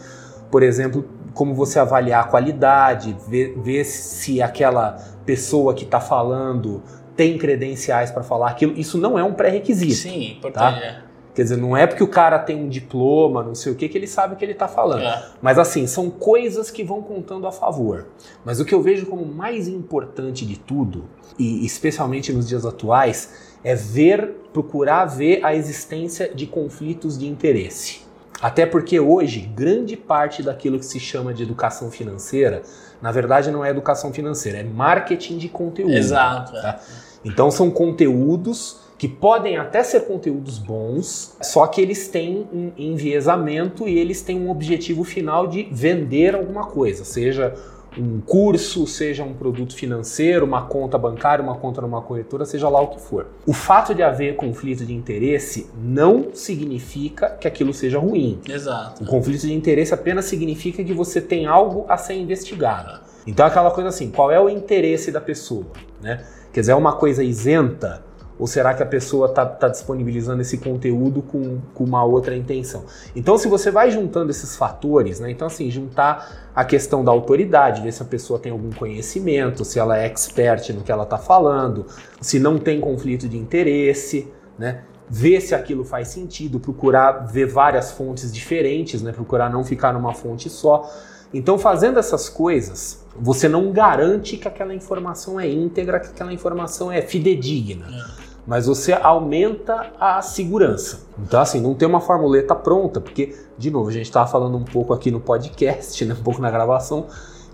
Por 0.49 0.63
exemplo, 0.63 1.05
como 1.33 1.53
você 1.53 1.77
avaliar 1.77 2.23
a 2.23 2.27
qualidade, 2.27 3.15
ver, 3.27 3.59
ver 3.59 3.83
se 3.83 4.41
aquela 4.41 4.93
pessoa 5.25 5.73
que 5.73 5.83
está 5.83 5.99
falando 5.99 6.81
tem 7.17 7.37
credenciais 7.37 8.11
para 8.11 8.23
falar 8.23 8.49
aquilo. 8.49 8.73
Isso 8.77 8.97
não 8.97 9.19
é 9.19 9.23
um 9.23 9.33
pré-requisito. 9.33 9.93
Sim, 9.93 10.37
importante. 10.37 10.81
é. 10.81 11.06
Quer 11.37 11.43
dizer, 11.43 11.57
não 11.57 11.77
é 11.77 11.85
porque 11.85 12.03
o 12.03 12.07
cara 12.07 12.39
tem 12.39 12.59
um 12.59 12.67
diploma, 12.67 13.43
não 13.43 13.53
sei 13.53 13.71
o 13.71 13.75
que, 13.75 13.87
que 13.87 13.95
ele 13.95 14.07
sabe 14.07 14.33
o 14.33 14.37
que 14.37 14.43
ele 14.43 14.53
está 14.53 14.67
falando. 14.67 15.03
É. 15.03 15.23
Mas 15.39 15.59
assim, 15.59 15.85
são 15.85 16.09
coisas 16.09 16.71
que 16.71 16.83
vão 16.83 16.99
contando 16.99 17.45
a 17.45 17.51
favor. 17.51 18.07
Mas 18.43 18.59
o 18.59 18.65
que 18.65 18.73
eu 18.73 18.81
vejo 18.81 19.05
como 19.05 19.23
mais 19.23 19.67
importante 19.67 20.47
de 20.47 20.57
tudo, 20.57 21.05
e 21.37 21.63
especialmente 21.63 22.33
nos 22.33 22.47
dias 22.47 22.65
atuais, 22.65 23.59
é 23.63 23.75
ver, 23.75 24.47
procurar 24.51 25.05
ver 25.05 25.45
a 25.45 25.53
existência 25.53 26.27
de 26.33 26.47
conflitos 26.47 27.19
de 27.19 27.27
interesse. 27.27 27.99
Até 28.41 28.65
porque 28.65 28.99
hoje, 28.99 29.41
grande 29.41 29.95
parte 29.95 30.41
daquilo 30.41 30.79
que 30.79 30.87
se 30.87 30.99
chama 30.99 31.35
de 31.35 31.43
educação 31.43 31.91
financeira, 31.91 32.63
na 32.99 33.11
verdade 33.11 33.51
não 33.51 33.63
é 33.63 33.69
educação 33.69 34.11
financeira, 34.11 34.57
é 34.57 34.63
marketing 34.63 35.37
de 35.37 35.49
conteúdo. 35.49 35.93
Exato. 35.93 36.57
é. 36.57 36.61
Tá. 36.63 36.79
Então 37.23 37.51
são 37.51 37.69
conteúdos 37.69 38.86
que 38.97 39.07
podem 39.07 39.57
até 39.57 39.83
ser 39.83 40.01
conteúdos 40.01 40.57
bons, 40.57 41.37
só 41.41 41.67
que 41.67 41.79
eles 41.79 42.07
têm 42.07 42.47
um 42.51 42.71
enviesamento 42.77 43.87
e 43.87 43.97
eles 43.97 44.21
têm 44.21 44.39
um 44.39 44.49
objetivo 44.49 45.03
final 45.03 45.47
de 45.47 45.67
vender 45.71 46.35
alguma 46.35 46.65
coisa, 46.65 47.05
seja 47.05 47.53
um 47.97 48.21
curso, 48.21 48.85
seja 48.85 49.23
um 49.23 49.33
produto 49.33 49.75
financeiro, 49.75 50.45
uma 50.45 50.65
conta 50.67 50.97
bancária, 50.97 51.43
uma 51.43 51.55
conta 51.55 51.81
numa 51.81 52.01
corretora, 52.01 52.45
seja 52.45 52.69
lá 52.69 52.79
o 52.79 52.89
que 52.89 53.01
for. 53.01 53.27
O 53.45 53.53
fato 53.53 53.93
de 53.93 54.03
haver 54.03 54.35
conflito 54.35 54.85
de 54.85 54.93
interesse 54.93 55.67
não 55.75 56.29
significa 56.33 57.29
que 57.29 57.47
aquilo 57.47 57.73
seja 57.73 57.97
ruim. 57.97 58.39
Exato. 58.47 59.03
O 59.03 59.07
conflito 59.07 59.41
de 59.41 59.53
interesse 59.53 59.93
apenas 59.93 60.25
significa 60.25 60.83
que 60.83 60.93
você 60.93 61.19
tem 61.19 61.47
algo 61.47 61.85
a 61.89 61.97
ser 61.97 62.13
investigado. 62.13 62.99
Então 63.25 63.45
aquela 63.45 63.71
coisa 63.71 63.89
assim, 63.89 64.11
qual 64.11 64.31
é 64.31 64.39
o 64.39 64.47
interesse 64.47 65.11
da 65.11 65.19
pessoa? 65.19 65.65
Né? 66.01 66.23
Quer 66.53 66.61
dizer, 66.61 66.71
é 66.73 66.75
uma 66.75 66.93
coisa 66.93 67.23
isenta? 67.23 68.06
Ou 68.39 68.45
será 68.45 68.73
que 68.73 68.83
a 68.83 68.85
pessoa 68.85 69.27
está 69.27 69.67
disponibilizando 69.67 70.41
esse 70.41 70.59
conteúdo 70.59 71.21
com, 71.21 71.59
com 71.73 71.83
uma 71.83 72.03
outra 72.03 72.35
intenção? 72.35 72.83
Então, 73.15 73.37
se 73.37 73.47
você 73.47 73.71
vai 73.71 73.89
juntando 73.89 74.29
esses 74.29 74.55
fatores, 74.55 75.19
né? 75.19 75.31
Então, 75.31 75.47
assim, 75.47 75.71
juntar 75.71 76.49
a 76.55 76.63
questão 76.63 77.03
da 77.03 77.11
autoridade, 77.11 77.81
ver 77.81 77.91
se 77.91 78.01
a 78.01 78.05
pessoa 78.05 78.37
tem 78.37 78.51
algum 78.51 78.71
conhecimento, 78.71 79.65
se 79.65 79.79
ela 79.79 79.97
é 79.97 80.05
expert 80.05 80.69
no 80.73 80.81
que 80.81 80.91
ela 80.91 81.03
está 81.03 81.17
falando, 81.17 81.87
se 82.21 82.39
não 82.39 82.59
tem 82.59 82.79
conflito 82.79 83.27
de 83.27 83.37
interesse, 83.37 84.31
né? 84.57 84.83
ver 85.09 85.39
se 85.39 85.55
aquilo 85.55 85.85
faz 85.85 86.09
sentido, 86.09 86.59
procurar 86.59 87.25
ver 87.27 87.45
várias 87.45 87.91
fontes 87.91 88.31
diferentes, 88.31 89.01
né? 89.01 89.11
procurar 89.11 89.49
não 89.49 89.63
ficar 89.63 89.93
numa 89.93 90.13
fonte 90.13 90.49
só. 90.49 90.91
Então, 91.33 91.57
fazendo 91.57 91.97
essas 91.99 92.29
coisas, 92.29 93.05
você 93.19 93.47
não 93.47 93.71
garante 93.71 94.37
que 94.37 94.47
aquela 94.47 94.73
informação 94.73 95.39
é 95.39 95.47
íntegra, 95.47 95.99
que 95.99 96.07
aquela 96.07 96.31
informação 96.31 96.91
é 96.91 97.01
fidedigna. 97.01 97.87
É. 97.87 98.26
Mas 98.47 98.65
você 98.65 98.93
aumenta 98.93 99.91
a 99.99 100.21
segurança. 100.21 101.01
Então, 101.19 101.41
assim, 101.41 101.59
não 101.59 101.75
tem 101.75 101.85
uma 101.85 101.99
formuleta 101.99 102.55
pronta, 102.55 103.01
porque, 103.01 103.35
de 103.57 103.69
novo, 103.69 103.89
a 103.89 103.91
gente 103.91 104.05
estava 104.05 104.25
falando 104.25 104.57
um 104.57 104.63
pouco 104.63 104.93
aqui 104.93 105.11
no 105.11 105.19
podcast, 105.19 106.05
né, 106.05 106.15
um 106.17 106.23
pouco 106.23 106.41
na 106.41 106.49
gravação, 106.49 107.07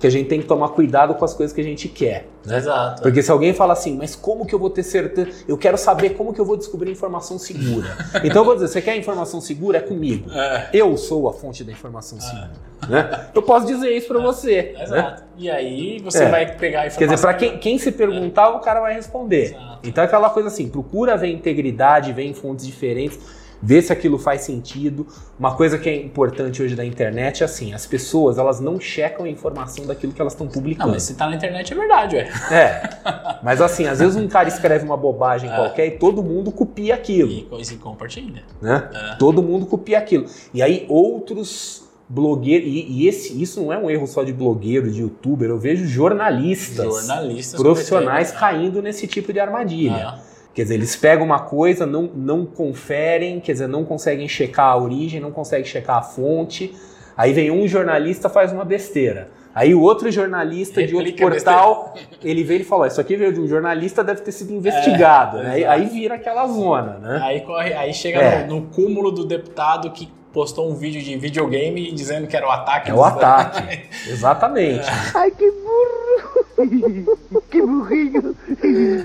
que 0.03 0.07
a 0.07 0.09
gente 0.09 0.27
tem 0.27 0.41
que 0.41 0.45
tomar 0.45 0.67
cuidado 0.67 1.15
com 1.15 1.23
as 1.23 1.33
coisas 1.33 1.55
que 1.55 1.61
a 1.61 1.63
gente 1.63 1.87
quer. 1.87 2.27
Né? 2.45 2.57
Exato. 2.57 3.01
Porque 3.01 3.23
se 3.23 3.31
alguém 3.31 3.53
fala 3.53 3.71
assim, 3.71 3.95
mas 3.95 4.17
como 4.17 4.45
que 4.45 4.53
eu 4.53 4.59
vou 4.59 4.69
ter 4.69 4.83
certeza? 4.83 5.31
Eu 5.47 5.57
quero 5.57 5.77
saber 5.77 6.09
como 6.09 6.33
que 6.33 6.41
eu 6.41 6.45
vou 6.45 6.57
descobrir 6.57 6.91
informação 6.91 7.39
segura. 7.39 7.87
então 8.21 8.41
eu 8.41 8.45
vou 8.45 8.53
dizer, 8.53 8.67
você 8.67 8.81
quer 8.81 8.97
informação 8.97 9.39
segura? 9.39 9.77
É 9.77 9.81
comigo. 9.81 10.29
É. 10.29 10.67
Eu 10.73 10.97
sou 10.97 11.29
a 11.29 11.33
fonte 11.33 11.63
da 11.63 11.71
informação 11.71 12.17
é. 12.17 12.21
segura. 12.21 12.51
Né? 12.89 13.27
Eu 13.33 13.41
posso 13.41 13.65
dizer 13.65 13.95
isso 13.95 14.09
para 14.09 14.19
é. 14.19 14.23
você. 14.23 14.75
Exato. 14.77 15.21
Né? 15.21 15.27
E 15.37 15.49
aí 15.49 16.01
você 16.03 16.25
é. 16.25 16.29
vai 16.29 16.53
pegar 16.57 16.81
a 16.81 16.87
informação. 16.87 16.99
Quer 16.99 17.13
dizer, 17.13 17.21
para 17.21 17.33
quem, 17.35 17.57
quem, 17.59 17.77
se 17.77 17.89
perguntar, 17.93 18.49
o 18.49 18.59
cara 18.59 18.81
vai 18.81 18.93
responder. 18.93 19.51
Exato. 19.51 19.79
Então 19.87 20.03
é 20.03 20.07
aquela 20.07 20.29
coisa 20.29 20.49
assim, 20.49 20.67
procura 20.67 21.15
ver 21.15 21.31
integridade, 21.31 22.11
ver 22.11 22.23
em 22.23 22.33
fontes 22.33 22.65
diferentes 22.65 23.17
ver 23.63 23.82
se 23.82 23.93
aquilo 23.93 24.19
faz 24.19 24.41
sentido. 24.41 25.08
Uma 25.39 25.56
coisa 25.56 25.78
que 25.78 25.89
é 25.89 25.95
importante 25.95 26.62
hoje 26.62 26.76
da 26.76 26.84
internet 26.84 27.41
é 27.41 27.45
assim, 27.45 27.73
as 27.73 27.86
pessoas 27.86 28.38
elas 28.38 28.60
não 28.60 28.78
checam 28.78 29.26
a 29.26 29.30
informação 29.30 29.86
daquilo 29.86 30.12
que 30.12 30.19
elas 30.19 30.34
estão 30.34 30.47
publicando. 30.47 30.88
Não, 30.88 30.93
mas 30.95 31.04
se 31.04 31.15
tá 31.15 31.28
na 31.28 31.38
internet 31.38 31.71
é 31.71 31.76
verdade, 31.76 32.15
ué. 32.17 32.30
É. 32.52 33.39
Mas 33.41 33.62
assim, 33.62 33.88
às 33.88 33.99
vezes 33.99 34.17
um 34.17 34.28
cara 34.28 34.49
escreve 34.49 34.84
uma 34.84 34.97
bobagem 34.97 35.49
é. 35.49 35.56
qualquer 35.56 35.88
e 35.88 35.91
todo 35.91 36.21
mundo 36.21 36.52
copia 36.52 36.93
aquilo. 36.95 37.32
E, 37.58 37.65
se 37.65 37.78
compartilha. 37.78 38.43
Né? 38.62 38.89
É. 38.93 39.15
Todo 39.15 39.41
mundo 39.41 39.65
copia 39.65 39.97
aquilo. 39.97 40.26
E 40.54 40.62
aí 40.62 40.86
outros 40.89 41.84
blogueiros, 42.10 42.67
e, 42.67 42.86
e, 42.89 43.08
esse, 43.08 43.41
isso 43.41 43.62
não 43.62 43.71
é 43.71 43.78
um 43.78 43.89
erro 43.89 44.06
só 44.06 44.23
de 44.23 44.34
blogueiro, 44.34 44.91
de 44.91 45.02
youtuber, 45.02 45.49
eu 45.49 45.58
vejo 45.58 45.88
jornalistas, 45.88 46.86
jornalistas 46.86 47.60
profissionais 47.60 48.32
caindo 48.32 48.82
nesse 48.82 49.08
tipo 49.08 49.32
de 49.32 49.39
armadilha. 49.39 50.17
É. 50.30 50.33
Quer 50.53 50.63
dizer, 50.63 50.75
eles 50.75 50.95
pegam 50.95 51.25
uma 51.25 51.39
coisa, 51.39 51.85
não, 51.85 52.03
não 52.13 52.45
conferem, 52.45 53.39
quer 53.39 53.53
dizer, 53.53 53.67
não 53.67 53.83
conseguem 53.83 54.27
checar 54.27 54.67
a 54.67 54.77
origem, 54.77 55.19
não 55.19 55.31
conseguem 55.31 55.65
checar 55.65 55.97
a 55.97 56.01
fonte. 56.03 56.75
Aí 57.17 57.33
vem 57.33 57.49
um 57.49 57.67
jornalista 57.67 58.29
faz 58.29 58.51
uma 58.51 58.63
besteira. 58.63 59.31
Aí 59.55 59.75
o 59.75 59.81
outro 59.81 60.11
jornalista 60.11 60.81
Replica 60.81 61.01
de 61.01 61.23
outro 61.23 61.43
portal, 61.43 61.93
ele 62.23 62.43
vê 62.43 62.57
e 62.57 62.63
fala: 62.63 62.87
Isso 62.87 62.99
aqui 62.99 63.15
veio 63.15 63.31
de 63.31 63.39
um 63.39 63.47
jornalista, 63.47 64.03
deve 64.03 64.21
ter 64.21 64.31
sido 64.31 64.51
investigado. 64.51 65.37
É, 65.39 65.43
né? 65.43 65.65
Aí 65.65 65.85
vira 65.85 66.15
aquela 66.15 66.47
zona, 66.47 66.97
né? 66.97 67.19
Aí, 67.21 67.41
corre, 67.41 67.73
aí 67.73 67.93
chega 67.93 68.19
é. 68.19 68.47
no, 68.47 68.55
no, 68.55 68.61
cúmulo 68.67 69.11
do 69.11 69.25
deputado 69.25 69.91
que 69.91 70.11
postou 70.31 70.69
um 70.69 70.73
vídeo 70.73 71.01
de 71.01 71.15
videogame 71.17 71.91
dizendo 71.91 72.25
que 72.27 72.35
era 72.35 72.47
o 72.47 72.51
ataque. 72.51 72.89
É 72.89 72.93
o 72.93 73.03
ataque. 73.03 73.83
Exatamente. 74.09 74.87
Ai, 75.13 75.29
que 75.29 75.51
burro! 75.51 76.12
Que 77.49 77.61
burrinho! 77.61 78.35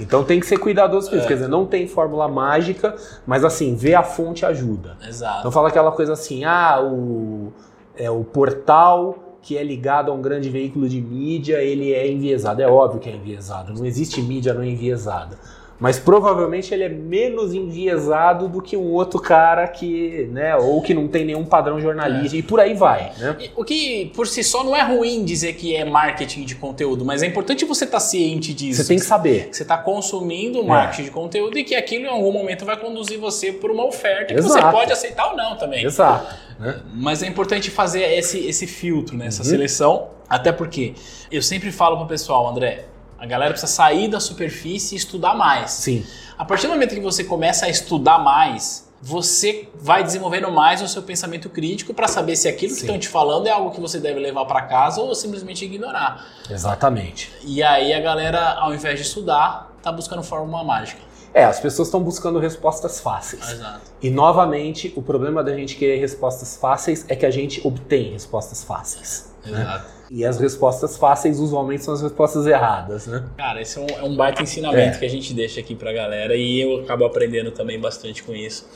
Então 0.01 0.25
tem 0.25 0.41
que 0.41 0.47
ser 0.47 0.59
cuidadoso 0.59 1.11
com 1.11 1.17
isso. 1.17 1.25
É. 1.25 1.29
Quer 1.29 1.35
dizer, 1.35 1.49
não 1.49 1.67
tem 1.67 1.87
fórmula 1.87 2.29
mágica, 2.29 2.95
mas 3.27 3.45
assim, 3.45 3.75
ver 3.75 3.95
a 3.95 4.03
fonte 4.03 4.45
ajuda. 4.45 4.97
Exato. 5.07 5.41
Então 5.41 5.51
fala 5.51 5.69
aquela 5.69 5.93
coisa 5.93 6.13
assim: 6.13 6.45
ah, 6.45 6.81
o, 6.83 7.53
é, 7.97 8.11
o 8.11 8.25
portal 8.25 9.25
que 9.41 9.57
é 9.57 9.63
ligado 9.63 10.11
a 10.11 10.15
um 10.15 10.21
grande 10.21 10.51
veículo 10.51 10.89
de 10.89 11.01
mídia, 11.01 11.63
ele 11.63 11.93
é 11.93 12.11
enviesado. 12.11 12.61
É 12.61 12.69
óbvio 12.69 13.01
que 13.01 13.09
é 13.09 13.15
enviesado. 13.15 13.73
Não 13.73 13.87
existe 13.87 14.21
mídia 14.21 14.53
não 14.53 14.65
enviesada 14.65 15.39
mas 15.81 15.99
provavelmente 15.99 16.75
ele 16.75 16.85
é 16.85 16.89
menos 16.89 17.55
enviesado 17.55 18.49
do 18.49 18.61
que 18.61 18.77
um 18.77 18.93
outro 18.93 19.21
cara 19.21 19.67
que, 19.69 20.29
né, 20.33 20.57
ou 20.57 20.83
que 20.83 20.93
não 20.93 21.07
tem 21.07 21.25
nenhum 21.25 21.45
padrão 21.45 21.81
jornalístico 21.81 22.37
é. 22.37 22.39
e 22.39 22.43
por 22.43 22.61
aí 22.61 22.75
vai, 22.75 23.13
né? 23.17 23.37
O 23.55 23.65
que 23.65 24.11
por 24.15 24.27
si 24.27 24.43
só 24.43 24.65
não 24.65 24.75
é 24.75 24.83
ruim 24.83 25.25
dizer 25.25 25.55
que 25.55 25.77
é 25.77 25.85
marketing 25.85 26.45
de 26.45 26.57
conteúdo, 26.57 27.05
mas 27.05 27.23
é 27.23 27.27
importante 27.27 27.65
você 27.65 27.85
estar 27.85 27.99
tá 27.99 28.01
ciente 28.01 28.53
disso. 28.53 28.83
Você 28.83 28.89
tem 28.89 28.99
que 28.99 29.05
saber. 29.05 29.49
Que 29.49 29.57
você 29.57 29.63
está 29.63 29.79
consumindo 29.79 30.63
marketing 30.65 31.03
é. 31.03 31.05
de 31.05 31.11
conteúdo 31.11 31.59
e 31.59 31.65
que 31.65 31.75
aquilo 31.75 32.07
em 32.07 32.09
algum 32.09 32.33
momento 32.33 32.65
vai 32.65 32.77
conduzir 32.77 33.19
você 33.19 33.53
por 33.53 33.71
uma 33.71 33.87
oferta 33.87 34.35
Exato. 34.35 34.55
que 34.55 34.61
você 34.61 34.73
pode 34.73 34.93
aceitar 34.93 35.31
ou 35.31 35.37
não 35.37 35.57
também. 35.57 35.85
Exato. 35.85 36.35
Né? 36.59 36.81
Mas 36.93 37.23
é 37.23 37.27
importante 37.27 37.71
fazer 37.71 38.03
esse, 38.03 38.45
esse 38.47 38.67
filtro, 38.67 39.17
né, 39.17 39.27
essa 39.27 39.43
uhum. 39.43 39.49
seleção, 39.49 40.09
até 40.29 40.51
porque 40.51 40.95
eu 41.31 41.41
sempre 41.41 41.71
falo 41.71 41.97
para 41.97 42.05
o 42.05 42.09
pessoal, 42.09 42.49
André, 42.49 42.85
a 43.19 43.27
galera 43.27 43.53
precisa 43.53 43.73
sair 43.73 44.09
da 44.09 44.21
superfície 44.21 44.95
e 44.95 44.99
estudar 44.99 45.35
mais. 45.35 45.73
Sim. 45.73 46.07
A 46.39 46.45
partir 46.45 46.67
do 46.67 46.73
momento 46.73 46.95
que 46.95 47.01
você 47.01 47.25
começa 47.25 47.67
a 47.67 47.69
estudar 47.69 48.19
mais, 48.19 48.89
você 49.03 49.69
vai 49.75 50.03
desenvolvendo 50.03 50.51
mais 50.51 50.81
o 50.83 50.89
seu 50.89 51.03
pensamento 51.03 51.49
crítico 51.51 51.93
para 51.93 52.07
saber 52.09 52.37
se 52.37 52.49
aquilo 52.49 52.71
Sim. 52.71 52.77
que 52.77 52.83
estão 52.83 52.99
te 52.99 53.09
falando 53.09 53.47
é 53.47 53.51
algo 53.51 53.71
que 53.71 53.81
você 53.81 53.99
deve 53.99 54.21
levar 54.21 54.45
para 54.45 54.63
casa 54.63 55.01
ou 55.01 55.15
simplesmente 55.15 55.65
ignorar. 55.65 56.25
Exatamente. 56.49 57.33
E 57.45 57.63
aí 57.63 57.93
a 57.93 58.01
galera, 58.01 58.55
ao 58.55 58.73
invés 58.75 58.97
de 58.97 59.07
estudar, 59.07 59.73
tá 59.83 59.91
buscando 59.91 60.23
fórmula 60.23 60.63
mágica. 60.63 61.09
É, 61.35 61.45
as 61.45 61.61
pessoas 61.61 61.89
estão 61.89 62.01
buscando 62.01 62.39
respostas 62.39 63.01
fáceis. 63.01 63.49
Exato. 63.51 63.81
E 64.01 64.11
novamente, 64.11 64.93
o 64.97 65.03
problema 65.03 65.45
da 65.45 65.55
gente 65.55 65.77
querer 65.77 65.99
respostas 65.99 66.57
fáceis 66.57 67.05
é 67.09 67.15
que 67.15 67.27
a 67.27 67.31
gente 67.31 67.61
obtém 67.67 68.13
respostas 68.13 68.65
fáceis. 68.65 69.31
Né? 69.45 69.61
Exato. 69.61 69.85
Né? 69.85 69.98
E 70.11 70.25
as 70.25 70.39
respostas 70.39 70.97
fáceis 70.97 71.39
usualmente 71.39 71.85
são 71.85 71.93
as 71.95 72.03
respostas 72.03 72.47
erradas, 72.47 73.07
né? 73.07 73.25
Cara, 73.37 73.61
esse 73.61 73.79
é 73.79 73.83
um, 73.83 73.87
é 73.87 74.03
um 74.03 74.17
baita 74.17 74.43
ensinamento 74.43 74.97
é. 74.97 74.99
que 74.99 75.05
a 75.05 75.09
gente 75.09 75.35
deixa 75.35 75.61
aqui 75.61 75.75
pra 75.75 75.93
galera 75.93 76.35
e 76.35 76.61
eu 76.61 76.81
acabo 76.81 77.05
aprendendo 77.05 77.51
também 77.51 77.79
bastante 77.79 78.23
com 78.23 78.35
isso. 78.35 78.67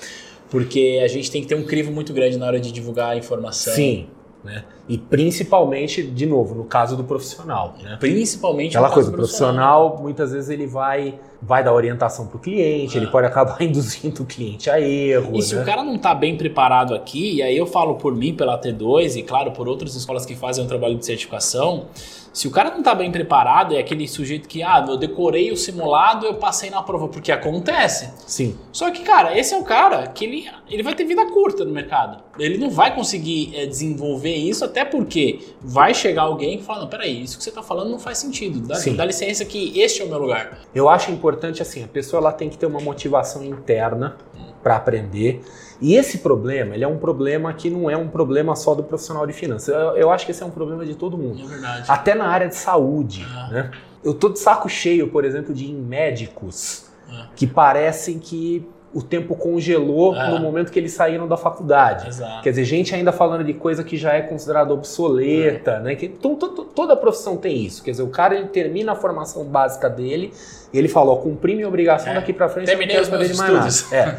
Porque 0.51 1.01
a 1.03 1.09
gente 1.09 1.31
tem 1.31 1.41
que 1.41 1.49
ter 1.49 1.55
um 1.55 1.65
crivo 1.65 1.91
muito 1.91 2.13
grande 2.13 2.37
na 2.37 2.47
hora 2.47 2.61
de 2.61 2.71
divulgar 2.71 3.11
a 3.11 3.17
informação. 3.17 3.73
Sim. 3.73 4.09
Né? 4.45 4.65
E 4.89 4.99
principalmente, 4.99 6.03
de 6.03 6.27
novo, 6.27 6.55
no 6.55 6.65
caso 6.65 6.97
do 6.97 7.05
profissional. 7.05 7.75
Né? 7.81 7.97
Principalmente 8.01 8.77
Aquela 8.77 8.93
coisa, 8.93 9.11
o 9.11 9.13
profissional, 9.13 9.91
profissional, 9.91 10.03
muitas 10.03 10.33
vezes 10.33 10.51
ele 10.51 10.67
vai, 10.67 11.19
vai 11.41 11.63
dar 11.63 11.73
orientação 11.73 12.27
para 12.27 12.37
o 12.37 12.41
cliente, 12.41 12.99
ah. 12.99 13.01
ele 13.01 13.11
pode 13.11 13.27
acabar 13.27 13.57
induzindo 13.63 14.23
o 14.23 14.27
cliente 14.27 14.69
a 14.69 14.81
erro. 14.81 15.31
E 15.35 15.37
né? 15.37 15.43
se 15.43 15.57
o 15.57 15.65
cara 15.65 15.85
não 15.85 15.95
está 15.95 16.15
bem 16.15 16.37
preparado 16.37 16.95
aqui, 16.95 17.37
e 17.37 17.43
aí 17.43 17.57
eu 17.57 17.67
falo 17.67 17.95
por 17.95 18.15
mim, 18.15 18.35
pela 18.35 18.61
T2, 18.61 19.17
e 19.17 19.23
claro, 19.23 19.53
por 19.53 19.69
outras 19.69 19.95
escolas 19.95 20.27
que 20.27 20.35
fazem 20.35 20.65
um 20.65 20.69
trabalho 20.69 20.97
de 20.97 21.07
certificação, 21.07 21.87
se 22.33 22.49
o 22.49 22.51
cara 22.51 22.71
não 22.71 22.79
está 22.79 22.95
bem 22.95 23.13
preparado, 23.13 23.75
é 23.75 23.79
aquele 23.79 24.09
sujeito 24.09 24.49
que, 24.49 24.63
ah, 24.63 24.83
eu 24.89 24.97
decorei 24.97 25.53
o 25.53 25.57
simulado, 25.57 26.25
eu 26.25 26.35
passei 26.35 26.71
na 26.71 26.83
prova, 26.83 27.07
porque 27.07 27.31
acontece. 27.31 28.11
Sim. 28.27 28.57
Só 28.73 28.91
que, 28.91 29.03
cara, 29.03 29.39
esse 29.39 29.53
é 29.53 29.59
o 29.59 29.63
cara 29.63 30.07
que 30.07 30.25
ele, 30.25 30.51
ele 30.69 30.83
vai 30.83 30.95
ter 30.95 31.05
vida 31.05 31.27
curta 31.27 31.63
no 31.63 31.71
mercado. 31.71 32.23
Ele 32.39 32.57
não 32.57 32.71
vai 32.71 32.95
conseguir 32.95 33.53
é, 33.55 33.67
desenvolver 33.67 34.35
isso, 34.35 34.65
até 34.65 34.82
porque 34.85 35.41
vai 35.61 35.95
chegar 35.95 36.23
alguém 36.23 36.59
que 36.59 36.65
fala, 36.65 36.81
não, 36.81 36.89
peraí, 36.89 37.23
isso 37.23 37.37
que 37.37 37.45
você 37.45 37.51
está 37.51 37.63
falando 37.63 37.91
não 37.91 37.99
faz 37.99 38.19
sentido. 38.19 38.61
Dá, 38.61 38.79
dá, 38.97 39.05
licença 39.05 39.45
que 39.45 39.79
este 39.81 40.03
é 40.03 40.05
o 40.05 40.09
meu 40.09 40.19
lugar. 40.19 40.61
Eu 40.75 40.89
acho 40.89 41.11
importante, 41.11 41.63
assim, 41.63 41.85
a 41.85 41.89
pessoa 41.89 42.21
ela 42.21 42.33
tem 42.33 42.49
que 42.49 42.59
ter 42.59 42.67
uma 42.67 42.81
motivação 42.81 43.45
interna 43.45 44.17
hum. 44.35 44.53
para 44.63 44.77
aprender. 44.77 45.43
E 45.81 45.95
esse 45.95 46.19
problema, 46.19 46.75
ele 46.75 46.85
é 46.85 46.89
um 46.89 46.99
problema 46.99 47.53
que 47.53 47.69
não 47.69 47.91
é 47.91 47.97
um 47.97 48.09
problema 48.09 48.55
só 48.55 48.75
do 48.75 48.85
profissional 48.85 49.27
de 49.27 49.33
finanças. 49.33 49.69
Eu, 49.69 49.97
eu 49.97 50.11
acho 50.11 50.25
que 50.25 50.31
esse 50.31 50.43
é 50.43 50.47
um 50.47 50.51
problema 50.51 50.87
de 50.87 50.95
todo 50.95 51.19
mundo. 51.19 51.43
É 51.43 51.47
verdade. 51.47 51.85
Até 51.89 52.15
na 52.15 52.29
área 52.29 52.49
de 52.49 52.55
saúde. 52.55 53.27
Ah. 53.29 53.49
Né? 53.51 53.71
Eu 54.05 54.15
tô 54.15 54.29
de 54.29 54.39
saco 54.39 54.69
cheio, 54.69 55.09
por 55.09 55.25
exemplo, 55.25 55.53
de 55.53 55.73
médicos 55.73 56.87
ah. 57.11 57.29
que 57.35 57.47
parecem 57.47 58.19
que 58.19 58.65
o 58.95 59.03
tempo 59.03 59.35
congelou 59.35 60.15
é. 60.15 60.31
no 60.31 60.39
momento 60.39 60.71
que 60.71 60.79
eles 60.79 60.93
saíram 60.93 61.27
da 61.27 61.37
faculdade. 61.37 62.09
Exato. 62.09 62.43
Quer 62.43 62.51
dizer, 62.51 62.65
gente 62.65 62.95
ainda 62.95 63.13
falando 63.13 63.45
de 63.45 63.55
coisa 63.55 63.83
que 63.83 63.97
já 63.97 64.13
é 64.13 64.23
considerada 64.23 64.73
obsoleta, 64.73 65.73
é. 65.73 65.81
né? 65.81 65.95
Que, 65.95 66.07
então, 66.07 66.37
toda 66.37 66.97
profissão 66.97 67.37
tem 67.37 67.65
isso. 67.65 67.83
Quer 67.83 67.93
dizer, 67.93 68.03
o 68.03 68.09
cara 68.09 68.35
ele 68.35 68.49
termina 68.49 68.93
a 68.93 68.95
formação 68.95 69.45
básica 69.45 69.89
dele 69.89 70.33
e 70.73 70.79
ele 70.79 70.89
fala, 70.89 71.13
ó, 71.13 71.17
cumpri 71.17 71.55
minha 71.55 71.69
obrigação 71.69 72.13
é. 72.13 72.17
daqui 72.17 72.33
para 72.33 72.49
frente, 72.49 72.67
Terminei 72.67 73.01
de 73.01 73.11
mais 73.11 73.39
nada. 73.39 73.69
É. 73.93 74.17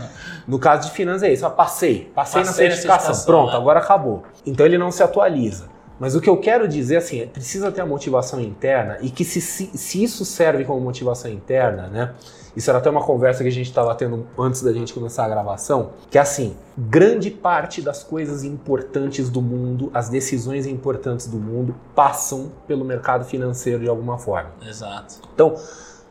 No 0.47 0.59
caso 0.59 0.89
de 0.89 0.95
finanças 0.95 1.23
é 1.23 1.31
isso, 1.31 1.45
ó, 1.45 1.49
passei, 1.49 2.11
passei, 2.13 2.41
passei 2.41 2.43
na 2.43 2.51
certificação, 2.51 3.15
na 3.15 3.21
pronto, 3.21 3.53
é. 3.53 3.55
agora 3.55 3.79
acabou. 3.79 4.23
Então 4.45 4.65
ele 4.65 4.77
não 4.77 4.91
se 4.91 5.01
atualiza. 5.01 5.71
Mas 5.99 6.15
o 6.15 6.21
que 6.21 6.29
eu 6.29 6.37
quero 6.37 6.67
dizer 6.67 6.97
assim, 6.97 7.21
é, 7.21 7.25
precisa 7.25 7.71
ter 7.71 7.81
a 7.81 7.85
motivação 7.85 8.41
interna 8.41 8.97
e 9.01 9.09
que 9.09 9.23
se, 9.23 9.39
se, 9.39 9.77
se 9.77 10.03
isso 10.03 10.25
serve 10.25 10.65
como 10.65 10.81
motivação 10.81 11.31
interna, 11.31 11.87
né? 11.87 12.13
Isso 12.55 12.69
era 12.69 12.79
até 12.79 12.89
uma 12.89 13.03
conversa 13.03 13.43
que 13.43 13.49
a 13.49 13.51
gente 13.51 13.67
estava 13.67 13.93
tendo 13.95 14.27
antes 14.37 14.61
da 14.61 14.71
gente 14.71 14.93
começar 14.93 15.25
a 15.25 15.29
gravação, 15.29 15.91
que 16.09 16.17
é 16.17 16.21
assim, 16.21 16.55
grande 16.77 17.31
parte 17.31 17.81
das 17.81 18.03
coisas 18.03 18.43
importantes 18.43 19.29
do 19.29 19.41
mundo, 19.41 19.89
as 19.93 20.09
decisões 20.09 20.65
importantes 20.65 21.27
do 21.27 21.37
mundo 21.37 21.75
passam 21.95 22.51
pelo 22.67 22.85
mercado 22.85 23.25
financeiro 23.25 23.81
de 23.81 23.89
alguma 23.89 24.17
forma. 24.17 24.51
Exato. 24.61 25.15
Então, 25.33 25.55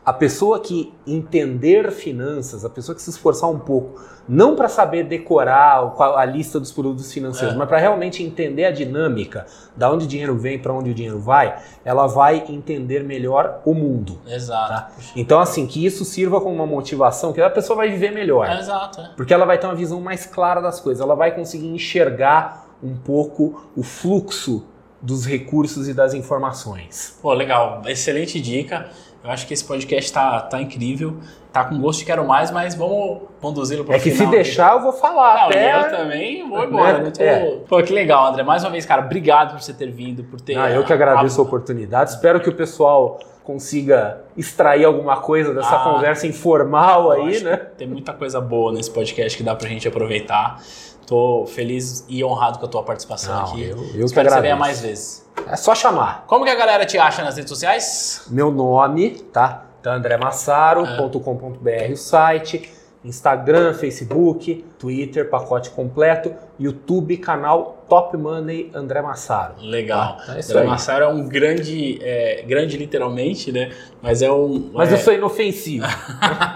a 0.05 0.11
pessoa 0.11 0.59
que 0.59 0.93
entender 1.07 1.91
finanças, 1.91 2.65
a 2.65 2.69
pessoa 2.69 2.93
que 2.93 3.01
se 3.01 3.09
esforçar 3.09 3.49
um 3.49 3.59
pouco, 3.59 4.01
não 4.27 4.55
para 4.55 4.67
saber 4.67 5.03
decorar 5.03 5.93
a 5.97 6.25
lista 6.25 6.59
dos 6.59 6.71
produtos 6.71 7.11
financeiros, 7.11 7.55
é. 7.55 7.57
mas 7.57 7.67
para 7.67 7.77
realmente 7.77 8.21
entender 8.21 8.65
a 8.65 8.71
dinâmica, 8.71 9.45
da 9.75 9.91
onde 9.91 10.05
o 10.05 10.07
dinheiro 10.07 10.37
vem, 10.37 10.59
para 10.59 10.73
onde 10.73 10.91
o 10.91 10.93
dinheiro 10.93 11.19
vai, 11.19 11.57
ela 11.85 12.05
vai 12.07 12.43
entender 12.49 13.03
melhor 13.03 13.61
o 13.65 13.73
mundo. 13.73 14.19
Exato. 14.27 14.69
Tá? 14.69 14.91
Então, 15.15 15.39
assim, 15.39 15.65
que 15.65 15.85
isso 15.85 16.03
sirva 16.03 16.41
como 16.41 16.55
uma 16.55 16.67
motivação, 16.67 17.31
que 17.31 17.41
a 17.41 17.49
pessoa 17.49 17.77
vai 17.77 17.89
viver 17.89 18.11
melhor. 18.11 18.47
É, 18.47 18.59
exato. 18.59 18.99
É. 18.99 19.09
Porque 19.15 19.33
ela 19.33 19.45
vai 19.45 19.57
ter 19.57 19.67
uma 19.67 19.75
visão 19.75 20.01
mais 20.01 20.25
clara 20.25 20.61
das 20.61 20.79
coisas, 20.79 21.01
ela 21.01 21.15
vai 21.15 21.33
conseguir 21.33 21.67
enxergar 21.67 22.67
um 22.81 22.95
pouco 22.95 23.69
o 23.75 23.83
fluxo 23.83 24.65
dos 25.01 25.25
recursos 25.25 25.89
e 25.89 25.93
das 25.93 26.13
informações. 26.13 27.17
Pô, 27.21 27.33
legal. 27.33 27.81
Excelente 27.85 28.39
dica. 28.39 28.89
Eu 29.23 29.31
acho 29.31 29.47
que 29.47 29.53
esse 29.53 29.63
podcast 29.63 30.11
tá, 30.11 30.41
tá 30.41 30.61
incrível. 30.61 31.17
Tá 31.51 31.63
com 31.63 31.79
gosto 31.79 31.99
de 31.99 32.05
quero 32.05 32.27
mais, 32.27 32.51
mas 32.51 32.75
vamos 32.75 33.21
conduzi-lo 33.39 33.85
para 33.85 33.93
o 33.93 33.95
É 33.95 33.99
que 33.99 34.11
final. 34.11 34.25
se 34.25 34.31
deixar, 34.31 34.73
eu 34.73 34.81
vou 34.81 34.91
falar. 34.91 35.35
Não, 35.35 35.45
até... 35.45 35.79
eu 35.79 35.89
também 35.97 36.49
vou 36.49 36.63
embora. 36.63 36.99
Né? 36.99 37.11
Tô... 37.11 37.23
É. 37.23 37.57
Pô, 37.67 37.81
que 37.81 37.93
legal, 37.93 38.27
André. 38.27 38.43
Mais 38.43 38.63
uma 38.63 38.71
vez, 38.71 38.85
cara, 38.85 39.03
obrigado 39.03 39.51
por 39.53 39.61
você 39.61 39.73
ter 39.73 39.89
vindo, 39.91 40.23
por 40.23 40.41
ter. 40.41 40.57
Ah, 40.57 40.69
eu 40.69 40.83
que 40.83 40.91
agradeço 40.91 41.39
a, 41.39 41.43
a 41.43 41.47
oportunidade. 41.47 42.09
Espero 42.09 42.41
que 42.41 42.49
o 42.49 42.55
pessoal 42.55 43.19
consiga 43.43 44.21
extrair 44.37 44.85
alguma 44.85 45.17
coisa 45.17 45.53
dessa 45.53 45.75
ah, 45.75 45.83
conversa 45.83 46.25
informal 46.25 47.11
aí, 47.11 47.41
né? 47.41 47.57
Tem 47.77 47.87
muita 47.87 48.13
coisa 48.13 48.39
boa 48.39 48.71
nesse 48.71 48.89
podcast 48.89 49.37
que 49.37 49.43
dá 49.43 49.55
pra 49.55 49.67
gente 49.67 49.87
aproveitar. 49.87 50.61
Tô 51.05 51.45
feliz 51.45 52.05
e 52.07 52.23
honrado 52.23 52.59
com 52.59 52.65
a 52.65 52.69
tua 52.69 52.83
participação 52.83 53.35
Não, 53.35 53.43
aqui. 53.43 53.63
Eu, 53.63 53.77
eu 53.95 54.05
Espero 54.05 54.27
que, 54.27 54.33
que 54.33 54.39
você 54.39 54.41
venha 54.41 54.55
mais 54.55 54.79
vezes. 54.79 55.29
É 55.47 55.55
só 55.57 55.75
chamar. 55.75 56.23
Como 56.27 56.45
que 56.45 56.51
a 56.51 56.55
galera 56.55 56.85
te 56.85 56.97
acha 56.97 57.23
nas 57.23 57.35
redes 57.35 57.49
sociais? 57.49 58.25
Meu 58.29 58.51
nome, 58.51 59.11
tá? 59.33 59.65
Então, 59.81 59.93
andremassaro.com.br 59.93 61.69
é. 61.69 61.91
o 61.91 61.97
site, 61.97 62.71
Instagram, 63.03 63.73
Facebook, 63.73 64.63
Twitter, 64.79 65.29
pacote 65.29 65.69
completo, 65.71 66.33
YouTube, 66.59 67.17
canal 67.17 67.85
Top 67.89 68.15
Money 68.15 68.71
André 68.73 69.01
Massaro. 69.01 69.55
Legal. 69.61 70.17
Tá? 70.25 70.37
É 70.37 70.39
André 70.39 70.59
aí. 70.61 70.67
Massaro 70.67 71.03
é 71.03 71.07
um 71.07 71.27
grande, 71.27 71.99
é, 72.01 72.43
grande 72.47 72.77
literalmente, 72.77 73.51
né? 73.51 73.71
Mas 74.01 74.21
é 74.21 74.31
um... 74.31 74.71
Mas 74.73 74.91
é... 74.91 74.93
eu 74.93 74.97
sou 74.99 75.13
inofensivo. 75.13 75.85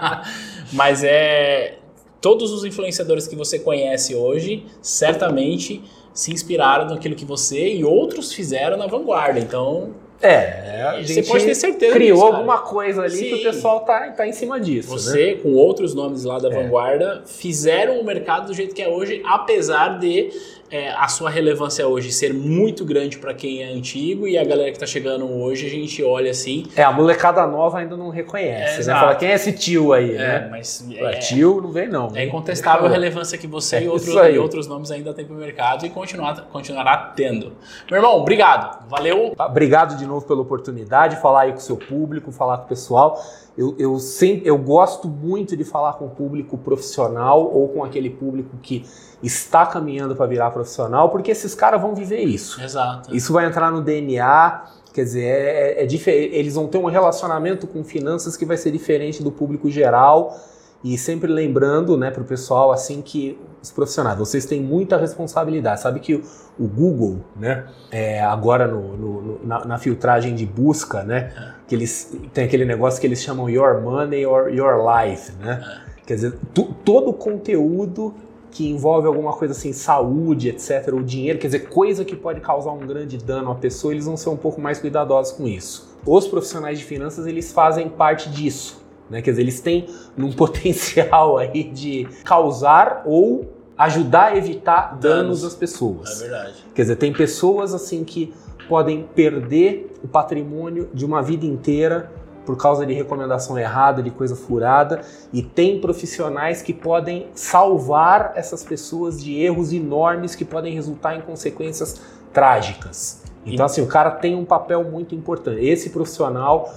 Mas 0.72 1.04
é... 1.04 1.76
Todos 2.20 2.50
os 2.50 2.64
influenciadores 2.64 3.28
que 3.28 3.36
você 3.36 3.58
conhece 3.58 4.14
hoje, 4.14 4.66
certamente 4.82 5.84
se 6.12 6.32
inspiraram 6.32 6.86
naquilo 6.86 7.14
que 7.14 7.24
você 7.24 7.74
e 7.74 7.84
outros 7.84 8.32
fizeram 8.32 8.76
na 8.76 8.88
vanguarda. 8.88 9.38
Então, 9.38 9.94
é, 10.20 10.82
a 10.82 11.02
gente 11.02 11.14
você 11.14 11.22
pode 11.22 11.44
ter 11.44 11.54
certeza 11.54 11.94
criou 11.94 12.18
disso, 12.18 12.36
alguma 12.36 12.58
coisa 12.58 13.02
ali 13.02 13.16
Sim. 13.16 13.28
que 13.28 13.34
o 13.34 13.42
pessoal 13.42 13.80
tá, 13.80 14.10
tá 14.10 14.26
em 14.26 14.32
cima 14.32 14.58
disso. 14.58 14.88
Você, 14.88 15.34
né? 15.34 15.40
com 15.42 15.52
outros 15.54 15.94
nomes 15.94 16.24
lá 16.24 16.38
da 16.38 16.48
é. 16.48 16.50
vanguarda, 16.50 17.22
fizeram 17.24 18.00
o 18.00 18.04
mercado 18.04 18.48
do 18.48 18.54
jeito 18.54 18.74
que 18.74 18.82
é 18.82 18.88
hoje, 18.88 19.22
apesar 19.24 19.98
de 19.98 20.30
é, 20.70 20.90
a 20.90 21.08
sua 21.08 21.30
relevância 21.30 21.86
hoje 21.86 22.12
ser 22.12 22.32
muito 22.34 22.84
grande 22.84 23.18
para 23.18 23.32
quem 23.34 23.62
é 23.62 23.66
antigo 23.66 24.26
e 24.26 24.36
a 24.36 24.44
galera 24.44 24.70
que 24.70 24.76
está 24.76 24.86
chegando 24.86 25.30
hoje, 25.30 25.66
a 25.66 25.70
gente 25.70 26.02
olha 26.02 26.30
assim. 26.30 26.66
É, 26.76 26.82
a 26.82 26.92
molecada 26.92 27.46
nova 27.46 27.78
ainda 27.78 27.96
não 27.96 28.10
reconhece, 28.10 28.82
é, 28.82 28.92
né? 28.92 29.00
Fala, 29.00 29.14
quem 29.14 29.30
é 29.30 29.34
esse 29.34 29.52
tio 29.52 29.92
aí, 29.92 30.14
é, 30.14 30.18
né? 30.18 30.48
Mas 30.50 30.84
é, 30.96 31.10
tio 31.18 31.60
não 31.60 31.70
vem, 31.70 31.88
não. 31.88 32.10
É 32.14 32.24
incontestável 32.24 32.86
a 32.86 32.90
relevância 32.90 33.38
que 33.38 33.46
você 33.46 33.76
é, 33.76 33.82
e, 33.84 33.88
outros, 33.88 34.14
e 34.14 34.38
outros 34.38 34.66
nomes 34.66 34.90
ainda 34.90 35.12
têm 35.14 35.24
para 35.24 35.34
o 35.34 35.38
mercado 35.38 35.86
e 35.86 35.90
continuar, 35.90 36.34
continuará 36.52 36.96
tendo. 37.16 37.52
Meu 37.90 37.98
irmão, 37.98 38.16
obrigado. 38.16 38.88
Valeu. 38.88 39.34
Obrigado 39.38 39.96
de 39.96 40.06
novo 40.06 40.26
pela 40.26 40.40
oportunidade, 40.40 41.20
falar 41.20 41.42
aí 41.42 41.52
com 41.52 41.58
o 41.58 41.62
seu 41.62 41.76
público, 41.76 42.30
falar 42.30 42.58
com 42.58 42.64
o 42.64 42.68
pessoal. 42.68 43.20
Eu, 43.58 43.74
eu, 43.76 43.98
sempre, 43.98 44.48
eu 44.48 44.56
gosto 44.56 45.08
muito 45.08 45.56
de 45.56 45.64
falar 45.64 45.94
com 45.94 46.06
o 46.06 46.10
público 46.10 46.56
profissional 46.56 47.42
ou 47.52 47.66
com 47.66 47.82
aquele 47.82 48.08
público 48.08 48.56
que 48.62 48.86
está 49.20 49.66
caminhando 49.66 50.14
para 50.14 50.26
virar 50.26 50.52
profissional, 50.52 51.10
porque 51.10 51.32
esses 51.32 51.56
caras 51.56 51.82
vão 51.82 51.92
viver 51.92 52.22
isso. 52.22 52.62
Exato. 52.62 53.12
Isso 53.12 53.32
vai 53.32 53.46
entrar 53.46 53.72
no 53.72 53.80
DNA, 53.80 54.62
quer 54.94 55.02
dizer, 55.02 55.24
é, 55.24 55.82
é, 55.82 55.84
é 55.84 56.12
eles 56.14 56.54
vão 56.54 56.68
ter 56.68 56.78
um 56.78 56.84
relacionamento 56.84 57.66
com 57.66 57.82
finanças 57.82 58.36
que 58.36 58.44
vai 58.44 58.56
ser 58.56 58.70
diferente 58.70 59.24
do 59.24 59.32
público 59.32 59.68
geral. 59.68 60.38
E 60.84 60.96
sempre 60.96 61.28
lembrando 61.28 61.96
né, 61.96 62.12
para 62.12 62.22
o 62.22 62.24
pessoal 62.24 62.70
assim 62.70 63.02
que 63.02 63.36
os 63.60 63.72
profissionais, 63.72 64.16
vocês 64.16 64.46
têm 64.46 64.62
muita 64.62 64.96
responsabilidade. 64.96 65.80
Sabe 65.80 65.98
que 65.98 66.14
o, 66.14 66.22
o 66.56 66.68
Google, 66.68 67.24
né, 67.34 67.66
é, 67.90 68.20
agora 68.20 68.68
no, 68.68 68.96
no, 68.96 69.22
no 69.22 69.40
na, 69.44 69.64
na, 69.64 69.78
filtragem 69.78 70.36
de 70.36 70.46
busca, 70.46 71.02
né, 71.02 71.32
é. 71.36 71.57
Que 71.68 71.74
eles 71.74 72.10
tem 72.32 72.44
aquele 72.44 72.64
negócio 72.64 72.98
que 73.00 73.06
eles 73.06 73.22
chamam 73.22 73.48
Your 73.48 73.80
Money 73.82 74.24
or 74.26 74.48
Your 74.48 74.82
Life, 74.82 75.32
né? 75.32 75.62
É. 75.84 75.88
Quer 76.06 76.14
dizer, 76.14 76.38
tu, 76.54 76.74
todo 76.82 77.10
o 77.10 77.12
conteúdo 77.12 78.14
que 78.50 78.66
envolve 78.66 79.06
alguma 79.06 79.34
coisa 79.34 79.52
assim, 79.52 79.74
saúde, 79.74 80.48
etc., 80.48 80.94
o 80.94 81.02
dinheiro, 81.02 81.38
quer 81.38 81.48
dizer, 81.48 81.68
coisa 81.68 82.02
que 82.02 82.16
pode 82.16 82.40
causar 82.40 82.72
um 82.72 82.78
grande 82.78 83.18
dano 83.18 83.50
à 83.50 83.54
pessoa, 83.54 83.92
eles 83.92 84.06
vão 84.06 84.16
ser 84.16 84.30
um 84.30 84.36
pouco 84.36 84.58
mais 84.58 84.78
cuidadosos 84.78 85.34
com 85.34 85.46
isso. 85.46 85.94
Os 86.06 86.26
profissionais 86.26 86.78
de 86.78 86.84
finanças, 86.86 87.26
eles 87.26 87.52
fazem 87.52 87.90
parte 87.90 88.30
disso, 88.30 88.82
né? 89.10 89.20
Quer 89.20 89.32
dizer, 89.32 89.42
eles 89.42 89.60
têm 89.60 89.86
um 90.16 90.32
potencial 90.32 91.36
aí 91.36 91.64
de 91.64 92.08
causar 92.24 93.02
ou 93.04 93.52
ajudar 93.76 94.32
a 94.32 94.36
evitar 94.36 94.98
danos, 94.98 95.02
danos 95.02 95.44
às 95.44 95.54
pessoas. 95.54 96.22
É 96.22 96.24
verdade. 96.24 96.54
Quer 96.74 96.82
dizer, 96.82 96.96
tem 96.96 97.12
pessoas 97.12 97.74
assim 97.74 98.02
que 98.02 98.32
podem 98.68 99.08
perder 99.14 99.92
o 100.02 100.08
patrimônio 100.08 100.88
de 100.92 101.04
uma 101.04 101.22
vida 101.22 101.46
inteira 101.46 102.10
por 102.44 102.56
causa 102.56 102.86
de 102.86 102.94
recomendação 102.94 103.58
errada, 103.58 104.02
de 104.02 104.10
coisa 104.10 104.34
furada, 104.34 105.02
e 105.30 105.42
tem 105.42 105.80
profissionais 105.80 106.62
que 106.62 106.72
podem 106.72 107.26
salvar 107.34 108.32
essas 108.36 108.64
pessoas 108.64 109.22
de 109.22 109.38
erros 109.38 109.70
enormes 109.70 110.34
que 110.34 110.46
podem 110.46 110.72
resultar 110.72 111.14
em 111.14 111.20
consequências 111.20 112.00
trágicas. 112.32 113.22
Então, 113.44 113.66
assim, 113.66 113.82
o 113.82 113.86
cara 113.86 114.10
tem 114.12 114.34
um 114.34 114.46
papel 114.46 114.82
muito 114.82 115.14
importante. 115.14 115.62
Esse 115.62 115.90
profissional, 115.90 116.72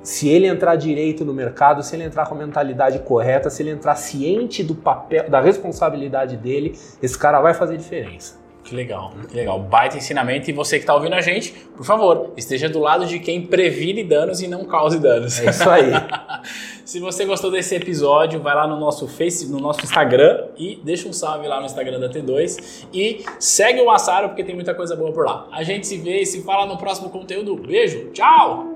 se 0.00 0.28
ele 0.28 0.46
entrar 0.46 0.76
direito 0.76 1.24
no 1.24 1.34
mercado, 1.34 1.82
se 1.82 1.96
ele 1.96 2.04
entrar 2.04 2.26
com 2.26 2.36
a 2.36 2.38
mentalidade 2.38 3.00
correta, 3.00 3.50
se 3.50 3.64
ele 3.64 3.70
entrar 3.70 3.96
ciente 3.96 4.62
do 4.62 4.76
papel, 4.76 5.28
da 5.28 5.40
responsabilidade 5.40 6.36
dele, 6.36 6.78
esse 7.02 7.18
cara 7.18 7.40
vai 7.40 7.52
fazer 7.52 7.76
diferença. 7.76 8.45
Que 8.66 8.74
legal, 8.74 9.12
que 9.28 9.36
legal. 9.36 9.60
Baita 9.60 9.96
ensinamento. 9.96 10.50
E 10.50 10.52
você 10.52 10.76
que 10.76 10.82
está 10.82 10.92
ouvindo 10.92 11.14
a 11.14 11.20
gente, 11.20 11.52
por 11.76 11.86
favor, 11.86 12.32
esteja 12.36 12.68
do 12.68 12.80
lado 12.80 13.06
de 13.06 13.20
quem 13.20 13.46
previne 13.46 14.02
danos 14.02 14.42
e 14.42 14.48
não 14.48 14.64
cause 14.64 14.98
danos. 14.98 15.38
É 15.38 15.50
isso 15.50 15.70
aí. 15.70 15.92
Se 16.84 16.98
você 16.98 17.24
gostou 17.24 17.48
desse 17.48 17.76
episódio, 17.76 18.40
vai 18.40 18.56
lá 18.56 18.66
no 18.66 18.78
nosso 18.78 19.06
Face, 19.06 19.48
no 19.48 19.60
nosso 19.60 19.84
Instagram 19.84 20.46
e 20.56 20.80
deixa 20.82 21.08
um 21.08 21.12
salve 21.12 21.46
lá 21.46 21.60
no 21.60 21.66
Instagram 21.66 22.00
da 22.00 22.08
T2 22.08 22.86
e 22.92 23.24
segue 23.38 23.80
o 23.80 23.86
Massaro 23.86 24.28
porque 24.30 24.42
tem 24.42 24.54
muita 24.54 24.74
coisa 24.74 24.96
boa 24.96 25.12
por 25.12 25.24
lá. 25.24 25.46
A 25.52 25.62
gente 25.62 25.86
se 25.86 25.96
vê 25.98 26.22
e 26.22 26.26
se 26.26 26.42
fala 26.42 26.66
no 26.66 26.76
próximo 26.76 27.08
conteúdo. 27.08 27.54
Beijo, 27.54 28.10
tchau! 28.10 28.66